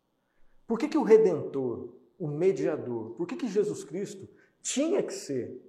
Por 0.66 0.78
que, 0.78 0.88
que 0.88 0.98
o 0.98 1.02
Redentor, 1.02 1.94
o 2.18 2.28
mediador, 2.28 3.10
por 3.12 3.26
que, 3.26 3.36
que 3.36 3.48
Jesus 3.48 3.84
Cristo 3.84 4.28
tinha 4.60 5.02
que 5.02 5.14
ser 5.14 5.60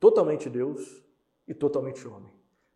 totalmente 0.00 0.48
Deus 0.48 1.04
e 1.46 1.52
totalmente 1.52 2.06
homem? 2.08 2.32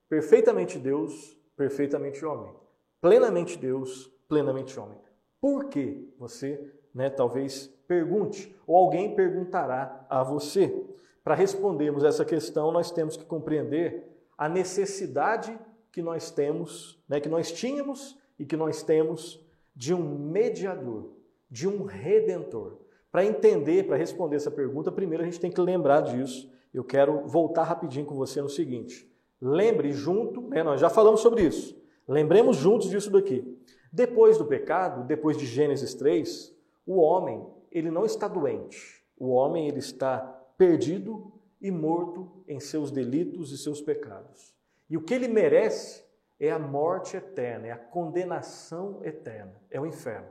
Perfeitamente 0.09 0.79
Deus, 0.79 1.37
perfeitamente 1.57 2.25
homem. 2.25 2.53
Plenamente 3.01 3.57
Deus, 3.57 4.07
plenamente 4.29 4.79
homem. 4.79 4.99
Por 5.41 5.69
que 5.69 6.13
você, 6.19 6.73
né, 6.95 7.09
talvez 7.09 7.73
pergunte, 7.91 8.55
ou 8.69 8.77
alguém 8.77 9.17
perguntará 9.17 10.07
a 10.09 10.23
você? 10.23 10.87
Para 11.25 11.35
respondermos 11.35 12.05
essa 12.05 12.25
questão, 12.25 12.71
nós 12.71 12.93
temos 12.93 13.17
que 13.17 13.25
compreender 13.25 14.09
a 14.39 14.49
necessidade 14.49 15.59
que 15.91 16.01
nós 16.01 16.31
temos, 16.31 17.03
né, 17.09 17.19
que 17.19 17.29
nós 17.29 17.51
tínhamos 17.51 18.17
e 18.39 18.47
que 18.47 18.57
nós 18.57 18.85
temos 18.85 19.45
de 19.75 19.93
um 19.93 20.17
mediador, 20.17 21.11
de 21.51 21.67
um 21.67 21.83
redentor. 21.83 22.79
Para 23.11 23.25
entender, 23.25 23.89
para 23.89 23.97
responder 23.97 24.37
essa 24.37 24.53
pergunta, 24.53 24.93
primeiro 24.93 25.25
a 25.25 25.27
gente 25.27 25.41
tem 25.41 25.51
que 25.51 25.61
lembrar 25.61 26.03
disso. 26.03 26.49
Eu 26.73 26.85
quero 26.85 27.27
voltar 27.27 27.65
rapidinho 27.65 28.07
com 28.07 28.15
você 28.15 28.41
no 28.41 28.49
seguinte. 28.49 29.11
Lembre 29.41 29.91
junto, 29.91 30.43
né, 30.43 30.63
nós 30.63 30.81
já 30.81 30.89
falamos 30.89 31.23
sobre 31.23 31.43
isso. 31.43 31.77
Lembremos 32.07 32.57
juntos 32.57 32.89
disso 32.89 33.11
daqui. 33.11 33.59
Depois 33.93 34.39
do 34.39 34.45
pecado, 34.45 35.05
depois 35.09 35.37
de 35.37 35.45
Gênesis 35.45 35.93
3, 35.95 36.55
o 36.87 37.01
homem, 37.01 37.45
ele 37.71 37.91
não 37.91 38.05
está 38.05 38.27
doente. 38.27 39.05
O 39.17 39.29
homem, 39.29 39.69
ele 39.69 39.79
está 39.79 40.19
perdido 40.57 41.33
e 41.61 41.71
morto 41.71 42.43
em 42.49 42.59
seus 42.59 42.91
delitos 42.91 43.53
e 43.53 43.59
seus 43.59 43.81
pecados. 43.81 44.55
E 44.89 44.97
o 44.97 45.03
que 45.03 45.15
ele 45.15 45.29
merece 45.29 46.05
é 46.39 46.51
a 46.51 46.59
morte 46.59 47.17
eterna, 47.17 47.67
é 47.67 47.71
a 47.71 47.79
condenação 47.79 49.01
eterna, 49.05 49.55
é 49.71 49.79
o 49.79 49.87
inferno. 49.87 50.29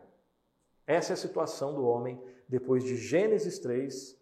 Essa 0.87 1.13
é 1.13 1.15
a 1.15 1.17
situação 1.17 1.75
do 1.75 1.85
homem 1.85 2.19
depois 2.47 2.83
de 2.83 2.95
Gênesis 2.95 3.59
3, 3.59 4.17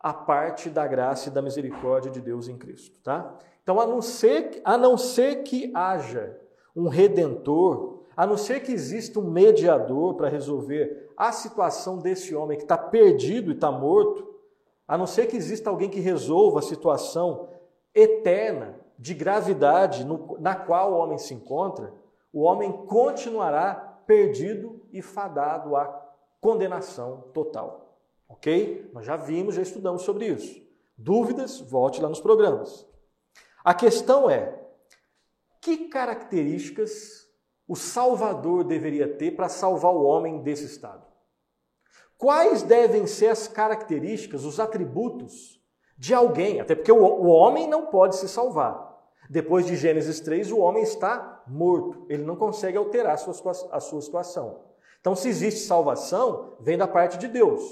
a 0.00 0.12
parte 0.12 0.68
da 0.68 0.86
graça 0.86 1.28
e 1.28 1.32
da 1.32 1.40
misericórdia 1.40 2.10
de 2.10 2.20
Deus 2.20 2.48
em 2.48 2.58
Cristo, 2.58 3.00
tá? 3.02 3.38
Então, 3.62 3.80
a 3.80 3.86
não 3.86 4.02
ser, 4.02 4.60
a 4.64 4.76
não 4.76 4.98
ser 4.98 5.42
que 5.42 5.70
haja 5.74 6.36
um 6.74 6.88
redentor, 6.88 8.04
a 8.16 8.26
não 8.26 8.36
ser 8.36 8.60
que 8.60 8.72
exista 8.72 9.20
um 9.20 9.30
mediador 9.30 10.14
para 10.14 10.28
resolver 10.28 11.07
a 11.18 11.32
situação 11.32 11.98
desse 11.98 12.32
homem 12.32 12.56
que 12.56 12.62
está 12.62 12.78
perdido 12.78 13.50
e 13.50 13.54
está 13.54 13.72
morto, 13.72 14.36
a 14.86 14.96
não 14.96 15.04
ser 15.04 15.26
que 15.26 15.36
exista 15.36 15.68
alguém 15.68 15.90
que 15.90 15.98
resolva 15.98 16.60
a 16.60 16.62
situação 16.62 17.48
eterna 17.92 18.78
de 18.96 19.14
gravidade 19.14 20.04
no, 20.04 20.38
na 20.38 20.54
qual 20.54 20.92
o 20.92 20.96
homem 20.96 21.18
se 21.18 21.34
encontra, 21.34 21.92
o 22.32 22.42
homem 22.42 22.70
continuará 22.86 23.74
perdido 24.06 24.80
e 24.92 25.02
fadado 25.02 25.74
à 25.74 25.86
condenação 26.40 27.24
total. 27.34 27.98
Ok? 28.28 28.88
Nós 28.92 29.04
já 29.04 29.16
vimos, 29.16 29.56
já 29.56 29.62
estudamos 29.62 30.02
sobre 30.02 30.26
isso. 30.26 30.62
Dúvidas? 30.96 31.60
Volte 31.60 32.00
lá 32.00 32.08
nos 32.08 32.20
programas. 32.20 32.86
A 33.64 33.74
questão 33.74 34.30
é: 34.30 34.56
que 35.60 35.88
características 35.88 37.26
o 37.66 37.74
Salvador 37.74 38.62
deveria 38.62 39.16
ter 39.16 39.32
para 39.32 39.48
salvar 39.48 39.92
o 39.92 40.04
homem 40.04 40.42
desse 40.42 40.64
estado? 40.64 41.07
Quais 42.18 42.64
devem 42.64 43.06
ser 43.06 43.28
as 43.28 43.46
características, 43.46 44.44
os 44.44 44.58
atributos 44.58 45.62
de 45.96 46.12
alguém? 46.12 46.60
Até 46.60 46.74
porque 46.74 46.90
o, 46.90 47.26
homem 47.26 47.68
não 47.68 47.86
pode 47.86 48.16
se 48.16 48.28
salvar. 48.28 48.88
Depois 49.30 49.64
de 49.64 49.76
Gênesis 49.76 50.18
3, 50.18 50.50
o 50.50 50.58
homem 50.58 50.82
está 50.82 51.44
morto. 51.46 52.04
Ele 52.08 52.24
não 52.24 52.34
consegue 52.34 52.76
alterar 52.76 53.14
a 53.14 53.16
sua, 53.16 53.52
a 53.70 53.78
sua 53.78 54.00
situação. 54.02 54.64
Então, 55.00 55.14
se 55.14 55.28
existe 55.28 55.60
salvação, 55.60 56.56
vem 56.60 56.76
da 56.76 56.88
parte 56.88 57.18
de 57.18 57.28
Deus. 57.28 57.62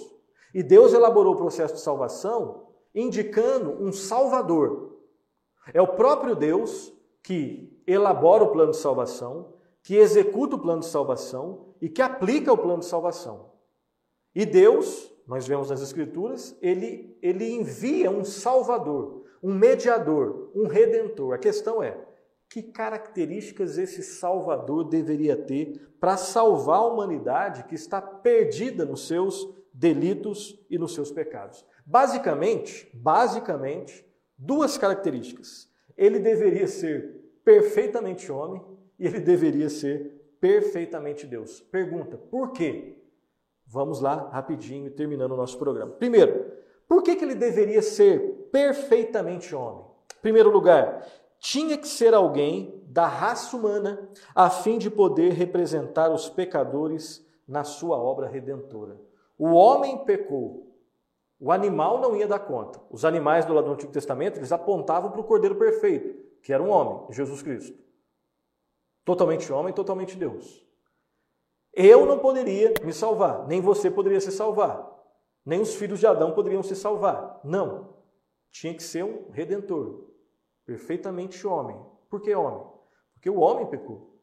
E 0.54 0.62
Deus 0.62 0.92
elaborou 0.92 1.34
o 1.34 1.38
processo 1.38 1.74
de 1.74 1.80
salvação 1.80 2.68
indicando 2.94 3.82
um 3.82 3.92
Salvador. 3.92 4.96
É 5.74 5.82
o 5.82 5.88
próprio 5.88 6.36
Deus 6.36 6.92
que 7.20 7.82
elabora 7.84 8.44
o 8.44 8.52
plano 8.52 8.70
de 8.70 8.78
salvação, 8.78 9.54
que 9.82 9.96
executa 9.96 10.54
o 10.54 10.60
plano 10.60 10.80
de 10.80 10.86
salvação 10.86 11.74
e 11.80 11.88
que 11.88 12.00
aplica 12.00 12.52
o 12.52 12.56
plano 12.56 12.78
de 12.78 12.86
salvação. 12.86 13.55
E 14.36 14.46
Deus, 14.46 15.12
nós 15.26 15.48
vemos 15.48 15.70
nas 15.70 15.82
Escrituras, 15.82 16.56
ele, 16.62 17.18
ele 17.20 17.50
envia 17.50 18.08
um 18.08 18.24
Salvador 18.24 19.26
um 19.46 19.54
mediador, 19.54 20.50
um 20.54 20.66
redentor. 20.66 21.34
A 21.34 21.38
questão 21.38 21.80
é: 21.80 21.96
que 22.50 22.62
características 22.62 23.78
esse 23.78 24.02
Salvador 24.02 24.88
deveria 24.88 25.36
ter 25.36 25.94
para 26.00 26.16
salvar 26.16 26.78
a 26.78 26.86
humanidade 26.86 27.64
que 27.64 27.76
está 27.76 28.00
perdida 28.00 28.84
nos 28.84 29.06
seus 29.06 29.48
delitos 29.72 30.58
e 30.68 30.76
nos 30.76 30.94
seus 30.94 31.12
pecados? 31.12 31.64
Basicamente, 31.84 32.90
basicamente, 32.92 34.04
duas 34.36 34.76
características. 34.76 35.68
Ele 35.96 36.18
deveria 36.18 36.66
ser 36.66 37.22
perfeitamente 37.44 38.30
homem 38.32 38.60
e 38.98 39.06
ele 39.06 39.20
deveria 39.20 39.68
ser 39.70 40.36
perfeitamente 40.40 41.24
Deus. 41.24 41.60
Pergunta: 41.60 42.16
por 42.16 42.52
quê? 42.52 42.96
Vamos 43.66 44.00
lá 44.00 44.28
rapidinho, 44.32 44.90
terminando 44.90 45.32
o 45.32 45.36
nosso 45.36 45.58
programa. 45.58 45.92
Primeiro, 45.92 46.52
por 46.88 47.02
que, 47.02 47.16
que 47.16 47.24
ele 47.24 47.34
deveria 47.34 47.82
ser 47.82 48.48
perfeitamente 48.52 49.54
homem? 49.54 49.84
Em 50.18 50.22
primeiro 50.22 50.50
lugar, 50.50 51.04
tinha 51.38 51.76
que 51.76 51.88
ser 51.88 52.14
alguém 52.14 52.82
da 52.86 53.06
raça 53.06 53.56
humana 53.56 54.08
a 54.34 54.48
fim 54.48 54.78
de 54.78 54.90
poder 54.90 55.32
representar 55.32 56.10
os 56.10 56.28
pecadores 56.28 57.26
na 57.46 57.64
sua 57.64 57.98
obra 57.98 58.28
redentora. 58.28 59.00
O 59.38 59.48
homem 59.48 60.04
pecou, 60.04 60.74
o 61.38 61.52
animal 61.52 62.00
não 62.00 62.16
ia 62.16 62.26
dar 62.26 62.38
conta. 62.38 62.80
Os 62.90 63.04
animais 63.04 63.44
do 63.44 63.52
lado 63.52 63.66
do 63.66 63.72
Antigo 63.72 63.92
Testamento 63.92 64.38
eles 64.38 64.52
apontavam 64.52 65.10
para 65.10 65.20
o 65.20 65.24
Cordeiro 65.24 65.56
perfeito, 65.56 66.24
que 66.42 66.52
era 66.52 66.62
um 66.62 66.70
homem, 66.70 67.12
Jesus 67.12 67.42
Cristo. 67.42 67.78
Totalmente 69.04 69.52
homem, 69.52 69.72
totalmente 69.72 70.16
Deus. 70.16 70.65
Eu 71.76 72.06
não 72.06 72.18
poderia 72.18 72.74
me 72.82 72.92
salvar, 72.92 73.46
nem 73.46 73.60
você 73.60 73.88
poderia 73.88 74.20
se 74.20 74.32
salvar 74.32 74.96
nem 75.46 75.60
os 75.60 75.76
filhos 75.76 76.00
de 76.00 76.06
Adão 76.08 76.32
poderiam 76.32 76.62
se 76.62 76.74
salvar. 76.74 77.40
Não. 77.44 77.94
Tinha 78.50 78.74
que 78.74 78.82
ser 78.82 79.04
um 79.04 79.30
redentor, 79.30 80.10
perfeitamente 80.64 81.46
homem. 81.46 81.80
Por 82.10 82.20
que 82.20 82.34
homem? 82.34 82.66
Porque 83.12 83.30
o 83.30 83.38
homem 83.38 83.66
pecou. 83.66 84.18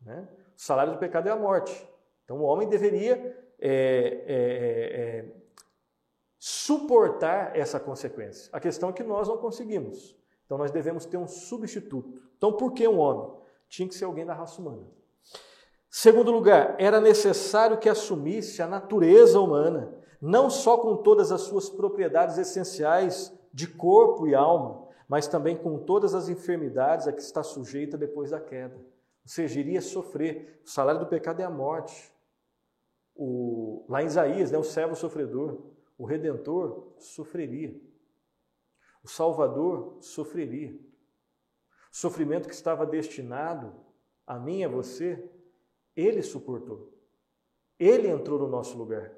Né? 0.00 0.28
O 0.56 0.62
salário 0.62 0.92
do 0.92 0.98
pecado 0.98 1.28
é 1.28 1.32
a 1.32 1.36
morte. 1.36 1.88
Então 2.24 2.38
o 2.38 2.44
homem 2.44 2.68
deveria 2.68 3.14
é, 3.58 3.68
é, 3.68 3.72
é, 3.72 5.18
é, 5.18 5.34
suportar 6.38 7.56
essa 7.56 7.80
consequência. 7.80 8.48
A 8.52 8.60
questão 8.60 8.90
é 8.90 8.92
que 8.92 9.02
nós 9.02 9.26
não 9.26 9.38
conseguimos. 9.38 10.16
Então 10.44 10.56
nós 10.56 10.70
devemos 10.70 11.04
ter 11.04 11.16
um 11.16 11.26
substituto. 11.26 12.22
Então 12.36 12.52
por 12.52 12.72
que 12.72 12.86
um 12.86 12.98
homem? 12.98 13.28
Tinha 13.68 13.88
que 13.88 13.94
ser 13.94 14.04
alguém 14.04 14.24
da 14.24 14.34
raça 14.34 14.60
humana. 14.60 14.86
Segundo 15.90 16.30
lugar, 16.30 16.76
era 16.78 17.00
necessário 17.00 17.78
que 17.78 17.88
assumisse 17.88 18.62
a 18.62 18.66
natureza 18.66 19.40
humana 19.40 20.00
não 20.20 20.50
só 20.50 20.76
com 20.76 20.96
todas 20.96 21.32
as 21.32 21.42
suas 21.42 21.70
propriedades 21.70 22.36
essenciais 22.36 23.32
de 23.52 23.66
corpo 23.66 24.28
e 24.28 24.34
alma, 24.34 24.86
mas 25.08 25.26
também 25.26 25.56
com 25.56 25.78
todas 25.78 26.14
as 26.14 26.28
enfermidades 26.28 27.08
a 27.08 27.12
que 27.12 27.22
está 27.22 27.42
sujeita 27.42 27.96
depois 27.96 28.30
da 28.30 28.40
queda. 28.40 28.76
Ou 28.76 29.28
seja, 29.28 29.58
iria 29.58 29.80
sofrer. 29.80 30.60
O 30.64 30.68
salário 30.68 31.00
do 31.00 31.06
pecado 31.06 31.40
é 31.40 31.44
a 31.44 31.50
morte. 31.50 32.12
O, 33.14 33.84
lá 33.88 34.02
em 34.02 34.06
Isaías, 34.06 34.50
né, 34.50 34.58
o 34.58 34.62
servo 34.62 34.94
sofredor, 34.94 35.58
o 35.98 36.04
redentor 36.04 36.92
sofreria. 36.98 37.74
O 39.02 39.08
Salvador 39.08 39.96
sofreria. 40.00 40.72
O 41.92 41.96
sofrimento 41.96 42.48
que 42.48 42.54
estava 42.54 42.86
destinado 42.86 43.74
a 44.26 44.38
mim 44.38 44.60
e 44.60 44.64
a 44.64 44.68
você, 44.68 45.28
ele 45.96 46.22
suportou. 46.22 46.92
Ele 47.78 48.08
entrou 48.08 48.38
no 48.38 48.48
nosso 48.48 48.76
lugar. 48.76 49.12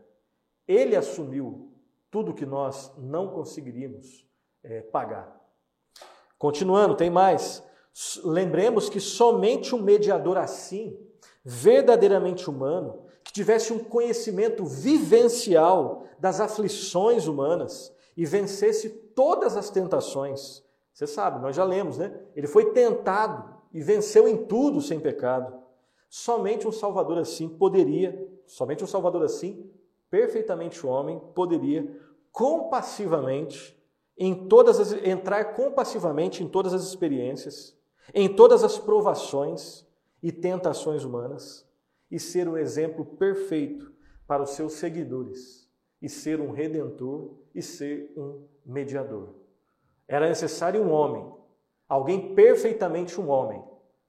Ele 0.66 0.94
assumiu 0.94 1.72
tudo 2.10 2.34
que 2.34 2.46
nós 2.46 2.92
não 2.98 3.28
conseguiríamos 3.28 4.26
é, 4.62 4.82
pagar. 4.82 5.40
Continuando, 6.38 6.96
tem 6.96 7.10
mais. 7.10 7.62
Lembremos 8.24 8.88
que 8.88 9.00
somente 9.00 9.74
um 9.74 9.82
mediador 9.82 10.36
assim, 10.36 10.98
verdadeiramente 11.44 12.48
humano, 12.48 13.04
que 13.24 13.32
tivesse 13.32 13.72
um 13.72 13.78
conhecimento 13.78 14.64
vivencial 14.64 16.04
das 16.18 16.40
aflições 16.40 17.26
humanas 17.26 17.94
e 18.16 18.24
vencesse 18.24 18.90
todas 19.14 19.56
as 19.56 19.70
tentações. 19.70 20.62
Você 20.92 21.06
sabe, 21.06 21.40
nós 21.40 21.56
já 21.56 21.64
lemos, 21.64 21.98
né? 21.98 22.14
Ele 22.36 22.46
foi 22.46 22.72
tentado 22.72 23.52
e 23.72 23.80
venceu 23.80 24.28
em 24.28 24.44
tudo 24.44 24.80
sem 24.80 25.00
pecado. 25.00 25.61
Somente 26.14 26.68
um 26.68 26.72
Salvador 26.72 27.16
assim 27.16 27.48
poderia, 27.48 28.30
somente 28.44 28.84
um 28.84 28.86
Salvador 28.86 29.22
assim, 29.22 29.72
perfeitamente 30.10 30.86
homem, 30.86 31.18
poderia 31.34 31.90
compassivamente 32.30 33.74
em 34.18 34.46
todas 34.46 34.78
as, 34.78 34.92
entrar 34.92 35.54
compassivamente 35.54 36.44
em 36.44 36.48
todas 36.48 36.74
as 36.74 36.84
experiências, 36.84 37.74
em 38.12 38.28
todas 38.28 38.62
as 38.62 38.78
provações 38.78 39.86
e 40.22 40.30
tentações 40.30 41.02
humanas 41.02 41.66
e 42.10 42.20
ser 42.20 42.46
um 42.46 42.58
exemplo 42.58 43.06
perfeito 43.06 43.90
para 44.26 44.42
os 44.42 44.50
seus 44.50 44.74
seguidores 44.74 45.66
e 46.02 46.10
ser 46.10 46.42
um 46.42 46.50
redentor 46.50 47.30
e 47.54 47.62
ser 47.62 48.12
um 48.14 48.44
mediador. 48.66 49.30
Era 50.06 50.28
necessário 50.28 50.82
um 50.82 50.92
homem, 50.92 51.32
alguém 51.88 52.34
perfeitamente 52.34 53.18
um 53.18 53.30
homem, 53.30 53.64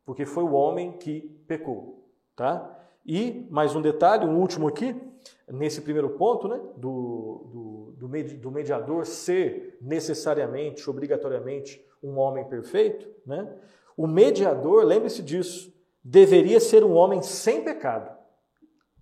porque 0.05 0.25
foi 0.25 0.43
o 0.43 0.51
homem 0.51 0.97
que 0.97 1.33
pecou, 1.57 2.03
tá? 2.35 2.79
E 3.05 3.47
mais 3.51 3.75
um 3.75 3.81
detalhe, 3.81 4.25
um 4.25 4.39
último 4.39 4.67
aqui, 4.67 4.99
nesse 5.47 5.81
primeiro 5.81 6.11
ponto, 6.11 6.47
né, 6.47 6.59
do, 6.77 7.93
do, 7.99 8.07
do 8.37 8.51
mediador 8.51 9.05
ser 9.05 9.77
necessariamente, 9.79 10.89
obrigatoriamente, 10.89 11.83
um 12.01 12.17
homem 12.17 12.47
perfeito, 12.47 13.07
né? 13.25 13.55
O 13.95 14.07
mediador, 14.07 14.83
lembre-se 14.83 15.21
disso, 15.21 15.71
deveria 16.03 16.59
ser 16.59 16.83
um 16.83 16.95
homem 16.95 17.21
sem 17.21 17.63
pecado. 17.63 18.17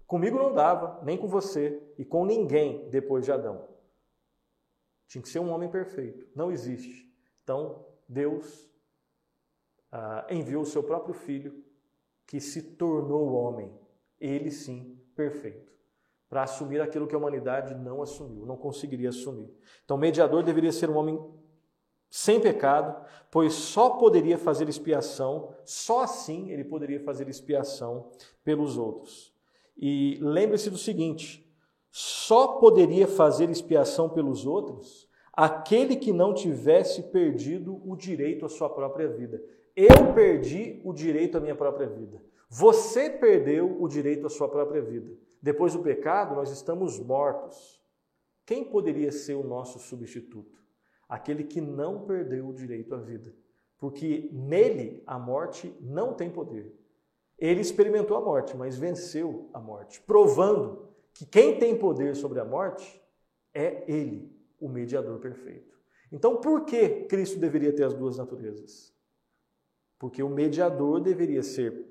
Comigo 0.06 0.38
não 0.38 0.54
dava, 0.54 1.02
nem 1.04 1.18
com 1.18 1.28
você 1.28 1.82
e 1.98 2.04
com 2.04 2.26
ninguém 2.26 2.90
depois 2.90 3.24
de 3.24 3.32
Adão. 3.32 3.66
Tinha 5.08 5.22
que 5.22 5.30
ser 5.30 5.40
um 5.40 5.52
homem 5.52 5.70
perfeito. 5.70 6.28
Não 6.36 6.52
existe. 6.52 7.10
Então, 7.44 7.86
Deus 8.08 8.70
ah, 9.90 10.28
enviou 10.30 10.64
o 10.64 10.66
seu 10.66 10.84
próprio 10.84 11.14
filho, 11.14 11.71
que 12.32 12.40
se 12.40 12.62
tornou 12.62 13.34
homem, 13.34 13.70
ele 14.18 14.50
sim, 14.50 14.98
perfeito, 15.14 15.70
para 16.30 16.44
assumir 16.44 16.80
aquilo 16.80 17.06
que 17.06 17.14
a 17.14 17.18
humanidade 17.18 17.76
não 17.76 18.02
assumiu, 18.02 18.46
não 18.46 18.56
conseguiria 18.56 19.10
assumir. 19.10 19.54
Então, 19.84 19.98
o 19.98 20.00
mediador 20.00 20.42
deveria 20.42 20.72
ser 20.72 20.90
um 20.90 20.96
homem 20.96 21.22
sem 22.10 22.40
pecado, 22.40 23.06
pois 23.30 23.52
só 23.52 23.90
poderia 23.98 24.38
fazer 24.38 24.70
expiação, 24.70 25.54
só 25.66 26.04
assim 26.04 26.50
ele 26.52 26.64
poderia 26.64 27.02
fazer 27.02 27.28
expiação 27.28 28.10
pelos 28.46 28.78
outros. 28.78 29.36
E 29.76 30.18
lembre-se 30.22 30.70
do 30.70 30.78
seguinte: 30.78 31.54
só 31.92 32.60
poderia 32.60 33.10
fazer 33.10 33.50
expiação 33.50 34.08
pelos 34.08 34.46
outros 34.46 35.06
aquele 35.34 35.98
que 35.98 36.14
não 36.14 36.34
tivesse 36.34 37.04
perdido 37.12 37.82
o 37.86 37.94
direito 37.94 38.46
à 38.46 38.50
sua 38.50 38.70
própria 38.70 39.10
vida. 39.10 39.44
Eu 39.76 40.14
perdi 40.14 40.82
o 40.84 40.94
direito 40.94 41.38
à 41.38 41.42
minha 41.42 41.56
própria 41.56 41.88
vida. 41.88 42.24
Você 42.50 43.10
perdeu 43.10 43.82
o 43.82 43.88
direito 43.88 44.26
à 44.26 44.30
sua 44.30 44.50
própria 44.50 44.82
vida. 44.82 45.18
Depois 45.42 45.74
do 45.74 45.82
pecado, 45.82 46.36
nós 46.36 46.52
estamos 46.52 47.00
mortos. 47.00 47.82
Quem 48.46 48.64
poderia 48.64 49.12
ser 49.12 49.36
o 49.36 49.44
nosso 49.44 49.80
substituto? 49.80 50.62
aquele 51.12 51.44
que 51.44 51.60
não 51.60 52.06
perdeu 52.06 52.48
o 52.48 52.54
direito 52.54 52.96
à 52.96 52.98
vida, 52.98 53.36
porque 53.78 54.30
nele 54.32 55.04
a 55.06 55.20
morte 55.20 55.76
não 55.82 56.14
tem 56.14 56.30
poder. 56.30 56.74
Ele 57.38 57.60
experimentou 57.60 58.16
a 58.16 58.22
morte, 58.22 58.56
mas 58.56 58.78
venceu 58.78 59.50
a 59.54 59.60
morte, 59.60 60.00
provando 60.00 60.88
que 61.14 61.26
quem 61.26 61.60
tem 61.60 61.78
poder 61.78 62.16
sobre 62.16 62.40
a 62.40 62.46
morte 62.46 63.04
é 63.54 63.84
ele, 63.92 64.34
o 64.58 64.70
mediador 64.70 65.20
perfeito. 65.20 65.78
Então, 66.10 66.38
por 66.38 66.64
que 66.64 67.04
Cristo 67.08 67.38
deveria 67.38 67.76
ter 67.76 67.84
as 67.84 67.94
duas 67.94 68.18
naturezas? 68.18 68.91
Porque 70.02 70.24
o 70.24 70.30
mediador 70.30 71.00
deveria 71.00 71.44
ser 71.44 71.86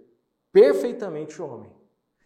perfeitamente 0.52 1.40
homem. 1.40 1.70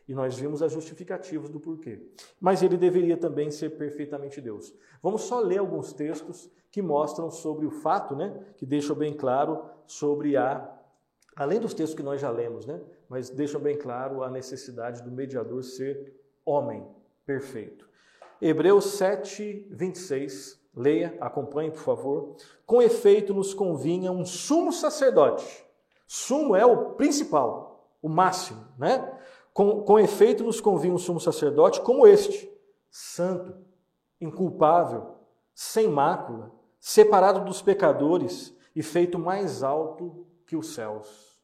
E 0.09 0.14
nós 0.14 0.35
vimos 0.39 0.62
as 0.62 0.72
justificativas 0.72 1.51
do 1.51 1.61
porquê. 1.61 2.01
Mas 2.41 2.62
ele 2.62 2.78
deveria 2.78 3.18
também 3.18 3.51
ser 3.51 3.68
perfeitamente 3.76 4.41
Deus. 4.41 4.74
Vamos 5.03 5.24
só 5.24 5.41
ler 5.41 5.59
alguns 5.59 5.93
textos 5.93 6.51
que 6.70 6.80
mostram 6.80 7.30
sobre 7.30 7.66
o 7.66 7.70
fato, 7.70 8.16
né, 8.16 8.35
que 8.57 8.64
deixam 8.64 8.97
bem 8.97 9.12
claro 9.12 9.62
sobre 9.87 10.39
a 10.39 10.74
além 11.37 11.61
dos 11.61 11.74
textos 11.74 11.95
que 11.95 12.03
nós 12.03 12.18
já 12.18 12.30
lemos, 12.30 12.64
né, 12.64 12.80
mas 13.07 13.28
deixam 13.28 13.61
bem 13.61 13.76
claro 13.76 14.22
a 14.22 14.30
necessidade 14.30 15.03
do 15.03 15.11
mediador 15.11 15.62
ser 15.62 16.14
homem 16.47 16.82
perfeito. 17.26 17.87
Hebreus 18.41 18.87
7, 18.93 19.68
26, 19.70 20.59
leia, 20.74 21.14
acompanhe, 21.20 21.70
por 21.70 21.82
favor. 21.82 22.37
Com 22.64 22.80
efeito, 22.80 23.35
nos 23.35 23.53
convinha 23.53 24.11
um 24.11 24.24
sumo 24.24 24.72
sacerdote. 24.72 25.64
Sumo 26.07 26.55
é 26.55 26.65
o 26.65 26.95
principal, 26.95 27.89
o 28.03 28.09
máximo, 28.09 28.67
né? 28.79 29.11
Com, 29.53 29.83
com 29.83 29.99
efeito, 29.99 30.43
nos 30.43 30.61
convinha 30.61 30.95
um 30.95 30.99
sumo 30.99 31.21
sacerdote 31.21 31.81
como 31.81 32.07
este, 32.07 32.51
santo, 32.91 33.55
inculpável, 34.21 35.15
sem 35.55 35.89
mácula, 35.89 36.51
separado 36.81 37.45
dos 37.45 37.63
pecadores 37.63 38.55
e 38.75 38.83
feito 38.83 39.19
mais 39.19 39.63
alto 39.63 40.27
que 40.47 40.57
os 40.57 40.75
céus. 40.75 41.35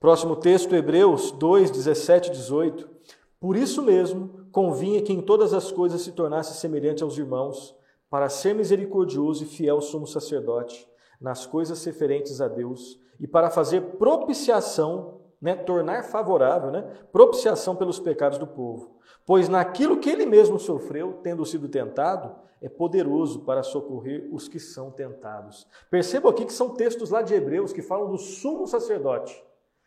Próximo 0.00 0.34
texto, 0.34 0.74
Hebreus 0.74 1.30
2, 1.30 1.70
17 1.70 2.28
e 2.28 2.32
18. 2.32 2.90
Por 3.38 3.56
isso 3.56 3.82
mesmo, 3.82 4.46
convinha 4.50 5.02
que 5.02 5.12
em 5.12 5.20
todas 5.20 5.54
as 5.54 5.70
coisas 5.70 6.02
se 6.02 6.12
tornasse 6.12 6.58
semelhante 6.58 7.02
aos 7.02 7.16
irmãos, 7.16 7.76
para 8.10 8.28
ser 8.28 8.54
misericordioso 8.54 9.44
e 9.44 9.46
fiel 9.46 9.80
sumo 9.80 10.06
sacerdote, 10.06 10.88
nas 11.20 11.46
coisas 11.46 11.84
referentes 11.84 12.40
a 12.40 12.48
Deus, 12.48 12.98
e 13.22 13.26
para 13.28 13.48
fazer 13.48 13.80
propiciação, 13.98 15.20
né, 15.40 15.54
tornar 15.54 16.02
favorável, 16.02 16.72
né, 16.72 16.82
propiciação 17.12 17.76
pelos 17.76 18.00
pecados 18.00 18.36
do 18.36 18.48
povo. 18.48 18.96
Pois 19.24 19.48
naquilo 19.48 19.98
que 19.98 20.10
ele 20.10 20.26
mesmo 20.26 20.58
sofreu, 20.58 21.20
tendo 21.22 21.46
sido 21.46 21.68
tentado, 21.68 22.34
é 22.60 22.68
poderoso 22.68 23.40
para 23.44 23.62
socorrer 23.62 24.28
os 24.32 24.48
que 24.48 24.58
são 24.58 24.90
tentados. 24.90 25.68
Perceba 25.88 26.30
aqui 26.30 26.44
que 26.44 26.52
são 26.52 26.70
textos 26.70 27.10
lá 27.10 27.22
de 27.22 27.32
Hebreus 27.32 27.72
que 27.72 27.80
falam 27.80 28.10
do 28.10 28.18
sumo 28.18 28.66
sacerdote, 28.66 29.40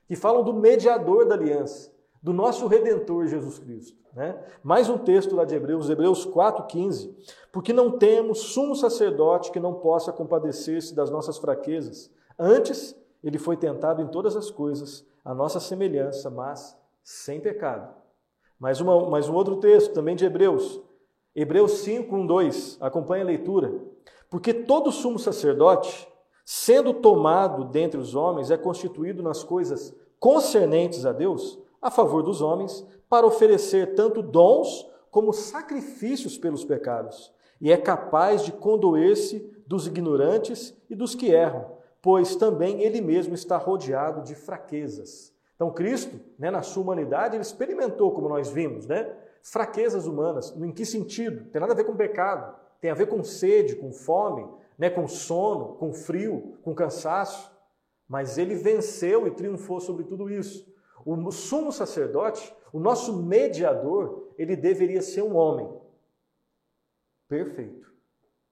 que 0.07 0.15
falam 0.15 0.41
do 0.41 0.53
mediador 0.53 1.25
da 1.25 1.35
aliança, 1.35 1.91
do 2.23 2.31
nosso 2.31 2.67
redentor 2.67 3.27
Jesus 3.27 3.59
Cristo. 3.59 3.97
Né? 4.13 4.41
Mais 4.63 4.87
um 4.87 4.97
texto 4.97 5.35
lá 5.35 5.43
de 5.43 5.55
Hebreus, 5.55 5.89
Hebreus 5.89 6.25
4,15. 6.25 7.13
Porque 7.51 7.73
não 7.73 7.97
temos 7.97 8.39
sumo 8.39 8.75
sacerdote 8.75 9.51
que 9.51 9.59
não 9.59 9.73
possa 9.73 10.13
compadecer-se 10.13 10.95
das 10.95 11.09
nossas 11.11 11.37
fraquezas. 11.37 12.09
Antes, 12.39 12.95
ele 13.27 13.37
foi 13.37 13.57
tentado 13.57 14.01
em 14.01 14.07
todas 14.07 14.35
as 14.35 14.51
coisas, 14.51 15.05
a 15.23 15.33
nossa 15.33 15.59
semelhança, 15.59 16.29
mas 16.29 16.77
sem 17.03 17.39
pecado. 17.39 17.93
Mais, 18.59 18.79
uma, 18.79 19.09
mais 19.09 19.27
um 19.27 19.33
outro 19.33 19.57
texto, 19.57 19.93
também 19.93 20.15
de 20.15 20.25
Hebreus, 20.25 20.81
Hebreus 21.35 21.79
5, 21.79 22.15
1, 22.15 22.25
2, 22.25 22.77
acompanhe 22.79 23.23
a 23.23 23.25
leitura. 23.25 23.73
Porque 24.29 24.53
todo 24.53 24.91
sumo 24.91 25.19
sacerdote, 25.19 26.07
sendo 26.45 26.93
tomado 26.93 27.65
dentre 27.65 27.99
os 27.99 28.15
homens, 28.15 28.49
é 28.49 28.57
constituído 28.57 29.21
nas 29.21 29.43
coisas 29.43 29.93
concernentes 30.19 31.05
a 31.05 31.11
Deus, 31.11 31.59
a 31.81 31.91
favor 31.91 32.23
dos 32.23 32.41
homens, 32.41 32.85
para 33.09 33.27
oferecer 33.27 33.95
tanto 33.95 34.21
dons 34.21 34.89
como 35.11 35.33
sacrifícios 35.33 36.37
pelos 36.37 36.63
pecados, 36.63 37.33
e 37.61 37.71
é 37.71 37.77
capaz 37.77 38.43
de 38.43 38.51
condoer-se 38.51 39.51
dos 39.65 39.87
ignorantes 39.87 40.75
e 40.89 40.95
dos 40.95 41.15
que 41.15 41.27
erram, 41.27 41.74
pois 42.05 42.35
também 42.35 42.83
ele 42.83 43.01
mesmo 43.01 43.33
está 43.33 43.57
rodeado 43.57 44.21
de 44.21 44.35
fraquezas. 44.35 45.33
Então, 45.55 45.73
Cristo, 45.73 46.19
né, 46.37 46.51
na 46.51 46.61
sua 46.61 46.83
humanidade, 46.83 47.35
ele 47.35 47.41
experimentou, 47.41 48.11
como 48.11 48.29
nós 48.29 48.51
vimos, 48.51 48.85
né, 48.85 49.17
fraquezas 49.41 50.05
humanas. 50.05 50.55
Em 50.55 50.71
que 50.71 50.85
sentido? 50.85 51.49
Tem 51.49 51.59
nada 51.59 51.73
a 51.73 51.75
ver 51.75 51.83
com 51.83 51.95
pecado. 51.95 52.55
Tem 52.79 52.91
a 52.91 52.93
ver 52.93 53.07
com 53.07 53.23
sede, 53.23 53.75
com 53.75 53.91
fome, 53.91 54.47
né, 54.77 54.87
com 54.87 55.07
sono, 55.07 55.77
com 55.77 55.91
frio, 55.95 56.59
com 56.61 56.75
cansaço. 56.75 57.51
Mas 58.07 58.37
ele 58.37 58.53
venceu 58.53 59.25
e 59.25 59.31
triunfou 59.31 59.79
sobre 59.79 60.03
tudo 60.03 60.29
isso. 60.29 60.71
O 61.03 61.31
sumo 61.31 61.71
sacerdote, 61.71 62.55
o 62.71 62.79
nosso 62.79 63.23
mediador, 63.23 64.31
ele 64.37 64.55
deveria 64.55 65.01
ser 65.01 65.23
um 65.23 65.35
homem 65.35 65.75
perfeito. 67.27 67.91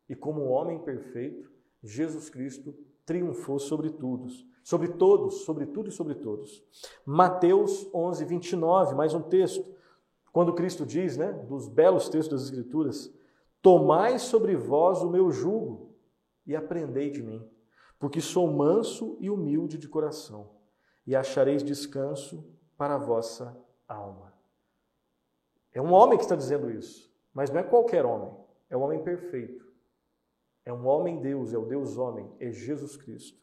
E 0.09 0.15
como 0.15 0.41
um 0.41 0.49
homem 0.49 0.79
perfeito, 0.79 1.51
Jesus 1.83 2.31
Cristo 2.31 2.73
triunfou 3.05 3.59
sobre 3.59 3.89
todos, 3.89 4.45
sobre 4.63 4.87
todos, 4.89 5.43
sobre 5.43 5.65
tudo 5.65 5.89
e 5.89 5.91
sobre 5.91 6.15
todos. 6.15 6.63
Mateus 7.05 7.87
11, 7.93 8.25
29, 8.25 8.95
mais 8.95 9.13
um 9.13 9.21
texto. 9.21 9.65
Quando 10.31 10.53
Cristo 10.53 10.85
diz, 10.85 11.17
né, 11.17 11.31
dos 11.31 11.67
belos 11.67 12.09
textos 12.09 12.39
das 12.39 12.49
Escrituras, 12.49 13.13
tomai 13.61 14.17
sobre 14.19 14.55
vós 14.55 15.01
o 15.01 15.09
meu 15.09 15.31
jugo 15.31 15.93
e 16.45 16.55
aprendei 16.55 17.09
de 17.09 17.21
mim, 17.21 17.47
porque 17.99 18.19
sou 18.19 18.51
manso 18.51 19.17
e 19.19 19.29
humilde 19.29 19.77
de 19.77 19.87
coração, 19.87 20.49
e 21.05 21.15
achareis 21.15 21.63
descanso 21.63 22.43
para 22.77 22.95
a 22.95 22.97
vossa 22.97 23.55
alma. 23.87 24.33
É 25.71 25.81
um 25.81 25.91
homem 25.91 26.17
que 26.17 26.23
está 26.23 26.35
dizendo 26.35 26.69
isso, 26.69 27.11
mas 27.33 27.49
não 27.49 27.59
é 27.59 27.63
qualquer 27.63 28.05
homem, 28.05 28.33
é 28.69 28.77
um 28.77 28.81
homem 28.81 29.03
perfeito. 29.03 29.62
É 30.65 30.71
um 30.71 30.85
homem 30.87 31.19
Deus, 31.19 31.53
é 31.53 31.57
o 31.57 31.65
Deus 31.65 31.97
homem, 31.97 32.29
é 32.39 32.51
Jesus 32.51 32.95
Cristo. 32.95 33.37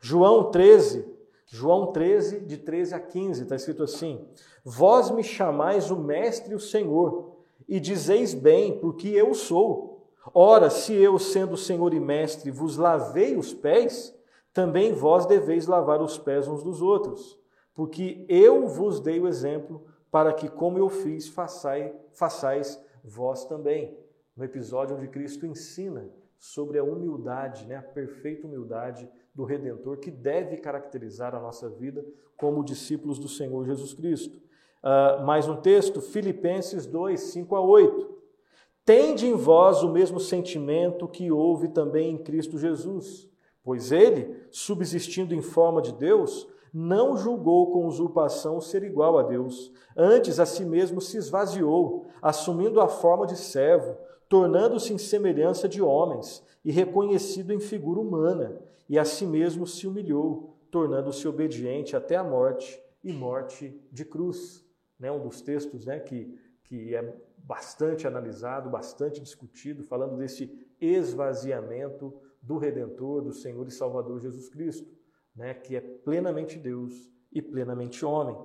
João 0.00 0.50
13, 0.50 1.06
João 1.46 1.92
13, 1.92 2.40
de 2.40 2.56
13 2.56 2.94
a 2.94 3.00
15, 3.00 3.42
está 3.42 3.54
escrito 3.54 3.82
assim: 3.82 4.26
Vós 4.64 5.10
me 5.10 5.22
chamais 5.22 5.90
o 5.90 5.96
Mestre 5.96 6.52
e 6.52 6.56
o 6.56 6.60
Senhor, 6.60 7.36
e 7.68 7.78
dizeis 7.78 8.34
bem, 8.34 8.78
porque 8.78 9.08
eu 9.08 9.32
sou. 9.32 10.10
Ora, 10.34 10.70
se 10.70 10.92
eu, 10.92 11.18
sendo 11.18 11.56
Senhor 11.56 11.94
e 11.94 12.00
Mestre, 12.00 12.50
vos 12.50 12.76
lavei 12.76 13.36
os 13.36 13.54
pés, 13.54 14.12
também 14.52 14.92
vós 14.92 15.24
deveis 15.24 15.66
lavar 15.66 16.02
os 16.02 16.18
pés 16.18 16.48
uns 16.48 16.64
dos 16.64 16.82
outros, 16.82 17.38
porque 17.74 18.24
eu 18.28 18.66
vos 18.66 18.98
dei 18.98 19.20
o 19.20 19.28
exemplo, 19.28 19.86
para 20.10 20.32
que, 20.32 20.48
como 20.48 20.78
eu 20.78 20.88
fiz, 20.88 21.28
façais, 21.28 21.92
façais 22.12 22.82
vós 23.04 23.44
também. 23.44 23.96
No 24.36 24.44
episódio 24.44 24.96
onde 24.96 25.08
Cristo 25.08 25.46
ensina 25.46 26.10
sobre 26.38 26.78
a 26.78 26.84
humildade, 26.84 27.66
né, 27.66 27.76
a 27.76 27.82
perfeita 27.82 28.46
humildade 28.46 29.08
do 29.34 29.44
Redentor 29.44 29.98
que 29.98 30.10
deve 30.10 30.56
caracterizar 30.56 31.34
a 31.34 31.40
nossa 31.40 31.68
vida 31.68 32.04
como 32.36 32.64
discípulos 32.64 33.18
do 33.18 33.28
Senhor 33.28 33.64
Jesus 33.64 33.94
Cristo. 33.94 34.40
Uh, 34.82 35.24
mais 35.24 35.48
um 35.48 35.56
texto, 35.56 36.00
Filipenses 36.00 36.86
2, 36.86 37.18
5 37.20 37.56
a 37.56 37.60
8. 37.60 38.16
Tende 38.84 39.26
em 39.26 39.34
vós 39.34 39.82
o 39.82 39.90
mesmo 39.90 40.20
sentimento 40.20 41.08
que 41.08 41.30
houve 41.32 41.68
também 41.68 42.12
em 42.12 42.18
Cristo 42.18 42.56
Jesus, 42.56 43.28
pois 43.64 43.90
ele, 43.90 44.46
subsistindo 44.50 45.34
em 45.34 45.42
forma 45.42 45.82
de 45.82 45.92
Deus, 45.92 46.46
não 46.72 47.16
julgou 47.16 47.72
com 47.72 47.86
usurpação 47.86 48.60
ser 48.60 48.84
igual 48.84 49.18
a 49.18 49.22
Deus. 49.22 49.72
Antes, 49.96 50.38
a 50.38 50.46
si 50.46 50.64
mesmo 50.64 51.00
se 51.00 51.16
esvaziou, 51.16 52.06
assumindo 52.22 52.80
a 52.80 52.86
forma 52.86 53.26
de 53.26 53.36
servo, 53.36 53.96
tornando-se 54.28 54.92
em 54.92 54.98
semelhança 54.98 55.68
de 55.68 55.80
homens 55.80 56.44
e 56.64 56.70
reconhecido 56.70 57.52
em 57.52 57.60
figura 57.60 58.00
humana, 58.00 58.60
e 58.88 58.98
a 58.98 59.04
si 59.04 59.26
mesmo 59.26 59.66
se 59.66 59.86
humilhou, 59.86 60.56
tornando-se 60.70 61.26
obediente 61.26 61.96
até 61.96 62.16
a 62.16 62.24
morte 62.24 62.80
e 63.02 63.12
morte 63.12 63.80
de 63.90 64.04
cruz. 64.04 64.64
Né? 64.98 65.10
Um 65.10 65.20
dos 65.20 65.40
textos 65.40 65.86
né, 65.86 65.98
que, 66.00 66.38
que 66.64 66.94
é 66.94 67.14
bastante 67.38 68.06
analisado, 68.06 68.70
bastante 68.70 69.20
discutido, 69.20 69.84
falando 69.84 70.16
desse 70.16 70.50
esvaziamento 70.80 72.12
do 72.42 72.58
Redentor, 72.58 73.22
do 73.22 73.32
Senhor 73.32 73.66
e 73.66 73.70
Salvador 73.70 74.20
Jesus 74.20 74.48
Cristo, 74.48 74.86
né, 75.34 75.54
que 75.54 75.76
é 75.76 75.80
plenamente 75.80 76.58
Deus 76.58 77.10
e 77.32 77.42
plenamente 77.42 78.04
homem. 78.04 78.36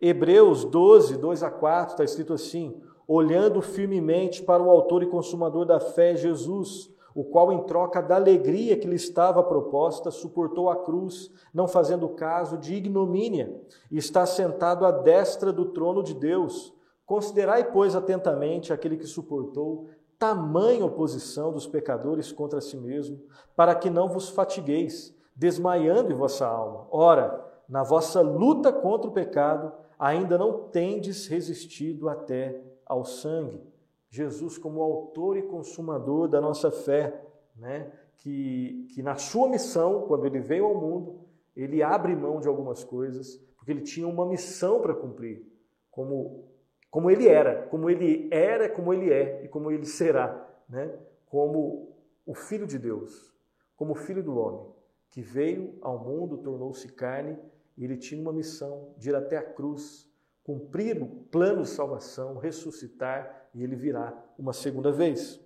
Hebreus 0.00 0.64
12, 0.64 1.16
2 1.16 1.42
a 1.42 1.50
4, 1.50 1.92
está 1.92 2.04
escrito 2.04 2.32
assim: 2.32 2.82
olhando 3.06 3.60
firmemente 3.60 4.42
para 4.42 4.62
o 4.62 4.70
Autor 4.70 5.02
e 5.02 5.06
Consumador 5.06 5.64
da 5.64 5.80
fé, 5.80 6.14
Jesus, 6.16 6.92
o 7.14 7.24
qual, 7.24 7.52
em 7.52 7.62
troca 7.64 8.00
da 8.00 8.16
alegria 8.16 8.76
que 8.76 8.86
lhe 8.86 8.96
estava 8.96 9.42
proposta, 9.42 10.10
suportou 10.10 10.70
a 10.70 10.76
cruz, 10.76 11.30
não 11.52 11.68
fazendo 11.68 12.08
caso 12.08 12.56
de 12.56 12.74
ignomínia, 12.74 13.60
e 13.90 13.98
está 13.98 14.24
sentado 14.24 14.86
à 14.86 14.90
destra 14.90 15.52
do 15.52 15.66
trono 15.66 16.02
de 16.02 16.14
Deus. 16.14 16.72
Considerai, 17.04 17.70
pois, 17.70 17.94
atentamente 17.94 18.72
aquele 18.72 18.96
que 18.96 19.06
suportou 19.06 19.88
tamanha 20.18 20.84
oposição 20.84 21.52
dos 21.52 21.66
pecadores 21.66 22.30
contra 22.30 22.60
si 22.60 22.76
mesmo, 22.76 23.20
para 23.56 23.74
que 23.74 23.90
não 23.90 24.08
vos 24.08 24.28
fatigueis, 24.28 25.12
desmaiando 25.34 26.12
em 26.12 26.14
vossa 26.14 26.46
alma. 26.46 26.86
Ora, 26.92 27.44
na 27.68 27.82
vossa 27.82 28.20
luta 28.20 28.72
contra 28.72 29.10
o 29.10 29.12
pecado, 29.12 29.72
ainda 29.98 30.38
não 30.38 30.68
tendes 30.68 31.26
resistido 31.26 32.08
até 32.08 32.62
ao 32.92 33.04
sangue. 33.04 33.60
Jesus 34.08 34.58
como 34.58 34.82
autor 34.82 35.36
e 35.36 35.42
consumador 35.42 36.28
da 36.28 36.40
nossa 36.40 36.70
fé, 36.70 37.24
né? 37.56 37.90
que, 38.18 38.86
que 38.94 39.02
na 39.02 39.16
sua 39.16 39.48
missão, 39.48 40.02
quando 40.06 40.26
ele 40.26 40.38
veio 40.38 40.66
ao 40.66 40.74
mundo, 40.74 41.20
ele 41.56 41.82
abre 41.82 42.14
mão 42.14 42.40
de 42.40 42.46
algumas 42.46 42.84
coisas, 42.84 43.36
porque 43.56 43.72
ele 43.72 43.80
tinha 43.80 44.06
uma 44.06 44.26
missão 44.26 44.80
para 44.80 44.94
cumprir, 44.94 45.44
como, 45.90 46.44
como 46.90 47.10
ele 47.10 47.26
era, 47.26 47.66
como 47.68 47.90
ele 47.90 48.28
era, 48.30 48.68
como 48.68 48.92
ele 48.92 49.12
é 49.12 49.44
e 49.44 49.48
como 49.48 49.70
ele 49.70 49.86
será, 49.86 50.48
né? 50.68 50.94
como 51.26 51.96
o 52.26 52.34
Filho 52.34 52.66
de 52.66 52.78
Deus, 52.78 53.34
como 53.76 53.92
o 53.92 53.96
Filho 53.96 54.22
do 54.22 54.36
homem, 54.36 54.66
que 55.10 55.22
veio 55.22 55.74
ao 55.80 55.98
mundo, 55.98 56.38
tornou-se 56.38 56.86
carne, 56.92 57.36
e 57.76 57.84
ele 57.84 57.96
tinha 57.96 58.20
uma 58.20 58.32
missão 58.32 58.94
de 58.98 59.08
ir 59.08 59.16
até 59.16 59.36
a 59.36 59.42
cruz, 59.42 60.11
cumprir 60.44 61.00
o 61.02 61.06
plano 61.06 61.62
de 61.62 61.68
salvação, 61.68 62.38
ressuscitar 62.38 63.48
e 63.54 63.62
ele 63.62 63.76
virá 63.76 64.12
uma 64.38 64.52
segunda 64.52 64.90
vez. 64.90 65.40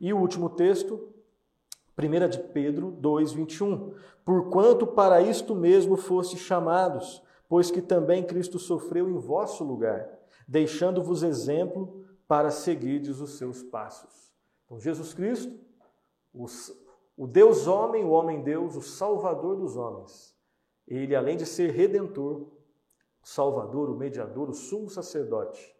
E 0.00 0.12
o 0.12 0.18
último 0.18 0.50
texto, 0.50 1.12
1 1.98 2.28
de 2.28 2.38
Pedro 2.38 2.90
2, 2.90 3.32
21. 3.32 3.94
Porquanto 4.24 4.86
para 4.86 5.20
isto 5.20 5.54
mesmo 5.54 5.96
foste 5.96 6.36
chamados, 6.36 7.22
pois 7.48 7.70
que 7.70 7.82
também 7.82 8.24
Cristo 8.24 8.58
sofreu 8.58 9.08
em 9.10 9.18
vosso 9.18 9.64
lugar, 9.64 10.08
deixando-vos 10.46 11.22
exemplo 11.22 12.04
para 12.26 12.50
seguirdes 12.50 13.20
os 13.20 13.36
seus 13.36 13.62
passos. 13.62 14.32
Então, 14.64 14.80
Jesus 14.80 15.12
Cristo, 15.12 15.58
o 16.34 17.26
Deus 17.26 17.66
homem, 17.66 18.04
o 18.04 18.10
homem 18.10 18.42
Deus, 18.42 18.74
o 18.74 18.80
Salvador 18.80 19.56
dos 19.56 19.76
homens, 19.76 20.34
ele, 20.88 21.14
além 21.14 21.36
de 21.36 21.44
ser 21.44 21.70
redentor, 21.72 22.46
Salvador, 23.22 23.88
o 23.88 23.96
mediador, 23.96 24.50
o 24.50 24.54
sumo 24.54 24.90
sacerdote, 24.90 25.74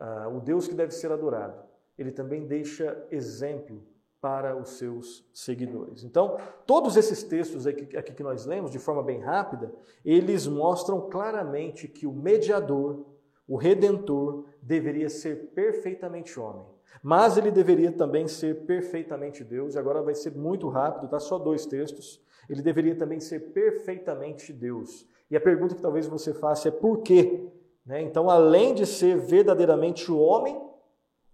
uh, 0.00 0.36
o 0.36 0.40
Deus 0.40 0.66
que 0.66 0.74
deve 0.74 0.92
ser 0.92 1.12
adorado, 1.12 1.62
ele 1.96 2.10
também 2.10 2.46
deixa 2.46 3.06
exemplo 3.10 3.86
para 4.20 4.56
os 4.56 4.78
seus 4.78 5.28
seguidores. 5.34 6.02
Então, 6.02 6.38
todos 6.66 6.96
esses 6.96 7.22
textos 7.22 7.66
aqui, 7.66 7.94
aqui 7.94 8.14
que 8.14 8.22
nós 8.22 8.46
lemos, 8.46 8.70
de 8.70 8.78
forma 8.78 9.02
bem 9.02 9.20
rápida, 9.20 9.70
eles 10.02 10.46
mostram 10.46 11.10
claramente 11.10 11.86
que 11.86 12.06
o 12.06 12.12
mediador, 12.12 13.04
o 13.46 13.56
redentor, 13.56 14.46
deveria 14.62 15.10
ser 15.10 15.50
perfeitamente 15.50 16.40
homem. 16.40 16.64
Mas 17.02 17.36
ele 17.36 17.50
deveria 17.50 17.92
também 17.92 18.26
ser 18.26 18.64
perfeitamente 18.64 19.44
Deus, 19.44 19.74
e 19.74 19.78
agora 19.78 20.00
vai 20.00 20.14
ser 20.14 20.34
muito 20.34 20.70
rápido, 20.70 21.06
tá? 21.06 21.20
Só 21.20 21.38
dois 21.38 21.66
textos. 21.66 22.18
Ele 22.48 22.62
deveria 22.62 22.96
também 22.96 23.20
ser 23.20 23.52
perfeitamente 23.52 24.54
Deus. 24.54 25.06
E 25.34 25.36
a 25.36 25.40
pergunta 25.40 25.74
que 25.74 25.82
talvez 25.82 26.06
você 26.06 26.32
faça 26.32 26.68
é 26.68 26.70
por 26.70 26.98
quê? 26.98 27.48
Né? 27.84 28.00
Então, 28.02 28.30
além 28.30 28.72
de 28.72 28.86
ser 28.86 29.16
verdadeiramente 29.18 30.08
o 30.08 30.16
homem, 30.16 30.56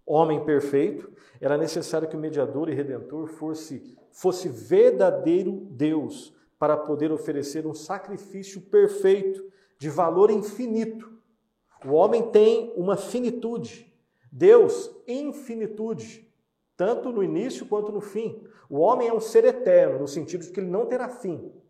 homem 0.03 0.43
perfeito, 0.43 1.07
era 1.39 1.55
necessário 1.55 2.07
que 2.07 2.15
o 2.15 2.19
mediador 2.19 2.67
e 2.67 2.73
redentor 2.73 3.27
fosse, 3.27 3.95
fosse 4.11 4.49
verdadeiro 4.49 5.51
Deus 5.69 6.33
para 6.57 6.75
poder 6.75 7.11
oferecer 7.11 7.67
um 7.67 7.75
sacrifício 7.75 8.59
perfeito, 8.59 9.45
de 9.77 9.87
valor 9.87 10.31
infinito. 10.31 11.07
O 11.85 11.91
homem 11.91 12.31
tem 12.31 12.73
uma 12.75 12.97
finitude, 12.97 13.95
Deus, 14.31 14.89
infinitude, 15.07 16.27
tanto 16.75 17.11
no 17.11 17.23
início 17.23 17.67
quanto 17.67 17.91
no 17.91 18.01
fim. 18.01 18.43
O 18.67 18.79
homem 18.79 19.09
é 19.09 19.13
um 19.13 19.19
ser 19.19 19.45
eterno, 19.45 19.99
no 19.99 20.07
sentido 20.07 20.43
de 20.43 20.49
que 20.49 20.59
ele 20.59 20.71
não 20.71 20.87
terá 20.87 21.07
fim. 21.07 21.60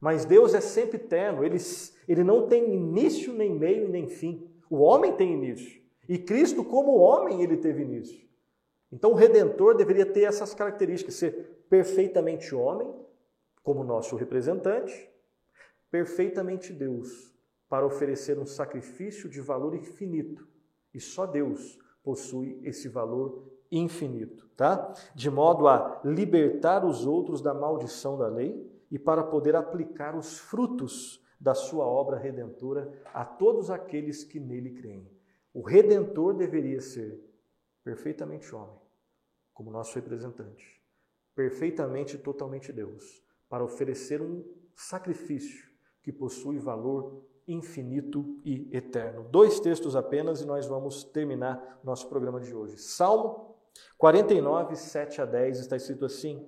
Mas 0.00 0.24
Deus 0.24 0.54
é 0.54 0.60
sempre 0.60 0.96
eterno, 0.96 1.44
ele, 1.44 1.58
ele 2.06 2.22
não 2.22 2.46
tem 2.46 2.72
início, 2.72 3.32
nem 3.32 3.52
meio, 3.52 3.88
nem 3.88 4.08
fim. 4.08 4.48
O 4.70 4.78
homem 4.78 5.12
tem 5.12 5.32
início. 5.32 5.82
E 6.08 6.16
Cristo, 6.18 6.64
como 6.64 6.96
homem, 6.96 7.42
ele 7.42 7.56
teve 7.56 7.82
início. 7.82 8.26
Então 8.92 9.12
o 9.12 9.14
Redentor 9.14 9.76
deveria 9.76 10.06
ter 10.06 10.22
essas 10.22 10.54
características: 10.54 11.16
ser 11.16 11.64
perfeitamente 11.68 12.54
homem, 12.54 12.94
como 13.62 13.84
nosso 13.84 14.16
representante, 14.16 15.10
perfeitamente 15.90 16.72
Deus, 16.72 17.34
para 17.68 17.84
oferecer 17.84 18.38
um 18.38 18.46
sacrifício 18.46 19.28
de 19.28 19.40
valor 19.40 19.74
infinito. 19.74 20.46
E 20.94 21.00
só 21.00 21.26
Deus 21.26 21.78
possui 22.02 22.58
esse 22.64 22.88
valor 22.88 23.44
infinito, 23.70 24.48
tá? 24.56 24.94
De 25.14 25.30
modo 25.30 25.68
a 25.68 26.00
libertar 26.02 26.86
os 26.86 27.04
outros 27.04 27.42
da 27.42 27.52
maldição 27.52 28.16
da 28.16 28.28
lei 28.28 28.66
e 28.90 28.98
para 28.98 29.22
poder 29.22 29.54
aplicar 29.56 30.16
os 30.16 30.38
frutos 30.38 31.24
da 31.40 31.54
sua 31.54 31.84
obra 31.84 32.18
redentora 32.18 32.92
a 33.14 33.24
todos 33.24 33.70
aqueles 33.70 34.24
que 34.24 34.40
nele 34.40 34.70
creem. 34.70 35.08
O 35.54 35.62
redentor 35.62 36.34
deveria 36.34 36.80
ser 36.80 37.20
perfeitamente 37.84 38.54
homem, 38.54 38.76
como 39.54 39.70
nosso 39.70 39.94
representante, 39.94 40.82
perfeitamente 41.34 42.16
e 42.16 42.18
totalmente 42.18 42.72
Deus, 42.72 43.22
para 43.48 43.64
oferecer 43.64 44.20
um 44.20 44.44
sacrifício 44.74 45.68
que 46.02 46.12
possui 46.12 46.58
valor 46.58 47.24
infinito 47.46 48.38
e 48.44 48.68
eterno. 48.76 49.26
Dois 49.30 49.58
textos 49.58 49.96
apenas 49.96 50.42
e 50.42 50.46
nós 50.46 50.66
vamos 50.66 51.02
terminar 51.02 51.80
nosso 51.82 52.08
programa 52.08 52.40
de 52.40 52.54
hoje. 52.54 52.76
Salmo 52.76 53.56
49, 53.96 54.76
7 54.76 55.22
a 55.22 55.24
10 55.24 55.60
está 55.60 55.76
escrito 55.76 56.04
assim: 56.04 56.46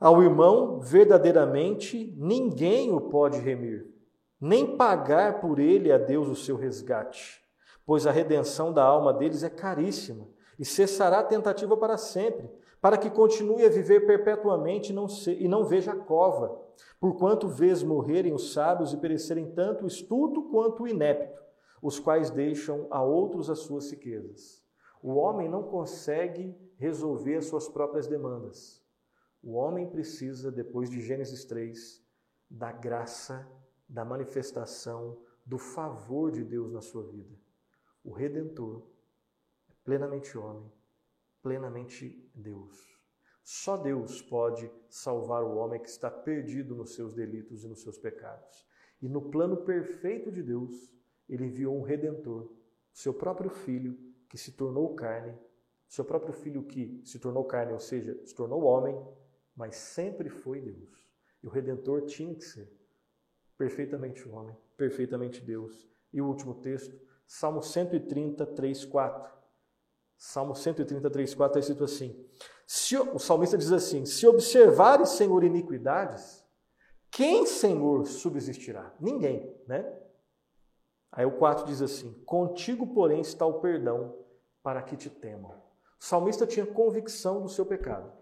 ao 0.00 0.22
irmão, 0.22 0.78
verdadeiramente, 0.78 2.14
ninguém 2.16 2.92
o 2.92 3.00
pode 3.00 3.38
remir, 3.38 3.86
nem 4.40 4.76
pagar 4.76 5.40
por 5.40 5.58
ele 5.58 5.90
a 5.90 5.98
Deus 5.98 6.28
o 6.28 6.36
seu 6.36 6.56
resgate. 6.56 7.42
pois 7.88 8.06
a 8.06 8.10
redenção 8.10 8.70
da 8.70 8.84
alma 8.84 9.14
deles 9.14 9.42
é 9.42 9.48
caríssima 9.48 10.28
e 10.58 10.64
cessará 10.64 11.20
a 11.20 11.24
tentativa 11.24 11.74
para 11.74 11.96
sempre, 11.96 12.50
para 12.82 12.98
que 12.98 13.08
continue 13.08 13.64
a 13.64 13.70
viver 13.70 14.06
perpetuamente 14.06 14.92
e 14.92 15.48
não, 15.48 15.64
veja 15.64 15.92
a 15.92 15.96
cova, 15.96 16.60
porquanto 17.00 17.48
vês 17.48 17.82
morrerem 17.82 18.34
os 18.34 18.52
sábios 18.52 18.92
e 18.92 18.98
perecerem 18.98 19.52
tanto 19.52 19.84
o 19.84 19.86
estulto 19.86 20.50
quanto 20.50 20.82
o 20.82 20.88
inepto, 20.88 21.40
os 21.82 21.98
quais 21.98 22.30
deixam 22.30 22.86
a 22.90 23.02
outros 23.02 23.48
as 23.48 23.60
suas 23.60 23.90
riquezas. 23.90 24.62
O 25.02 25.14
homem 25.14 25.48
não 25.48 25.62
consegue 25.62 26.54
resolver 26.76 27.36
as 27.36 27.46
suas 27.46 27.70
próprias 27.70 28.06
demandas. 28.06 28.82
O 29.42 29.52
homem 29.54 29.88
precisa, 29.88 30.50
depois 30.50 30.90
de 30.90 31.00
Gênesis 31.00 31.44
3, 31.44 32.04
da 32.50 32.72
graça, 32.72 33.48
da 33.88 34.04
manifestação, 34.04 35.22
do 35.44 35.58
favor 35.58 36.30
de 36.30 36.44
Deus 36.44 36.72
na 36.72 36.80
sua 36.80 37.04
vida. 37.04 37.34
O 38.04 38.12
Redentor 38.12 38.86
é 39.70 39.72
plenamente 39.84 40.36
homem, 40.36 40.70
plenamente 41.42 42.30
Deus. 42.34 42.98
Só 43.42 43.76
Deus 43.76 44.20
pode 44.20 44.70
salvar 44.90 45.42
o 45.42 45.56
homem 45.56 45.80
que 45.80 45.88
está 45.88 46.10
perdido 46.10 46.74
nos 46.74 46.94
seus 46.94 47.14
delitos 47.14 47.64
e 47.64 47.68
nos 47.68 47.80
seus 47.80 47.96
pecados. 47.96 48.66
E 49.00 49.08
no 49.08 49.30
plano 49.30 49.58
perfeito 49.58 50.30
de 50.30 50.42
Deus, 50.42 50.92
ele 51.28 51.46
enviou 51.46 51.78
um 51.78 51.82
redentor, 51.82 52.52
seu 52.92 53.14
próprio 53.14 53.48
filho, 53.48 53.96
que 54.28 54.36
se 54.36 54.52
tornou 54.52 54.94
carne, 54.94 55.34
seu 55.88 56.04
próprio 56.04 56.34
filho 56.34 56.62
que 56.64 57.00
se 57.06 57.18
tornou 57.18 57.44
carne, 57.44 57.72
ou 57.72 57.80
seja, 57.80 58.20
se 58.26 58.34
tornou 58.34 58.64
homem, 58.64 58.94
mas 59.58 59.74
sempre 59.74 60.30
foi 60.30 60.60
Deus. 60.60 61.10
E 61.42 61.46
o 61.48 61.50
redentor 61.50 62.02
tinha 62.02 62.32
que 62.32 62.44
ser 62.44 62.72
perfeitamente 63.58 64.26
homem, 64.28 64.56
perfeitamente 64.76 65.40
Deus. 65.40 65.88
E 66.12 66.22
o 66.22 66.26
último 66.26 66.54
texto, 66.54 66.96
Salmo 67.26 67.60
130, 67.60 68.46
3, 68.46 68.84
4. 68.84 69.36
Salmo 70.16 70.54
130, 70.54 71.10
3, 71.10 71.34
4 71.34 71.58
é 71.58 71.60
escrito 71.60 71.84
assim: 71.84 72.24
se, 72.64 72.96
o 72.96 73.18
salmista 73.18 73.58
diz 73.58 73.72
assim: 73.72 74.06
Se 74.06 74.26
observares, 74.28 75.10
Senhor, 75.10 75.42
iniquidades, 75.42 76.44
quem, 77.10 77.44
Senhor, 77.44 78.06
subsistirá? 78.06 78.94
Ninguém, 79.00 79.52
né? 79.66 79.92
Aí 81.10 81.26
o 81.26 81.32
4 81.32 81.66
diz 81.66 81.82
assim: 81.82 82.12
Contigo, 82.24 82.94
porém, 82.94 83.20
está 83.20 83.44
o 83.44 83.60
perdão 83.60 84.16
para 84.62 84.82
que 84.82 84.96
te 84.96 85.10
temam. 85.10 85.50
O 86.00 86.04
salmista 86.04 86.46
tinha 86.46 86.64
convicção 86.64 87.42
do 87.42 87.48
seu 87.48 87.66
pecado. 87.66 88.17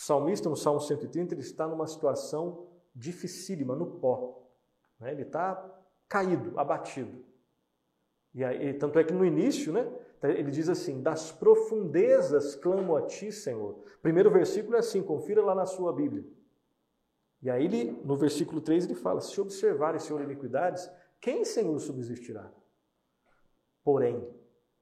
O 0.00 0.02
salmista, 0.02 0.48
no 0.48 0.56
Salmo 0.56 0.80
130, 0.80 1.34
ele 1.34 1.42
está 1.42 1.68
numa 1.68 1.86
situação 1.86 2.66
dificílima, 2.94 3.76
no 3.76 3.98
pó. 4.00 4.50
Né? 4.98 5.12
Ele 5.12 5.22
está 5.22 5.62
caído, 6.08 6.58
abatido. 6.58 7.22
E 8.32 8.42
aí, 8.42 8.72
tanto 8.72 8.98
é 8.98 9.04
que 9.04 9.12
no 9.12 9.26
início, 9.26 9.74
né, 9.74 9.92
ele 10.22 10.50
diz 10.50 10.70
assim: 10.70 11.02
Das 11.02 11.30
profundezas 11.30 12.54
clamo 12.54 12.96
a 12.96 13.02
ti, 13.02 13.30
Senhor. 13.30 13.84
Primeiro 14.00 14.30
versículo 14.30 14.74
é 14.76 14.78
assim, 14.78 15.02
confira 15.02 15.44
lá 15.44 15.54
na 15.54 15.66
sua 15.66 15.92
Bíblia. 15.92 16.24
E 17.42 17.50
aí, 17.50 17.66
ele, 17.66 17.92
no 18.02 18.16
versículo 18.16 18.62
3, 18.62 18.86
ele 18.86 18.94
fala: 18.94 19.20
Se 19.20 19.38
observarem, 19.38 20.00
Senhor, 20.00 20.22
iniquidades, 20.22 20.90
quem, 21.20 21.44
Senhor, 21.44 21.78
subsistirá? 21.78 22.50
Porém, 23.84 24.26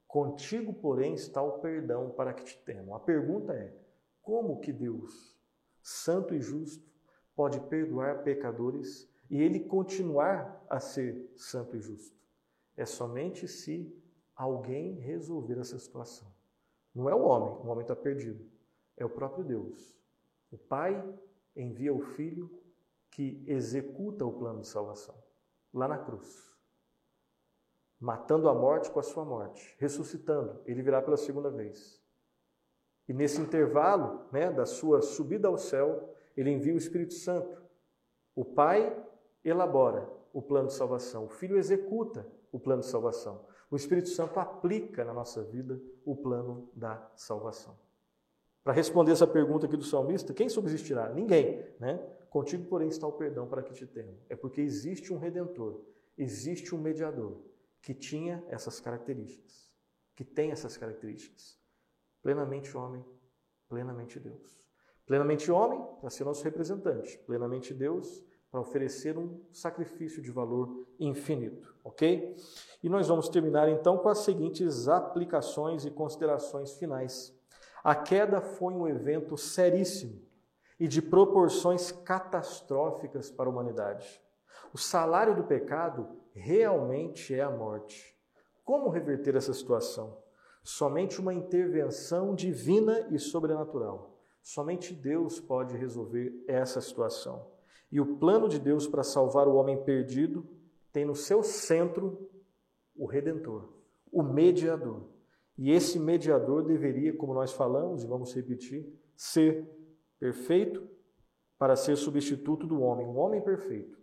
contigo, 0.06 0.72
porém, 0.72 1.14
está 1.14 1.42
o 1.42 1.58
perdão 1.58 2.10
para 2.10 2.32
que 2.32 2.44
te 2.44 2.56
temam. 2.62 2.94
A 2.94 3.00
pergunta 3.00 3.52
é: 3.52 3.87
como 4.28 4.60
que 4.60 4.74
Deus, 4.74 5.34
santo 5.80 6.34
e 6.34 6.40
justo, 6.42 6.86
pode 7.34 7.58
perdoar 7.60 8.22
pecadores 8.22 9.10
e 9.30 9.40
ele 9.40 9.58
continuar 9.58 10.62
a 10.68 10.78
ser 10.78 11.32
santo 11.34 11.74
e 11.74 11.80
justo? 11.80 12.14
É 12.76 12.84
somente 12.84 13.48
se 13.48 13.90
alguém 14.36 14.96
resolver 14.96 15.58
essa 15.58 15.78
situação. 15.78 16.28
Não 16.94 17.08
é 17.08 17.14
o 17.14 17.22
homem, 17.22 17.54
o 17.54 17.68
homem 17.68 17.80
está 17.80 17.96
perdido. 17.96 18.46
É 18.98 19.04
o 19.06 19.08
próprio 19.08 19.42
Deus. 19.42 19.98
O 20.52 20.58
Pai 20.58 21.02
envia 21.56 21.94
o 21.94 22.00
Filho 22.00 22.50
que 23.10 23.42
executa 23.46 24.26
o 24.26 24.38
plano 24.38 24.60
de 24.60 24.68
salvação 24.68 25.14
lá 25.72 25.88
na 25.88 25.96
cruz, 25.96 26.54
matando 27.98 28.46
a 28.46 28.54
morte 28.54 28.90
com 28.90 29.00
a 29.00 29.02
sua 29.02 29.24
morte, 29.24 29.74
ressuscitando, 29.78 30.60
ele 30.66 30.82
virá 30.82 31.00
pela 31.00 31.16
segunda 31.16 31.50
vez. 31.50 31.97
E 33.08 33.14
nesse 33.14 33.40
intervalo 33.40 34.26
né, 34.30 34.52
da 34.52 34.66
sua 34.66 35.00
subida 35.00 35.48
ao 35.48 35.56
céu, 35.56 36.14
ele 36.36 36.50
envia 36.50 36.74
o 36.74 36.78
Espírito 36.78 37.14
Santo. 37.14 37.60
O 38.34 38.44
Pai 38.44 38.94
elabora 39.42 40.08
o 40.32 40.42
plano 40.42 40.68
de 40.68 40.74
salvação, 40.74 41.24
o 41.24 41.28
Filho 41.28 41.56
executa 41.56 42.26
o 42.52 42.60
plano 42.60 42.82
de 42.82 42.88
salvação. 42.88 43.46
O 43.70 43.76
Espírito 43.76 44.08
Santo 44.10 44.38
aplica 44.38 45.04
na 45.04 45.12
nossa 45.12 45.42
vida 45.42 45.80
o 46.04 46.14
plano 46.14 46.70
da 46.74 47.10
salvação. 47.16 47.76
Para 48.62 48.72
responder 48.72 49.12
essa 49.12 49.26
pergunta 49.26 49.66
aqui 49.66 49.76
do 49.76 49.84
salmista, 49.84 50.34
quem 50.34 50.48
subsistirá? 50.48 51.12
Ninguém, 51.12 51.64
né? 51.80 51.96
Contigo, 52.30 52.64
porém, 52.66 52.88
está 52.88 53.06
o 53.06 53.12
perdão 53.12 53.46
para 53.46 53.62
que 53.62 53.72
te 53.72 53.86
temo. 53.86 54.18
É 54.28 54.36
porque 54.36 54.60
existe 54.60 55.12
um 55.12 55.18
redentor, 55.18 55.80
existe 56.16 56.74
um 56.74 56.78
mediador 56.78 57.40
que 57.80 57.94
tinha 57.94 58.44
essas 58.48 58.80
características, 58.80 59.72
que 60.14 60.24
tem 60.24 60.50
essas 60.50 60.76
características. 60.76 61.57
Plenamente 62.28 62.76
homem, 62.76 63.02
plenamente 63.70 64.20
Deus. 64.20 64.68
Plenamente 65.06 65.50
homem 65.50 65.82
para 65.98 66.10
ser 66.10 66.24
nosso 66.24 66.44
representante, 66.44 67.16
plenamente 67.20 67.72
Deus 67.72 68.22
para 68.50 68.60
oferecer 68.60 69.16
um 69.16 69.42
sacrifício 69.50 70.20
de 70.20 70.30
valor 70.30 70.86
infinito, 71.00 71.74
ok? 71.82 72.36
E 72.82 72.88
nós 72.90 73.08
vamos 73.08 73.30
terminar 73.30 73.70
então 73.70 73.96
com 73.96 74.10
as 74.10 74.18
seguintes 74.18 74.88
aplicações 74.88 75.86
e 75.86 75.90
considerações 75.90 76.74
finais. 76.74 77.34
A 77.82 77.94
queda 77.94 78.42
foi 78.42 78.74
um 78.74 78.86
evento 78.86 79.38
seríssimo 79.38 80.20
e 80.78 80.86
de 80.86 81.00
proporções 81.00 81.90
catastróficas 81.90 83.30
para 83.30 83.48
a 83.48 83.50
humanidade. 83.50 84.20
O 84.74 84.76
salário 84.76 85.34
do 85.34 85.44
pecado 85.44 86.06
realmente 86.34 87.34
é 87.34 87.40
a 87.40 87.50
morte. 87.50 88.14
Como 88.66 88.90
reverter 88.90 89.34
essa 89.34 89.54
situação? 89.54 90.27
Somente 90.62 91.20
uma 91.20 91.32
intervenção 91.32 92.34
divina 92.34 93.08
e 93.10 93.18
sobrenatural. 93.18 94.18
Somente 94.42 94.94
Deus 94.94 95.40
pode 95.40 95.76
resolver 95.76 96.44
essa 96.46 96.80
situação. 96.80 97.46
E 97.90 98.00
o 98.00 98.16
plano 98.16 98.48
de 98.48 98.58
Deus 98.58 98.86
para 98.86 99.02
salvar 99.02 99.48
o 99.48 99.54
homem 99.54 99.82
perdido 99.82 100.46
tem 100.92 101.04
no 101.04 101.14
seu 101.14 101.42
centro 101.42 102.28
o 102.96 103.06
redentor, 103.06 103.72
o 104.12 104.22
mediador. 104.22 105.08
E 105.56 105.70
esse 105.70 105.98
mediador 105.98 106.64
deveria, 106.64 107.16
como 107.16 107.34
nós 107.34 107.52
falamos 107.52 108.04
e 108.04 108.06
vamos 108.06 108.34
repetir, 108.34 108.86
ser 109.16 109.68
perfeito 110.18 110.88
para 111.58 111.74
ser 111.74 111.96
substituto 111.96 112.66
do 112.66 112.80
homem, 112.80 113.06
um 113.06 113.18
homem 113.18 113.40
perfeito. 113.40 113.98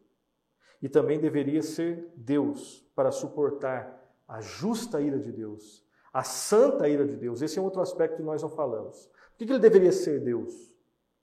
E 0.82 0.90
também 0.90 1.20
deveria 1.20 1.62
ser 1.62 2.12
Deus 2.16 2.86
para 2.96 3.12
suportar 3.12 4.04
a 4.28 4.42
justa 4.42 5.00
ira 5.02 5.20
de 5.20 5.32
Deus, 5.32 5.85
a 6.16 6.24
santa 6.24 6.88
ira 6.88 7.06
de 7.06 7.18
Deus. 7.18 7.42
Esse 7.42 7.60
é 7.60 7.62
outro 7.62 7.82
aspecto 7.82 8.16
que 8.16 8.24
nós 8.24 8.42
não 8.42 8.48
falamos. 8.48 9.06
Por 9.38 9.46
que 9.46 9.52
ele 9.52 9.60
deveria 9.60 9.92
ser 9.92 10.22
Deus? 10.22 10.74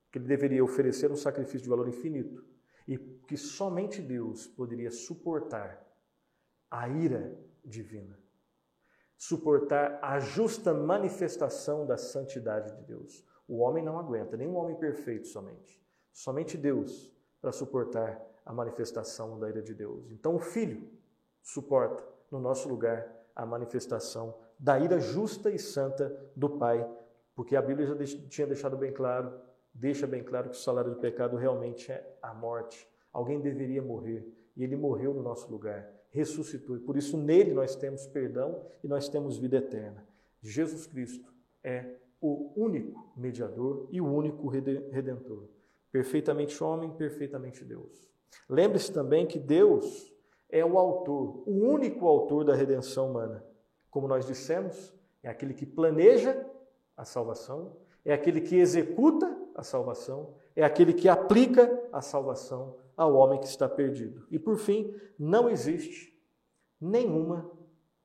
Porque 0.04 0.18
ele 0.18 0.26
deveria 0.26 0.62
oferecer 0.62 1.10
um 1.10 1.16
sacrifício 1.16 1.62
de 1.62 1.68
valor 1.70 1.88
infinito 1.88 2.44
e 2.86 2.98
que 2.98 3.34
somente 3.34 4.02
Deus 4.02 4.46
poderia 4.46 4.90
suportar 4.90 5.82
a 6.70 6.86
ira 6.90 7.34
divina, 7.64 8.18
suportar 9.16 9.98
a 10.02 10.20
justa 10.20 10.74
manifestação 10.74 11.86
da 11.86 11.96
santidade 11.96 12.76
de 12.76 12.82
Deus. 12.84 13.24
O 13.48 13.60
homem 13.60 13.82
não 13.82 13.98
aguenta, 13.98 14.36
nem 14.36 14.46
um 14.46 14.56
homem 14.56 14.76
perfeito 14.76 15.26
somente. 15.26 15.82
Somente 16.12 16.58
Deus 16.58 17.10
para 17.40 17.50
suportar 17.50 18.20
a 18.44 18.52
manifestação 18.52 19.38
da 19.38 19.48
ira 19.48 19.62
de 19.62 19.72
Deus. 19.72 20.10
Então 20.10 20.36
o 20.36 20.38
Filho 20.38 20.86
suporta 21.40 22.06
no 22.30 22.38
nosso 22.38 22.68
lugar 22.68 23.10
a 23.34 23.46
manifestação 23.46 24.34
da 24.62 24.78
ira 24.78 25.00
justa 25.00 25.50
e 25.50 25.58
santa 25.58 26.16
do 26.36 26.50
Pai, 26.50 26.88
porque 27.34 27.56
a 27.56 27.60
Bíblia 27.60 27.84
já 27.84 27.96
tinha 28.28 28.46
deixado 28.46 28.76
bem 28.76 28.92
claro, 28.92 29.34
deixa 29.74 30.06
bem 30.06 30.22
claro 30.22 30.50
que 30.50 30.54
o 30.54 30.60
salário 30.60 30.92
do 30.92 31.00
pecado 31.00 31.36
realmente 31.36 31.90
é 31.90 32.16
a 32.22 32.32
morte. 32.32 32.88
Alguém 33.12 33.40
deveria 33.40 33.82
morrer 33.82 34.24
e 34.56 34.62
ele 34.62 34.76
morreu 34.76 35.12
no 35.12 35.20
nosso 35.20 35.50
lugar, 35.50 35.90
ressuscitou 36.10 36.76
e 36.76 36.78
por 36.78 36.96
isso 36.96 37.18
nele 37.18 37.52
nós 37.52 37.74
temos 37.74 38.06
perdão 38.06 38.64
e 38.84 38.86
nós 38.86 39.08
temos 39.08 39.36
vida 39.36 39.56
eterna. 39.56 40.06
Jesus 40.40 40.86
Cristo 40.86 41.34
é 41.64 41.96
o 42.20 42.52
único 42.54 43.12
mediador 43.16 43.88
e 43.90 44.00
o 44.00 44.06
único 44.06 44.46
redentor. 44.46 45.48
Perfeitamente 45.90 46.62
homem, 46.62 46.92
perfeitamente 46.92 47.64
Deus. 47.64 48.08
Lembre-se 48.48 48.92
também 48.92 49.26
que 49.26 49.40
Deus 49.40 50.14
é 50.48 50.64
o 50.64 50.78
autor, 50.78 51.42
o 51.48 51.66
único 51.68 52.06
autor 52.06 52.44
da 52.44 52.54
redenção 52.54 53.10
humana. 53.10 53.44
Como 53.92 54.08
nós 54.08 54.24
dissemos, 54.24 54.92
é 55.22 55.28
aquele 55.28 55.52
que 55.52 55.66
planeja 55.66 56.44
a 56.96 57.04
salvação, 57.04 57.76
é 58.02 58.14
aquele 58.14 58.40
que 58.40 58.56
executa 58.56 59.38
a 59.54 59.62
salvação, 59.62 60.34
é 60.56 60.64
aquele 60.64 60.94
que 60.94 61.10
aplica 61.10 61.70
a 61.92 62.00
salvação 62.00 62.78
ao 62.96 63.14
homem 63.14 63.38
que 63.38 63.46
está 63.46 63.68
perdido. 63.68 64.26
E 64.30 64.38
por 64.38 64.56
fim, 64.56 64.94
não 65.18 65.48
existe 65.48 66.18
nenhuma 66.80 67.50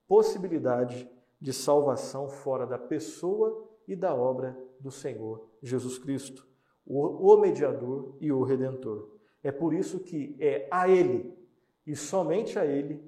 possibilidade 0.09 1.09
de 1.39 1.53
salvação 1.53 2.27
fora 2.27 2.67
da 2.67 2.77
pessoa 2.77 3.65
e 3.88 3.95
da 3.95 4.13
obra 4.13 4.59
do 4.81 4.91
Senhor 4.91 5.47
Jesus 5.63 5.97
Cristo, 5.97 6.45
o, 6.85 7.38
mediador 7.38 8.17
e 8.19 8.29
o 8.29 8.43
redentor. 8.43 9.09
É 9.41 9.53
por 9.53 9.73
isso 9.73 10.01
que 10.01 10.35
é 10.38 10.67
a 10.69 10.89
Ele 10.89 11.33
e 11.85 11.95
somente 11.95 12.59
a 12.59 12.65
Ele 12.65 13.01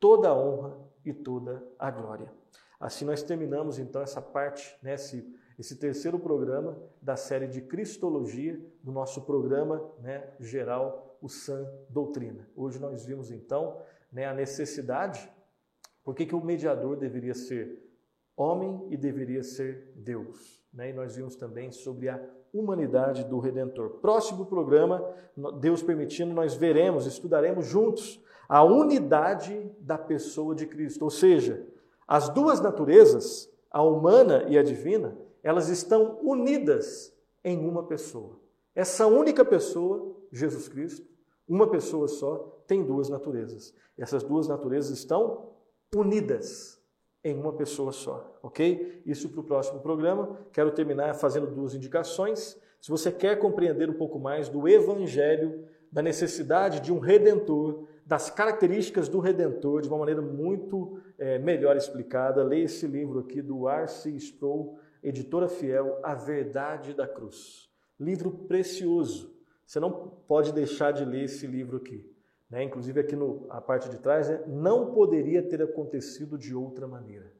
toda 0.00 0.30
a 0.30 0.34
honra 0.34 0.83
e 1.04 1.12
toda 1.12 1.62
a 1.78 1.90
glória. 1.90 2.32
Assim 2.78 3.04
nós 3.04 3.22
terminamos 3.22 3.78
então 3.78 4.02
essa 4.02 4.20
parte, 4.20 4.76
né, 4.82 4.94
esse, 4.94 5.24
esse 5.58 5.76
terceiro 5.76 6.18
programa 6.18 6.76
da 7.00 7.16
série 7.16 7.46
de 7.46 7.60
Cristologia, 7.60 8.60
do 8.82 8.92
nosso 8.92 9.22
programa 9.22 9.82
né, 10.00 10.32
geral, 10.40 11.18
o 11.20 11.28
Sã 11.28 11.66
Doutrina. 11.88 12.48
Hoje 12.54 12.78
nós 12.78 13.04
vimos 13.04 13.30
então 13.30 13.80
né, 14.12 14.26
a 14.26 14.34
necessidade, 14.34 15.30
por 16.02 16.14
que, 16.14 16.26
que 16.26 16.34
o 16.34 16.44
mediador 16.44 16.96
deveria 16.96 17.34
ser 17.34 17.82
homem 18.36 18.86
e 18.90 18.96
deveria 18.96 19.42
ser 19.42 19.92
Deus. 19.94 20.64
Né? 20.72 20.90
E 20.90 20.92
nós 20.92 21.16
vimos 21.16 21.36
também 21.36 21.70
sobre 21.70 22.08
a 22.08 22.20
humanidade 22.52 23.24
do 23.24 23.38
Redentor. 23.38 23.90
Próximo 24.00 24.46
programa, 24.46 25.04
Deus 25.60 25.82
permitindo, 25.82 26.32
nós 26.32 26.54
veremos, 26.54 27.06
estudaremos 27.06 27.66
juntos 27.66 28.22
a 28.48 28.62
unidade 28.62 29.70
da 29.80 29.98
pessoa 29.98 30.54
de 30.54 30.66
Cristo. 30.66 31.02
Ou 31.02 31.10
seja, 31.10 31.66
as 32.06 32.28
duas 32.28 32.60
naturezas, 32.60 33.50
a 33.70 33.82
humana 33.82 34.44
e 34.48 34.58
a 34.58 34.62
divina, 34.62 35.16
elas 35.42 35.68
estão 35.68 36.18
unidas 36.22 37.12
em 37.42 37.66
uma 37.66 37.82
pessoa. 37.84 38.38
Essa 38.74 39.06
única 39.06 39.44
pessoa, 39.44 40.14
Jesus 40.32 40.68
Cristo, 40.68 41.06
uma 41.48 41.68
pessoa 41.68 42.08
só, 42.08 42.62
tem 42.66 42.84
duas 42.84 43.08
naturezas. 43.08 43.74
Essas 43.96 44.22
duas 44.22 44.48
naturezas 44.48 44.98
estão 44.98 45.50
unidas 45.94 46.73
em 47.24 47.34
uma 47.34 47.54
pessoa 47.54 47.90
só, 47.90 48.38
ok? 48.42 49.02
Isso 49.06 49.30
para 49.30 49.40
o 49.40 49.44
próximo 49.44 49.80
programa. 49.80 50.38
Quero 50.52 50.70
terminar 50.70 51.14
fazendo 51.14 51.46
duas 51.46 51.74
indicações. 51.74 52.60
Se 52.80 52.90
você 52.90 53.10
quer 53.10 53.38
compreender 53.38 53.88
um 53.88 53.94
pouco 53.94 54.18
mais 54.18 54.50
do 54.50 54.68
Evangelho, 54.68 55.64
da 55.90 56.02
necessidade 56.02 56.80
de 56.80 56.92
um 56.92 56.98
redentor, 56.98 57.86
das 58.04 58.28
características 58.28 59.08
do 59.08 59.18
Redentor 59.18 59.80
de 59.80 59.88
uma 59.88 59.96
maneira 59.96 60.20
muito 60.20 61.00
é, 61.18 61.38
melhor 61.38 61.76
explicada, 61.76 62.44
leia 62.44 62.64
esse 62.64 62.86
livro 62.86 63.20
aqui 63.20 63.40
do 63.40 63.66
R.C. 63.66 64.10
Sproul, 64.10 64.78
editora 65.02 65.48
fiel, 65.48 65.98
A 66.02 66.14
Verdade 66.14 66.92
da 66.92 67.08
Cruz. 67.08 67.70
Livro 67.98 68.30
precioso. 68.30 69.34
Você 69.66 69.80
não 69.80 69.90
pode 70.28 70.52
deixar 70.52 70.92
de 70.92 71.04
ler 71.04 71.24
esse 71.24 71.46
livro 71.46 71.78
aqui. 71.78 72.04
Né? 72.54 72.62
Inclusive 72.62 73.00
aqui 73.00 73.16
no, 73.16 73.46
a 73.50 73.60
parte 73.60 73.88
de 73.88 73.98
trás, 73.98 74.28
né? 74.28 74.40
não 74.46 74.94
poderia 74.94 75.42
ter 75.42 75.60
acontecido 75.60 76.38
de 76.38 76.54
outra 76.54 76.86
maneira. 76.86 77.32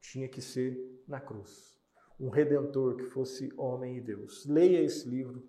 Tinha 0.00 0.26
que 0.26 0.40
ser 0.40 1.02
na 1.06 1.20
cruz. 1.20 1.78
Um 2.18 2.30
redentor 2.30 2.96
que 2.96 3.04
fosse 3.04 3.52
homem 3.58 3.98
e 3.98 4.00
Deus. 4.00 4.46
Leia 4.46 4.80
esse 4.82 5.06
livro 5.06 5.46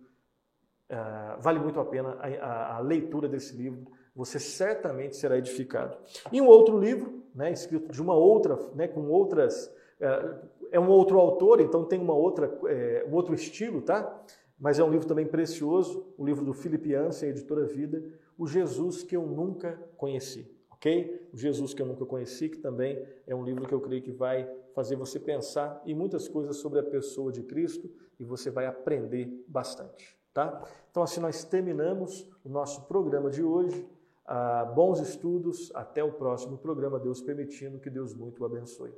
Uh, 0.92 1.40
vale 1.40 1.58
muito 1.58 1.80
a 1.80 1.86
pena 1.86 2.18
a, 2.20 2.28
a, 2.28 2.76
a, 2.76 2.80
leitura 2.82 3.30
desse 3.30 3.56
livro, 3.56 3.90
você 4.14 4.38
certamente 4.38 5.16
será 5.16 5.38
edificado. 5.38 5.98
E 6.34 6.42
um 6.42 6.48
outro 6.48 6.78
livro, 6.78 7.24
né, 7.34 7.50
escrito 7.50 7.90
de 7.94 8.02
uma 8.02 8.14
outra, 8.14 8.60
né, 8.76 8.90
com 8.90 9.08
outras, 9.08 9.68
uh, 10.02 10.50
é 10.70 10.78
um 10.78 10.90
outro 10.90 11.18
autor, 11.18 11.62
então 11.62 11.86
tem 11.86 11.98
uma 11.98 12.14
outra, 12.14 12.50
uh, 12.50 13.10
um 13.10 13.14
outro 13.14 13.34
estilo, 13.34 13.82
tá? 13.82 14.22
Mas 14.60 14.80
é 14.80 14.84
um 14.84 14.92
livro 14.92 15.08
também 15.08 15.26
precioso, 15.26 16.14
o 16.18 16.26
livro 16.26 16.44
do 16.44 16.54
Felipe 16.54 16.94
Ansen, 16.94 17.30
editora 17.30 17.64
Vida, 17.64 18.04
O 18.42 18.48
Jesus 18.48 19.04
que 19.04 19.16
eu 19.16 19.22
nunca 19.22 19.78
conheci, 19.96 20.52
ok? 20.72 21.30
O 21.32 21.38
Jesus 21.38 21.76
que 21.76 21.82
eu 21.84 21.86
nunca 21.86 22.08
conheci, 22.08 22.50
que 22.50 22.58
também 22.58 23.00
é 23.28 23.36
um 23.36 23.44
livro 23.44 23.68
que 23.68 23.72
eu 23.72 23.80
creio 23.80 24.02
que 24.02 24.12
vai 24.12 24.52
fazer 24.74 24.96
você 24.96 25.20
pensar 25.20 25.80
em 25.86 25.94
muitas 25.94 26.28
coisas 26.28 26.56
sobre 26.56 26.80
a 26.80 26.84
pessoa 26.84 27.32
de 27.32 27.44
Cristo 27.44 27.88
e 28.20 28.26
você 28.26 28.50
vai 28.50 28.66
aprender 28.66 29.46
bastante. 29.48 30.18
Tá? 30.34 30.68
Então, 30.90 31.04
assim 31.04 31.22
nós 31.22 31.44
terminamos 31.44 32.28
o 32.44 32.50
nosso 32.50 32.88
programa 32.88 33.30
de 33.30 33.44
hoje. 33.44 33.88
Ah, 34.26 34.66
bons 34.66 35.00
estudos, 35.00 35.72
até 35.76 36.04
o 36.04 36.12
próximo 36.12 36.58
programa, 36.58 37.00
Deus 37.00 37.22
permitindo, 37.22 37.78
que 37.78 37.92
Deus 37.92 38.16
muito 38.16 38.42
o 38.42 38.46
abençoe. 38.48 38.92